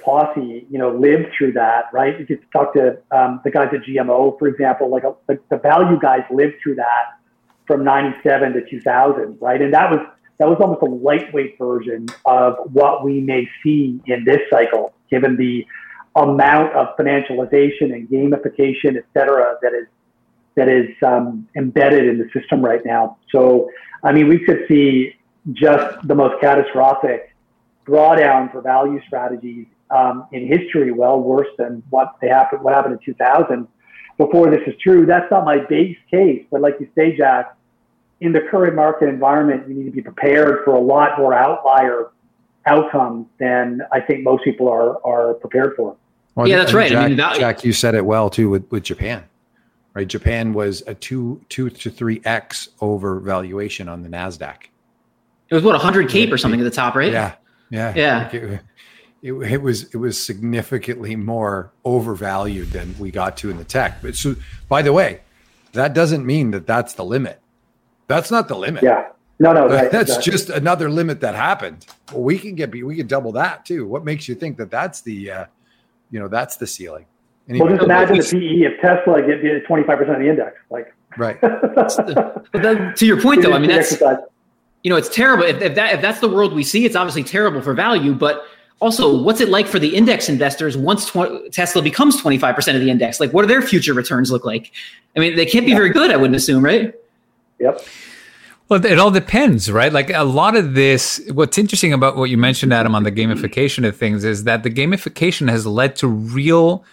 [0.00, 2.18] posse, you know, lived through that, right?
[2.18, 5.56] You could talk to um, the guys at GMO, for example, like a, the, the
[5.58, 7.18] value guys lived through that
[7.68, 9.62] from 97 to 2000, right?
[9.62, 10.00] And that was,
[10.38, 15.36] that was almost a lightweight version of what we may see in this cycle, given
[15.36, 15.64] the
[16.16, 19.86] amount of financialization and gamification, et cetera, that is,
[20.56, 23.16] that is um, embedded in the system right now.
[23.30, 23.70] So,
[24.02, 25.14] I mean, we could see
[25.52, 27.29] just the most catastrophic
[27.86, 32.94] drawdown for value strategies um, in history well worse than what they happened what happened
[32.94, 33.66] in 2000
[34.18, 37.56] before this is true that's not my base case but like you say jack
[38.20, 42.10] in the current market environment you need to be prepared for a lot more outlier
[42.66, 45.96] outcomes than i think most people are are prepared for.
[46.36, 46.90] Well, yeah that's right.
[46.90, 49.24] Jack, I mean, that, jack you said it well too with, with japan
[49.94, 50.06] right?
[50.06, 54.64] Japan was a two two to three x over valuation on the nasdaq.
[55.48, 57.10] It was what 100 cape or something at the top right?
[57.10, 57.34] Yeah
[57.70, 57.94] yeah.
[57.94, 58.30] Yeah.
[58.30, 58.60] It,
[59.22, 64.02] it, it, was it was significantly more overvalued than we got to in the tech.
[64.02, 64.36] But so,
[64.68, 65.20] by the way,
[65.72, 67.40] that doesn't mean that that's the limit.
[68.06, 68.82] That's not the limit.
[68.82, 69.08] Yeah.
[69.38, 70.32] No, no, right, that's exactly.
[70.32, 71.86] just another limit that happened.
[72.12, 73.86] Well, we can get we can double that too.
[73.86, 75.44] What makes you think that that's the, uh,
[76.10, 77.06] you know, that's the ceiling?
[77.48, 80.94] well, just imagine the PE of Tesla get twenty five percent of the index, like
[81.16, 81.40] right.
[82.96, 84.18] to your point, though, I mean that's exercise
[84.82, 85.44] you know, it's terrible.
[85.44, 88.14] If, if that if that's the world we see, it's obviously terrible for value.
[88.14, 88.44] But
[88.80, 92.76] also, what's it like for the index investors once tw- Tesla becomes twenty five percent
[92.76, 93.20] of the index?
[93.20, 94.72] Like, what do their future returns look like?
[95.16, 96.10] I mean, they can't be very good.
[96.10, 96.94] I wouldn't assume, right?
[97.58, 97.84] Yep.
[98.70, 99.92] Well, it all depends, right?
[99.92, 103.84] Like a lot of this, what's interesting about what you mentioned, Adam, on the gamification
[103.84, 106.84] of things is that the gamification has led to real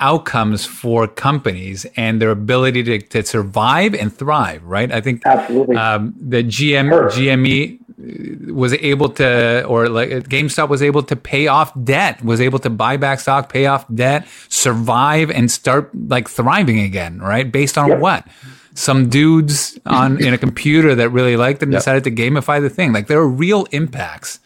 [0.00, 4.90] outcomes for companies and their ability to, to survive and thrive, right?
[4.90, 11.02] I think absolutely um, the GM GME was able to, or like GameStop was able
[11.04, 15.50] to pay off debt, was able to buy back stock, pay off debt, survive, and
[15.50, 17.50] start like thriving again, right?
[17.50, 18.00] Based on yep.
[18.00, 18.26] what?
[18.74, 21.80] Some dudes on in a computer that really liked it and yep.
[21.80, 22.92] decided to gamify the thing.
[22.92, 24.40] Like there are real impacts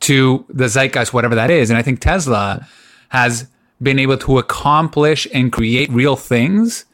[0.00, 1.68] to the zeitgeist, whatever that is.
[1.68, 2.66] And I think Tesla
[3.10, 3.46] has
[3.82, 6.84] been able to accomplish and create real things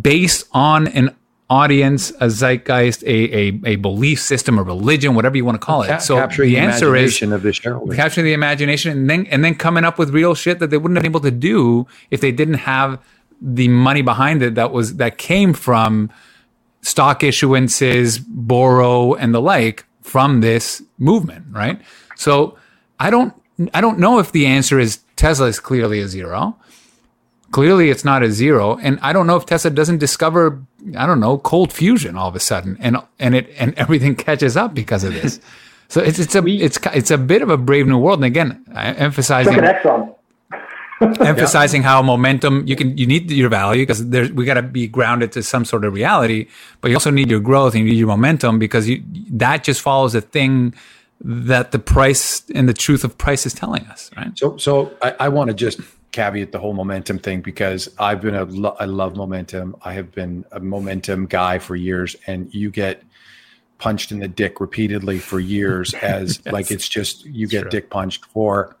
[0.00, 1.14] based on an
[1.48, 5.82] audience, a zeitgeist, a, a, a belief system, a religion, whatever you want to call
[5.82, 6.00] it.
[6.00, 7.96] so capturing the, the answer is of the shareholders.
[7.96, 10.96] capturing the imagination and then and then coming up with real shit that they wouldn't
[10.96, 13.00] have been able to do if they didn't have
[13.40, 16.10] the money behind it that was that came from
[16.82, 21.80] stock issuances, borrow, and the like from this movement, right?
[22.16, 22.56] So
[22.98, 23.34] I don't
[23.74, 26.56] I don't know if the answer is Tesla is clearly a zero.
[27.52, 30.60] Clearly, it's not a zero, and I don't know if Tesla doesn't discover,
[30.96, 34.56] I don't know, cold fusion all of a sudden, and and it and everything catches
[34.56, 35.40] up because of this.
[35.88, 38.64] so it's it's a it's it's a bit of a brave new world, and again,
[38.74, 39.58] emphasizing
[41.00, 41.88] emphasizing yeah.
[41.88, 45.30] how momentum you can you need your value because there's we got to be grounded
[45.32, 46.48] to some sort of reality,
[46.80, 49.80] but you also need your growth and you need your momentum because you that just
[49.80, 50.74] follows a thing
[51.20, 54.36] that the price and the truth of price is telling us, right?
[54.38, 55.80] So, so I, I want to just
[56.12, 59.76] caveat the whole momentum thing because I've been a lo- I love momentum.
[59.82, 63.02] I have been a momentum guy for years, and you get
[63.78, 66.52] punched in the dick repeatedly for years as yes.
[66.52, 68.76] like it's just you get dick punched for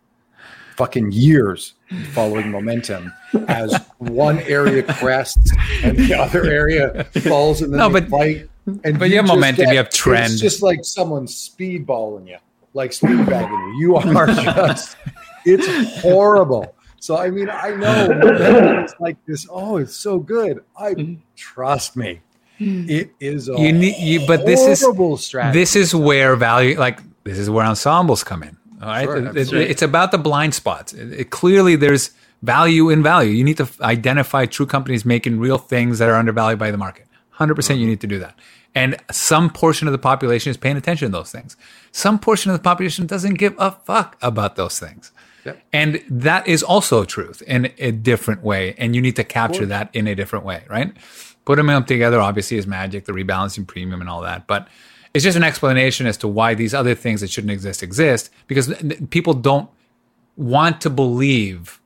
[0.76, 1.74] fucking years
[2.12, 3.12] following momentum
[3.48, 5.50] as one area crests
[5.82, 9.26] and the other area falls and then no, but, fight and but you, you have
[9.26, 10.32] momentum, get, you have trend.
[10.32, 12.38] It's just like someone speedballing you,
[12.74, 13.80] like speedbagging you.
[13.80, 14.96] You are just,
[15.44, 16.74] it's horrible.
[16.98, 18.08] So I mean, I know
[18.82, 19.46] it's like this.
[19.50, 20.64] Oh, it's so good.
[20.78, 21.20] I mm-hmm.
[21.36, 22.20] trust me.
[22.58, 24.80] It is you need you, but this is
[25.22, 25.58] strategy.
[25.58, 28.56] This is where value, like this is where ensembles come in.
[28.80, 30.92] All right, sure, it, it, it's about the blind spots.
[30.92, 32.10] It, clearly, there's
[32.42, 33.30] value in value.
[33.30, 37.05] You need to identify true companies making real things that are undervalued by the market.
[37.36, 38.38] Hundred percent, you need to do that.
[38.74, 41.56] And some portion of the population is paying attention to those things.
[41.92, 45.12] Some portion of the population doesn't give a fuck about those things.
[45.44, 45.62] Yep.
[45.72, 48.74] And that is also truth in a different way.
[48.78, 50.94] And you need to capture that in a different way, right?
[51.44, 54.46] Put them up together, obviously, is magic, the rebalancing premium and all that.
[54.46, 54.68] But
[55.14, 58.74] it's just an explanation as to why these other things that shouldn't exist exist because
[59.10, 59.70] people don't
[60.36, 61.80] want to believe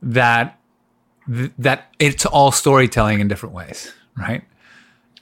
[0.00, 0.58] that
[1.26, 4.44] that it's all storytelling in different ways, right?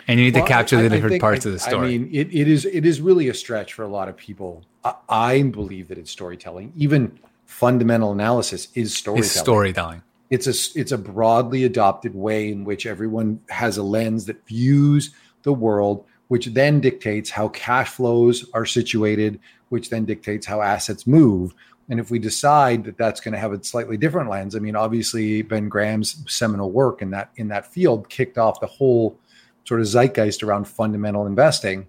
[0.08, 1.94] And you need well, to capture I, the different parts I, of the story.
[1.94, 4.64] I mean, it, it is it is really a stretch for a lot of people.
[4.84, 6.72] I, I believe that it's storytelling.
[6.76, 9.24] Even fundamental analysis is storytelling.
[9.24, 10.02] It's storytelling.
[10.30, 15.10] It's a it's a broadly adopted way in which everyone has a lens that views
[15.42, 19.38] the world, which then dictates how cash flows are situated,
[19.68, 21.54] which then dictates how assets move.
[21.88, 24.76] And if we decide that that's going to have a slightly different lens, I mean,
[24.76, 29.18] obviously Ben Graham's seminal work in that in that field kicked off the whole
[29.64, 31.86] sort of zeitgeist around fundamental investing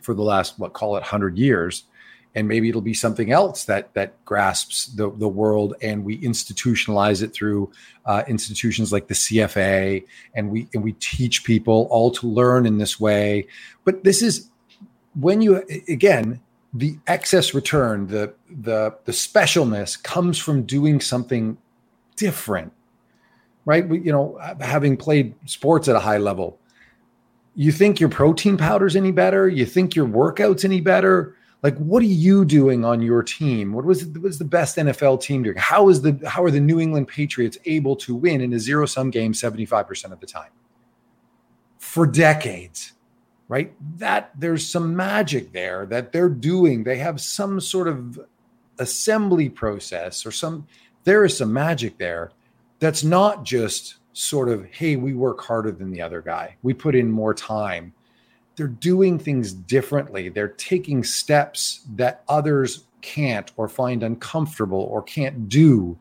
[0.00, 1.84] for the last what call it 100 years.
[2.34, 7.22] And maybe it'll be something else that that grasps the, the world and we institutionalize
[7.22, 7.70] it through
[8.06, 10.04] uh, institutions like the CFA
[10.34, 13.46] and we and we teach people all to learn in this way.
[13.84, 14.48] But this is
[15.14, 16.40] when you again
[16.72, 21.58] the excess return the the the specialness comes from doing something
[22.16, 22.72] different
[23.64, 23.86] right?
[23.88, 26.58] We, you know having played sports at a high level
[27.54, 29.48] you think your protein powder's any better?
[29.48, 31.36] You think your workout's any better?
[31.62, 33.72] Like, what are you doing on your team?
[33.72, 35.56] What was, was the best NFL team doing?
[35.56, 38.86] How is the how are the New England Patriots able to win in a zero
[38.86, 40.50] sum game 75% of the time?
[41.78, 42.92] For decades,
[43.48, 43.72] right?
[43.98, 46.84] That there's some magic there that they're doing.
[46.84, 48.18] They have some sort of
[48.78, 50.66] assembly process or some
[51.04, 52.32] there is some magic there
[52.78, 56.94] that's not just sort of, hey, we work harder than the other guy, we put
[56.94, 57.92] in more time.
[58.56, 60.28] They're doing things differently.
[60.28, 65.98] They're taking steps that others can't or find uncomfortable or can't do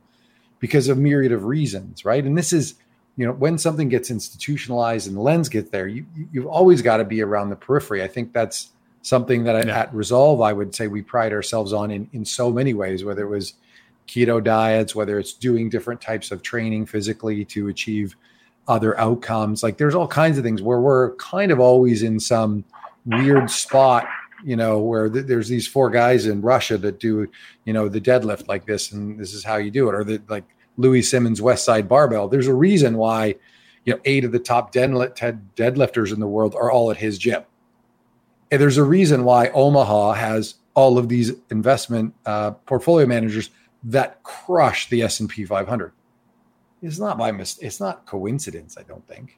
[0.59, 2.23] because of myriad of reasons, right?
[2.23, 2.75] And this is,
[3.17, 6.97] you know, when something gets institutionalized and the lens gets there, you you've always got
[6.97, 8.03] to be around the periphery.
[8.03, 8.69] I think that's
[9.01, 9.79] something that yeah.
[9.79, 13.23] at ReSolve I would say we pride ourselves on in in so many ways, whether
[13.23, 13.53] it was
[14.11, 18.17] keto diets, whether it's doing different types of training physically to achieve
[18.67, 19.63] other outcomes.
[19.63, 22.65] Like there's all kinds of things where we're kind of always in some
[23.05, 24.05] weird spot,
[24.43, 27.31] you know, where th- there's these four guys in Russia that do,
[27.63, 30.21] you know, the deadlift like this, and this is how you do it, or the
[30.27, 30.43] like
[30.75, 32.27] Louie Simmons Westside Barbell.
[32.27, 33.35] There's a reason why,
[33.85, 37.43] you know, eight of the top deadlifters in the world are all at his gym.
[38.51, 43.49] And there's a reason why Omaha has all of these investment uh, portfolio managers
[43.83, 45.91] that crush the S&P 500.
[46.81, 49.37] It's not by mis- it's not coincidence, I don't think.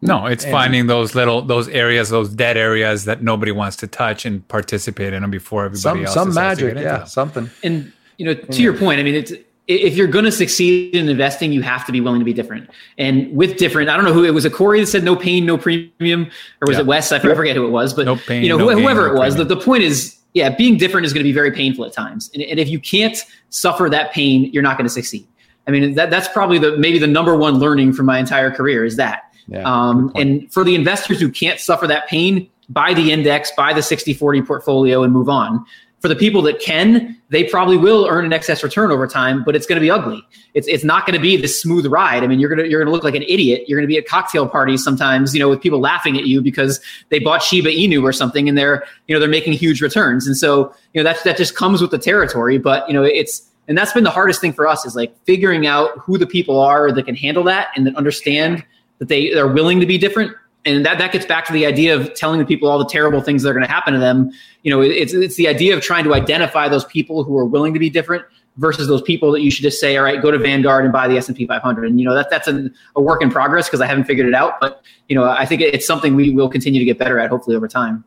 [0.00, 3.86] No, it's and, finding those little those areas, those dead areas that nobody wants to
[3.86, 6.14] touch and participate in them before everybody some, else.
[6.14, 7.50] Some magic, yeah, something.
[7.62, 8.58] And you know, to yeah.
[8.58, 9.32] your point, I mean, it's
[9.68, 12.68] if you're going to succeed in investing, you have to be willing to be different.
[12.98, 14.44] And with different, I don't know who it was.
[14.44, 16.30] A Corey that said no pain, no premium,
[16.60, 16.80] or was yeah.
[16.80, 17.12] it Wes?
[17.12, 19.36] I forget who it was, but no pain, you know, no whoever gain, it was.
[19.36, 22.30] The, the point is, yeah, being different is going to be very painful at times.
[22.34, 23.16] And, and if you can't
[23.50, 25.26] suffer that pain, you're not going to succeed.
[25.66, 28.84] I mean, that, that's probably the maybe the number one learning from my entire career
[28.84, 33.12] is that yeah, um, and for the investors who can't suffer that pain, buy the
[33.12, 35.64] index, buy the 60 40 portfolio and move on.
[36.02, 39.54] For the people that can, they probably will earn an excess return over time, but
[39.56, 40.20] it's going to be ugly.
[40.52, 42.24] It's, it's not going to be this smooth ride.
[42.24, 43.64] I mean, you're going to, you're to look like an idiot.
[43.68, 46.42] You're going to be at cocktail parties sometimes, you know, with people laughing at you
[46.42, 46.80] because
[47.10, 50.26] they bought Shiba Inu or something and they're, you know, they're making huge returns.
[50.26, 53.48] And so, you know, that's, that just comes with the territory, but you know, it's,
[53.68, 56.58] and that's been the hardest thing for us is like figuring out who the people
[56.58, 58.64] are that can handle that and that understand
[58.98, 60.32] that they are willing to be different
[60.64, 63.20] and that, that gets back to the idea of telling the people all the terrible
[63.20, 64.30] things that are going to happen to them.
[64.62, 67.74] You know it's it's the idea of trying to identify those people who are willing
[67.74, 68.24] to be different
[68.56, 71.08] versus those people that you should just say all right go to vanguard and buy
[71.08, 73.86] the s&p 500 and you know that that's an, a work in progress because i
[73.86, 76.84] haven't figured it out but you know i think it's something we will continue to
[76.84, 78.04] get better at hopefully over time.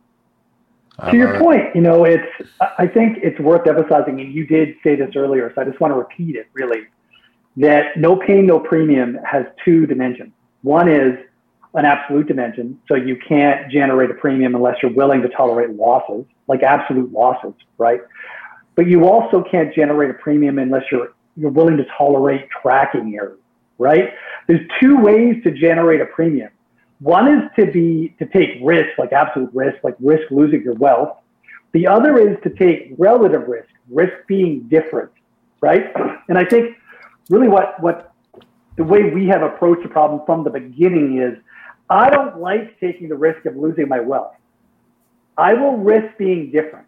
[1.10, 2.22] To your point you know it's
[2.78, 5.92] i think it's worth emphasizing and you did say this earlier so i just want
[5.92, 6.86] to repeat it really
[7.56, 10.32] that no pain no premium has two dimensions.
[10.62, 11.18] One is
[11.76, 12.80] an absolute dimension.
[12.88, 17.52] So you can't generate a premium unless you're willing to tolerate losses, like absolute losses,
[17.78, 18.00] right?
[18.74, 23.38] But you also can't generate a premium unless you're you're willing to tolerate tracking errors,
[23.78, 24.14] right?
[24.46, 26.50] There's two ways to generate a premium.
[27.00, 31.18] One is to be to take risk, like absolute risk, like risk losing your wealth.
[31.72, 35.10] The other is to take relative risk, risk being different,
[35.60, 35.92] right?
[36.28, 36.76] And I think
[37.28, 38.14] really what what
[38.76, 41.36] the way we have approached the problem from the beginning is
[41.88, 44.34] I don't like taking the risk of losing my wealth.
[45.38, 46.86] I will risk being different.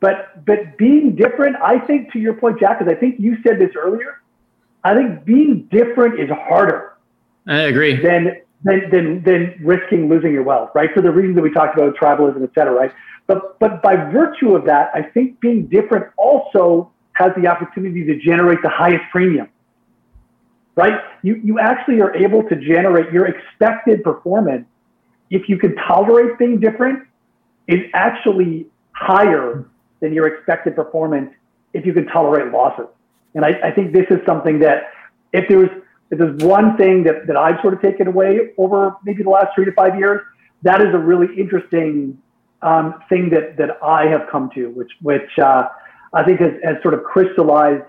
[0.00, 3.60] But but being different, I think to your point, Jack, because I think you said
[3.60, 4.20] this earlier,
[4.82, 6.94] I think being different is harder.
[7.46, 8.02] I agree.
[8.02, 10.90] Than than than, than risking losing your wealth, right?
[10.92, 12.92] For the reasons that we talked about, tribalism, et cetera, right?
[13.28, 18.18] But but by virtue of that, I think being different also has the opportunity to
[18.18, 19.48] generate the highest premium
[20.76, 21.00] right?
[21.22, 24.66] You, you actually are able to generate your expected performance
[25.30, 27.06] if you can tolerate being different
[27.68, 29.66] is actually higher
[30.00, 31.32] than your expected performance
[31.72, 32.86] if you can tolerate losses.
[33.34, 34.90] And I, I think this is something that
[35.32, 35.70] if there's
[36.10, 39.54] if there's one thing that, that I've sort of taken away over maybe the last
[39.54, 40.20] three to five years,
[40.60, 42.18] that is a really interesting
[42.60, 45.68] um, thing that that I have come to, which which uh,
[46.12, 47.84] I think has, has sort of crystallized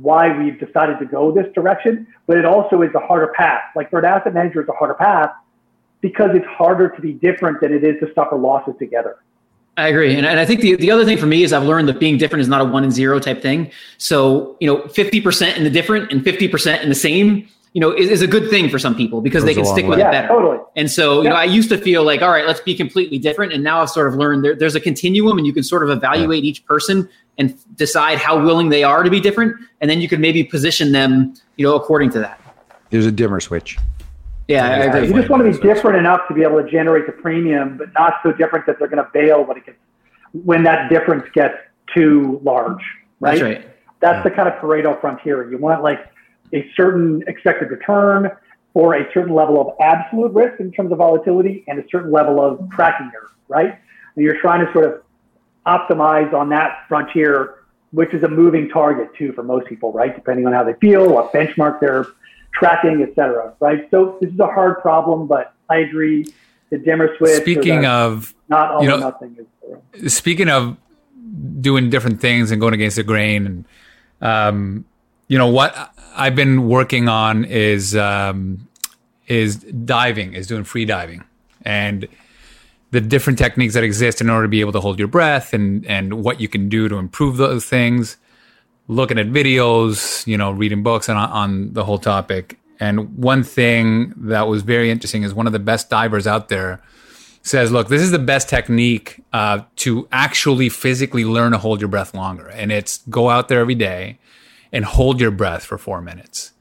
[0.00, 3.62] why we've decided to go this direction, but it also is a harder path.
[3.74, 5.30] Like for an asset manager, it's a harder path
[6.00, 9.16] because it's harder to be different than it is to suffer losses together.
[9.76, 10.14] I agree.
[10.16, 12.18] And, and I think the, the other thing for me is I've learned that being
[12.18, 13.70] different is not a one and zero type thing.
[13.96, 18.10] So, you know, 50% in the different and 50% in the same you know, is,
[18.10, 19.90] is, a good thing for some people because they can stick way.
[19.90, 20.28] with yeah, it better.
[20.28, 20.58] Totally.
[20.74, 21.30] And so, you yeah.
[21.30, 23.52] know, I used to feel like, all right, let's be completely different.
[23.52, 25.90] And now I've sort of learned there, there's a continuum and you can sort of
[25.90, 26.50] evaluate yeah.
[26.50, 27.08] each person
[27.38, 29.56] and decide how willing they are to be different.
[29.80, 32.40] And then you could maybe position them, you know, according to that.
[32.90, 33.78] There's a dimmer switch.
[34.48, 35.08] Yeah, I agree.
[35.08, 37.92] You just want to be different enough to be able to generate the premium, but
[37.92, 39.78] not so different that they're going to bail when it gets,
[40.32, 41.54] when that difference gets
[41.94, 42.82] too large.
[43.20, 43.32] Right.
[43.32, 43.70] That's right.
[44.00, 45.50] That's the kind of Pareto frontier.
[45.50, 46.00] You want like
[46.54, 48.30] a certain expected return
[48.74, 52.40] or a certain level of absolute risk in terms of volatility and a certain level
[52.40, 53.78] of tracking error, right?
[54.14, 55.02] And you're trying to sort of
[55.68, 57.34] optimize on that frontier,
[57.92, 60.14] which is a moving target too for most people, right?
[60.14, 62.06] Depending on how they feel, what benchmark they're
[62.52, 63.88] tracking, et cetera, right?
[63.90, 66.32] So this is a hard problem, but I agree.
[66.70, 67.40] The dimmer switch.
[67.40, 69.36] Speaking of not all you know, nothing
[70.02, 70.12] is.
[70.12, 70.76] Speaking of
[71.60, 73.64] doing different things and going against the grain, and
[74.20, 74.84] um,
[75.28, 78.68] you know what I've been working on is um,
[79.26, 81.24] is diving, is doing free diving,
[81.64, 82.06] and
[82.90, 85.84] the different techniques that exist in order to be able to hold your breath and
[85.86, 88.16] and what you can do to improve those things
[88.86, 94.14] looking at videos you know reading books on on the whole topic and one thing
[94.16, 96.80] that was very interesting is one of the best divers out there
[97.42, 101.88] says look this is the best technique uh, to actually physically learn to hold your
[101.88, 104.18] breath longer and it's go out there every day
[104.72, 106.52] and hold your breath for four minutes.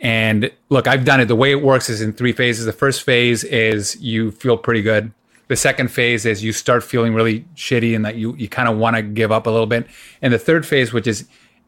[0.00, 1.26] And look, I've done it.
[1.26, 2.66] The way it works is in three phases.
[2.66, 5.12] The first phase is you feel pretty good.
[5.48, 8.78] The second phase is you start feeling really shitty and that you, you kind of
[8.78, 9.86] want to give up a little bit.
[10.22, 11.26] And the third phase, which is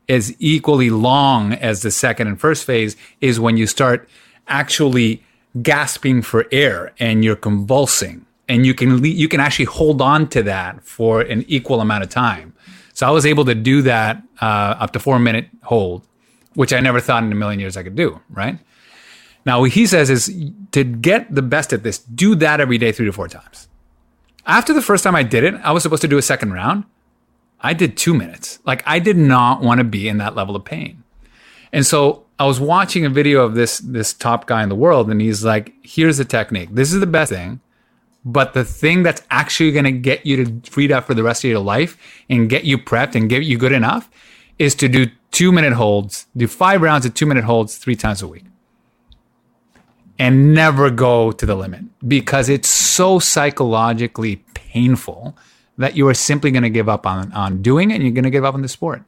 [0.08, 4.08] is equally long as the second and first phase, is when you start
[4.46, 5.22] actually
[5.62, 10.42] gasping for air and you're convulsing and you can you can actually hold on to
[10.44, 12.54] that for an equal amount of time.
[12.94, 16.06] So I was able to do that uh, up to four minute hold,
[16.54, 18.20] which I never thought in a million years I could do.
[18.30, 18.58] Right
[19.46, 20.26] now, what he says is
[20.72, 23.68] to get the best at this, do that every day, three to four times.
[24.44, 26.84] After the first time I did it, I was supposed to do a second round.
[27.60, 28.58] I did two minutes.
[28.66, 31.04] Like I did not want to be in that level of pain.
[31.72, 35.10] And so I was watching a video of this this top guy in the world,
[35.10, 36.70] and he's like, "Here's the technique.
[36.72, 37.60] This is the best thing,
[38.24, 41.44] but the thing that's actually going to get you to freed up for the rest
[41.44, 41.96] of your life
[42.28, 44.10] and get you prepped and get you good enough
[44.58, 48.22] is to do two minute holds, do five rounds of two minute holds three times
[48.22, 48.44] a week,
[50.18, 55.36] and never go to the limit because it's so psychologically painful
[55.78, 58.24] that you are simply going to give up on on doing it, and you're going
[58.24, 59.02] to give up on the sport."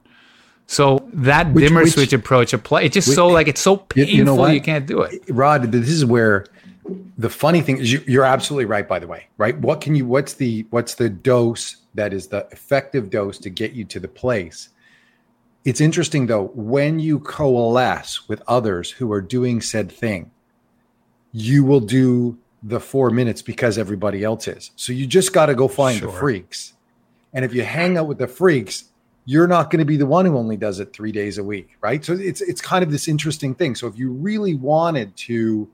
[0.66, 2.82] So that which, dimmer which, switch approach apply.
[2.82, 5.22] It's just which, so like it's so painful you, know you can't do it.
[5.28, 6.44] Rod, this is where
[7.16, 8.86] the funny thing is you, you're absolutely right.
[8.86, 9.56] By the way, right?
[9.59, 10.06] What can you?
[10.06, 14.09] What's the what's the dose that is the effective dose to get you to the
[14.09, 14.68] place?
[15.64, 20.30] It's interesting though when you coalesce with others who are doing said thing,
[21.32, 24.72] you will do the four minutes because everybody else is.
[24.76, 26.10] So you just got to go find sure.
[26.10, 26.74] the freaks.
[27.32, 28.84] And if you hang out with the freaks,
[29.24, 31.76] you're not going to be the one who only does it three days a week,
[31.82, 32.02] right?
[32.02, 33.74] So it's it's kind of this interesting thing.
[33.74, 35.68] So if you really wanted to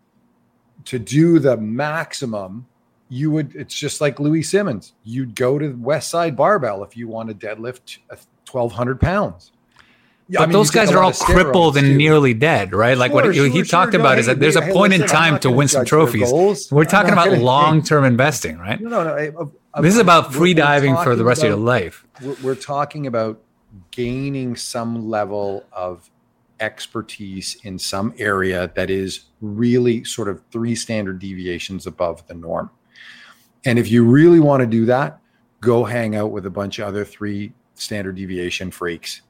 [0.87, 2.67] to do the maximum,
[3.09, 3.55] you would.
[3.55, 4.93] It's just like Louie Simmons.
[5.05, 7.99] You'd go to Westside Barbell if you want to deadlift
[8.45, 9.53] twelve hundred pounds.
[10.27, 11.97] Yeah, but I mean, those guys are all crippled and too.
[11.97, 12.97] nearly dead, right?
[12.97, 15.05] Like sure, what sure, he sure, talked about is that there's a hey, point listen,
[15.05, 16.33] in time to win some trophies.
[16.73, 18.81] We're talking about long term investing, right?
[18.81, 19.15] No, no, no.
[19.15, 22.07] I, I, this is about free diving for the rest about, of your life.
[22.23, 23.43] We're, we're talking about
[23.91, 26.11] gaining some level of
[26.61, 32.71] expertise in some area that is really sort of three standard deviations above the norm.
[33.65, 35.21] And if you really want to do that,
[35.61, 39.23] go hang out with a bunch of other three standard deviation freaks.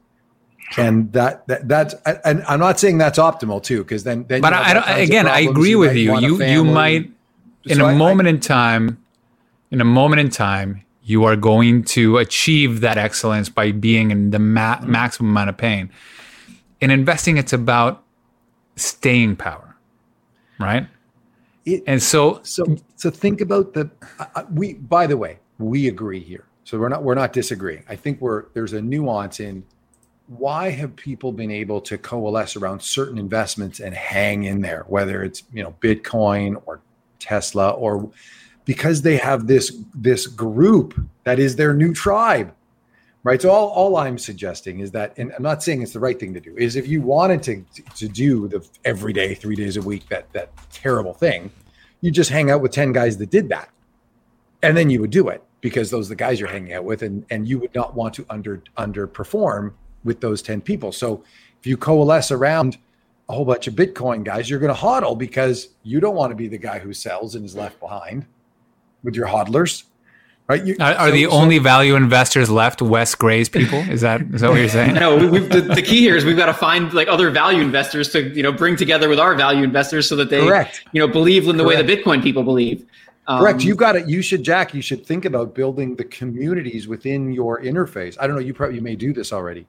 [0.77, 1.93] And that, that that's
[2.25, 4.41] and I'm not saying that's optimal too, because then then.
[4.41, 4.87] But I don't.
[4.87, 6.17] Again, I agree you with you.
[6.19, 7.11] You you might
[7.65, 9.03] in so a I, moment I, in time,
[9.71, 14.31] in a moment in time, you are going to achieve that excellence by being in
[14.31, 14.91] the ma- mm-hmm.
[14.91, 15.91] maximum amount of pain.
[16.81, 18.03] In investing, it's about
[18.75, 19.75] staying power,
[20.59, 20.87] right?
[21.63, 23.89] It, and so, so, so think about the.
[24.19, 26.45] Uh, we, by the way, we agree here.
[26.63, 27.83] So we're not we're not disagreeing.
[27.87, 29.63] I think we're there's a nuance in
[30.27, 35.23] why have people been able to coalesce around certain investments and hang in there, whether
[35.23, 36.81] it's you know Bitcoin or
[37.19, 38.09] Tesla or
[38.65, 42.53] because they have this this group that is their new tribe
[43.23, 43.41] right?
[43.41, 46.35] So all, all i'm suggesting is that and i'm not saying it's the right thing
[46.35, 47.65] to do is if you wanted to
[47.95, 51.49] to do the every day three days a week that that terrible thing
[52.05, 53.69] you just hang out with 10 guys that did that.
[54.61, 57.01] And then you would do it because those are the guys you're hanging out with
[57.01, 59.73] and and you would not want to under underperform
[60.05, 61.23] with those 10 people so
[61.59, 62.77] if you coalesce around
[63.27, 66.35] a whole bunch of bitcoin guys you're going to hodl because you don't want to
[66.35, 68.25] be the guy who sells and is left behind
[69.05, 69.83] with your hodlers,
[70.49, 70.65] right?
[70.65, 73.79] You, are, are so, the so, only value investors left Wes Gray's people?
[73.89, 74.95] Is that is that what you're saying?
[74.95, 78.09] no, we, the, the, key here is we've got to find like other value investors
[78.09, 80.83] to you know bring together with our value investors so that they Correct.
[80.91, 81.87] you know believe in the Correct.
[81.87, 82.85] way the Bitcoin people believe.
[83.27, 83.63] Um, Correct.
[83.63, 84.07] You've got it.
[84.07, 84.73] You should, Jack.
[84.73, 88.17] You should think about building the communities within your interface.
[88.19, 88.41] I don't know.
[88.41, 89.65] You probably you may do this already,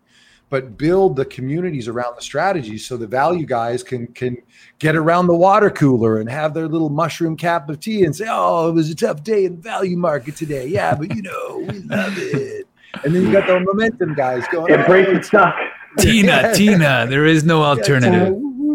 [0.48, 4.36] but build the communities around the strategies so the value guys can can
[4.78, 8.26] get around the water cooler and have their little mushroom cap of tea and say,
[8.28, 11.58] "Oh, it was a tough day in the value market today." Yeah, but you know,
[11.58, 12.66] we love it.
[13.04, 14.72] And then you got the momentum guys going.
[14.72, 15.54] Embrace the stock.
[15.98, 18.34] Tina, Tina, there is no alternative.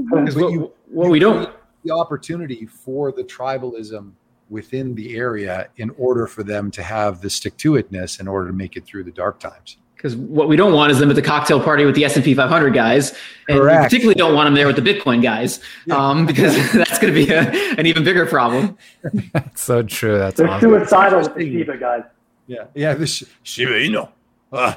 [0.10, 1.50] Because what, you, what we don't
[1.84, 4.12] the opportunity for the tribalism
[4.50, 8.48] within the area in order for them to have the stick to itness in order
[8.48, 11.16] to make it through the dark times because what we don't want is them at
[11.16, 13.12] the cocktail party with the S&P 500 guys,
[13.48, 13.82] and Correct.
[13.82, 15.60] we particularly don't want them there with the Bitcoin guys,
[15.92, 18.76] um, because that's going to be a, an even bigger problem.
[19.34, 20.18] that's so true.
[20.18, 20.72] That's They're awesome.
[20.72, 22.02] suicidal with the Shiba guys.
[22.48, 24.10] Yeah, yeah, this Shiba Inu.
[24.52, 24.74] Uh.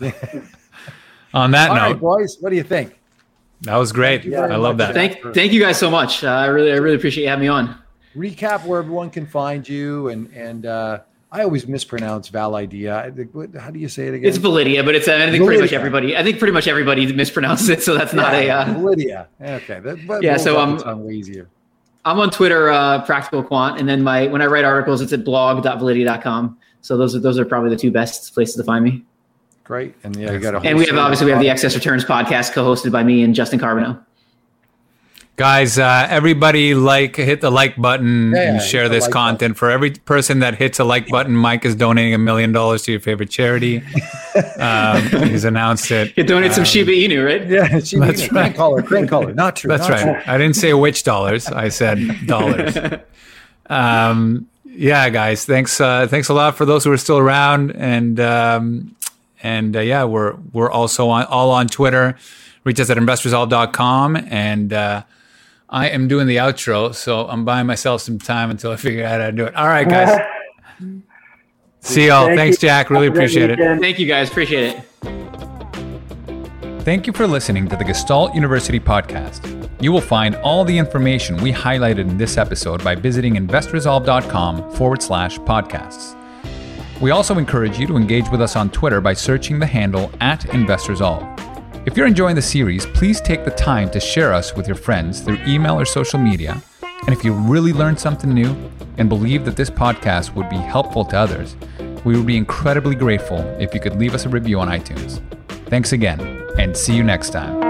[1.34, 2.98] On that All note, right, boys, what do you think?
[3.62, 4.24] That was great.
[4.24, 4.94] Yeah, I love that.
[4.94, 6.24] Thank, thank you guys so much.
[6.24, 7.76] Uh, I really, I really appreciate you having me on.
[8.16, 11.00] Recap where everyone can find you and and uh,
[11.30, 13.54] I always mispronounce Validea.
[13.54, 14.28] I how do you say it again?
[14.28, 16.16] It's Validia, but it's I think pretty much everybody.
[16.16, 18.46] I think pretty much everybody mispronounces it, so that's not a.
[18.46, 19.26] Yeah, Uh, Validia.
[19.40, 19.80] Okay.
[19.80, 21.48] That, but Yeah, so, off um, way easier.
[22.04, 25.24] I'm on Twitter, uh, Practical Quant, and then my when I write articles, it's at
[25.24, 26.58] blog.validea.com.
[26.80, 29.04] So those are those are probably the two best places to find me.
[29.64, 29.94] Great.
[30.04, 32.52] And yeah, you got a And we have obviously we have the Excess Returns podcast,
[32.52, 34.02] co-hosted by me and Justin Carbonneau.
[35.38, 39.56] Guys, uh, everybody like hit the like button Yeah, yeah, and share this like content.
[39.56, 42.90] For every person that hits a like button, Mike is donating a million dollars to
[42.90, 43.76] your favorite charity.
[44.58, 46.12] um, he's announced it.
[46.16, 47.46] You donate some Shiba Inu, right?
[47.46, 48.46] Yeah, she That's that's right.
[48.48, 48.56] right.
[48.56, 49.32] Color, green color.
[49.32, 49.68] Not true.
[49.68, 50.28] That's not right.
[50.28, 51.46] I didn't say which dollars.
[51.46, 52.76] I said dollars.
[53.66, 55.44] um, yeah, guys.
[55.44, 55.80] Thanks.
[55.80, 57.76] Uh, thanks a lot for those who are still around.
[57.76, 58.96] And um,
[59.40, 62.16] and uh, yeah, we're we're also on all on Twitter.
[62.64, 64.16] Reach us at investresolve.com.
[64.16, 65.04] And uh,
[65.70, 69.20] I am doing the outro, so I'm buying myself some time until I figure out
[69.20, 69.54] how to do it.
[69.54, 70.18] All right, guys.
[71.80, 72.26] See y'all.
[72.26, 72.68] Thank Thanks, you.
[72.68, 72.90] Jack.
[72.90, 73.80] Really Have a great appreciate it.
[73.80, 74.84] Thank you guys, appreciate it.
[76.82, 79.68] Thank you for listening to the Gestalt University podcast.
[79.80, 85.02] You will find all the information we highlighted in this episode by visiting investresolve.com forward
[85.02, 86.16] slash podcasts.
[87.00, 90.40] We also encourage you to engage with us on Twitter by searching the handle at
[90.40, 91.47] InvestReSolve.
[91.88, 95.22] If you're enjoying the series, please take the time to share us with your friends
[95.22, 96.60] through email or social media.
[96.82, 98.54] And if you really learned something new
[98.98, 101.56] and believe that this podcast would be helpful to others,
[102.04, 105.22] we would be incredibly grateful if you could leave us a review on iTunes.
[105.70, 106.20] Thanks again,
[106.58, 107.67] and see you next time.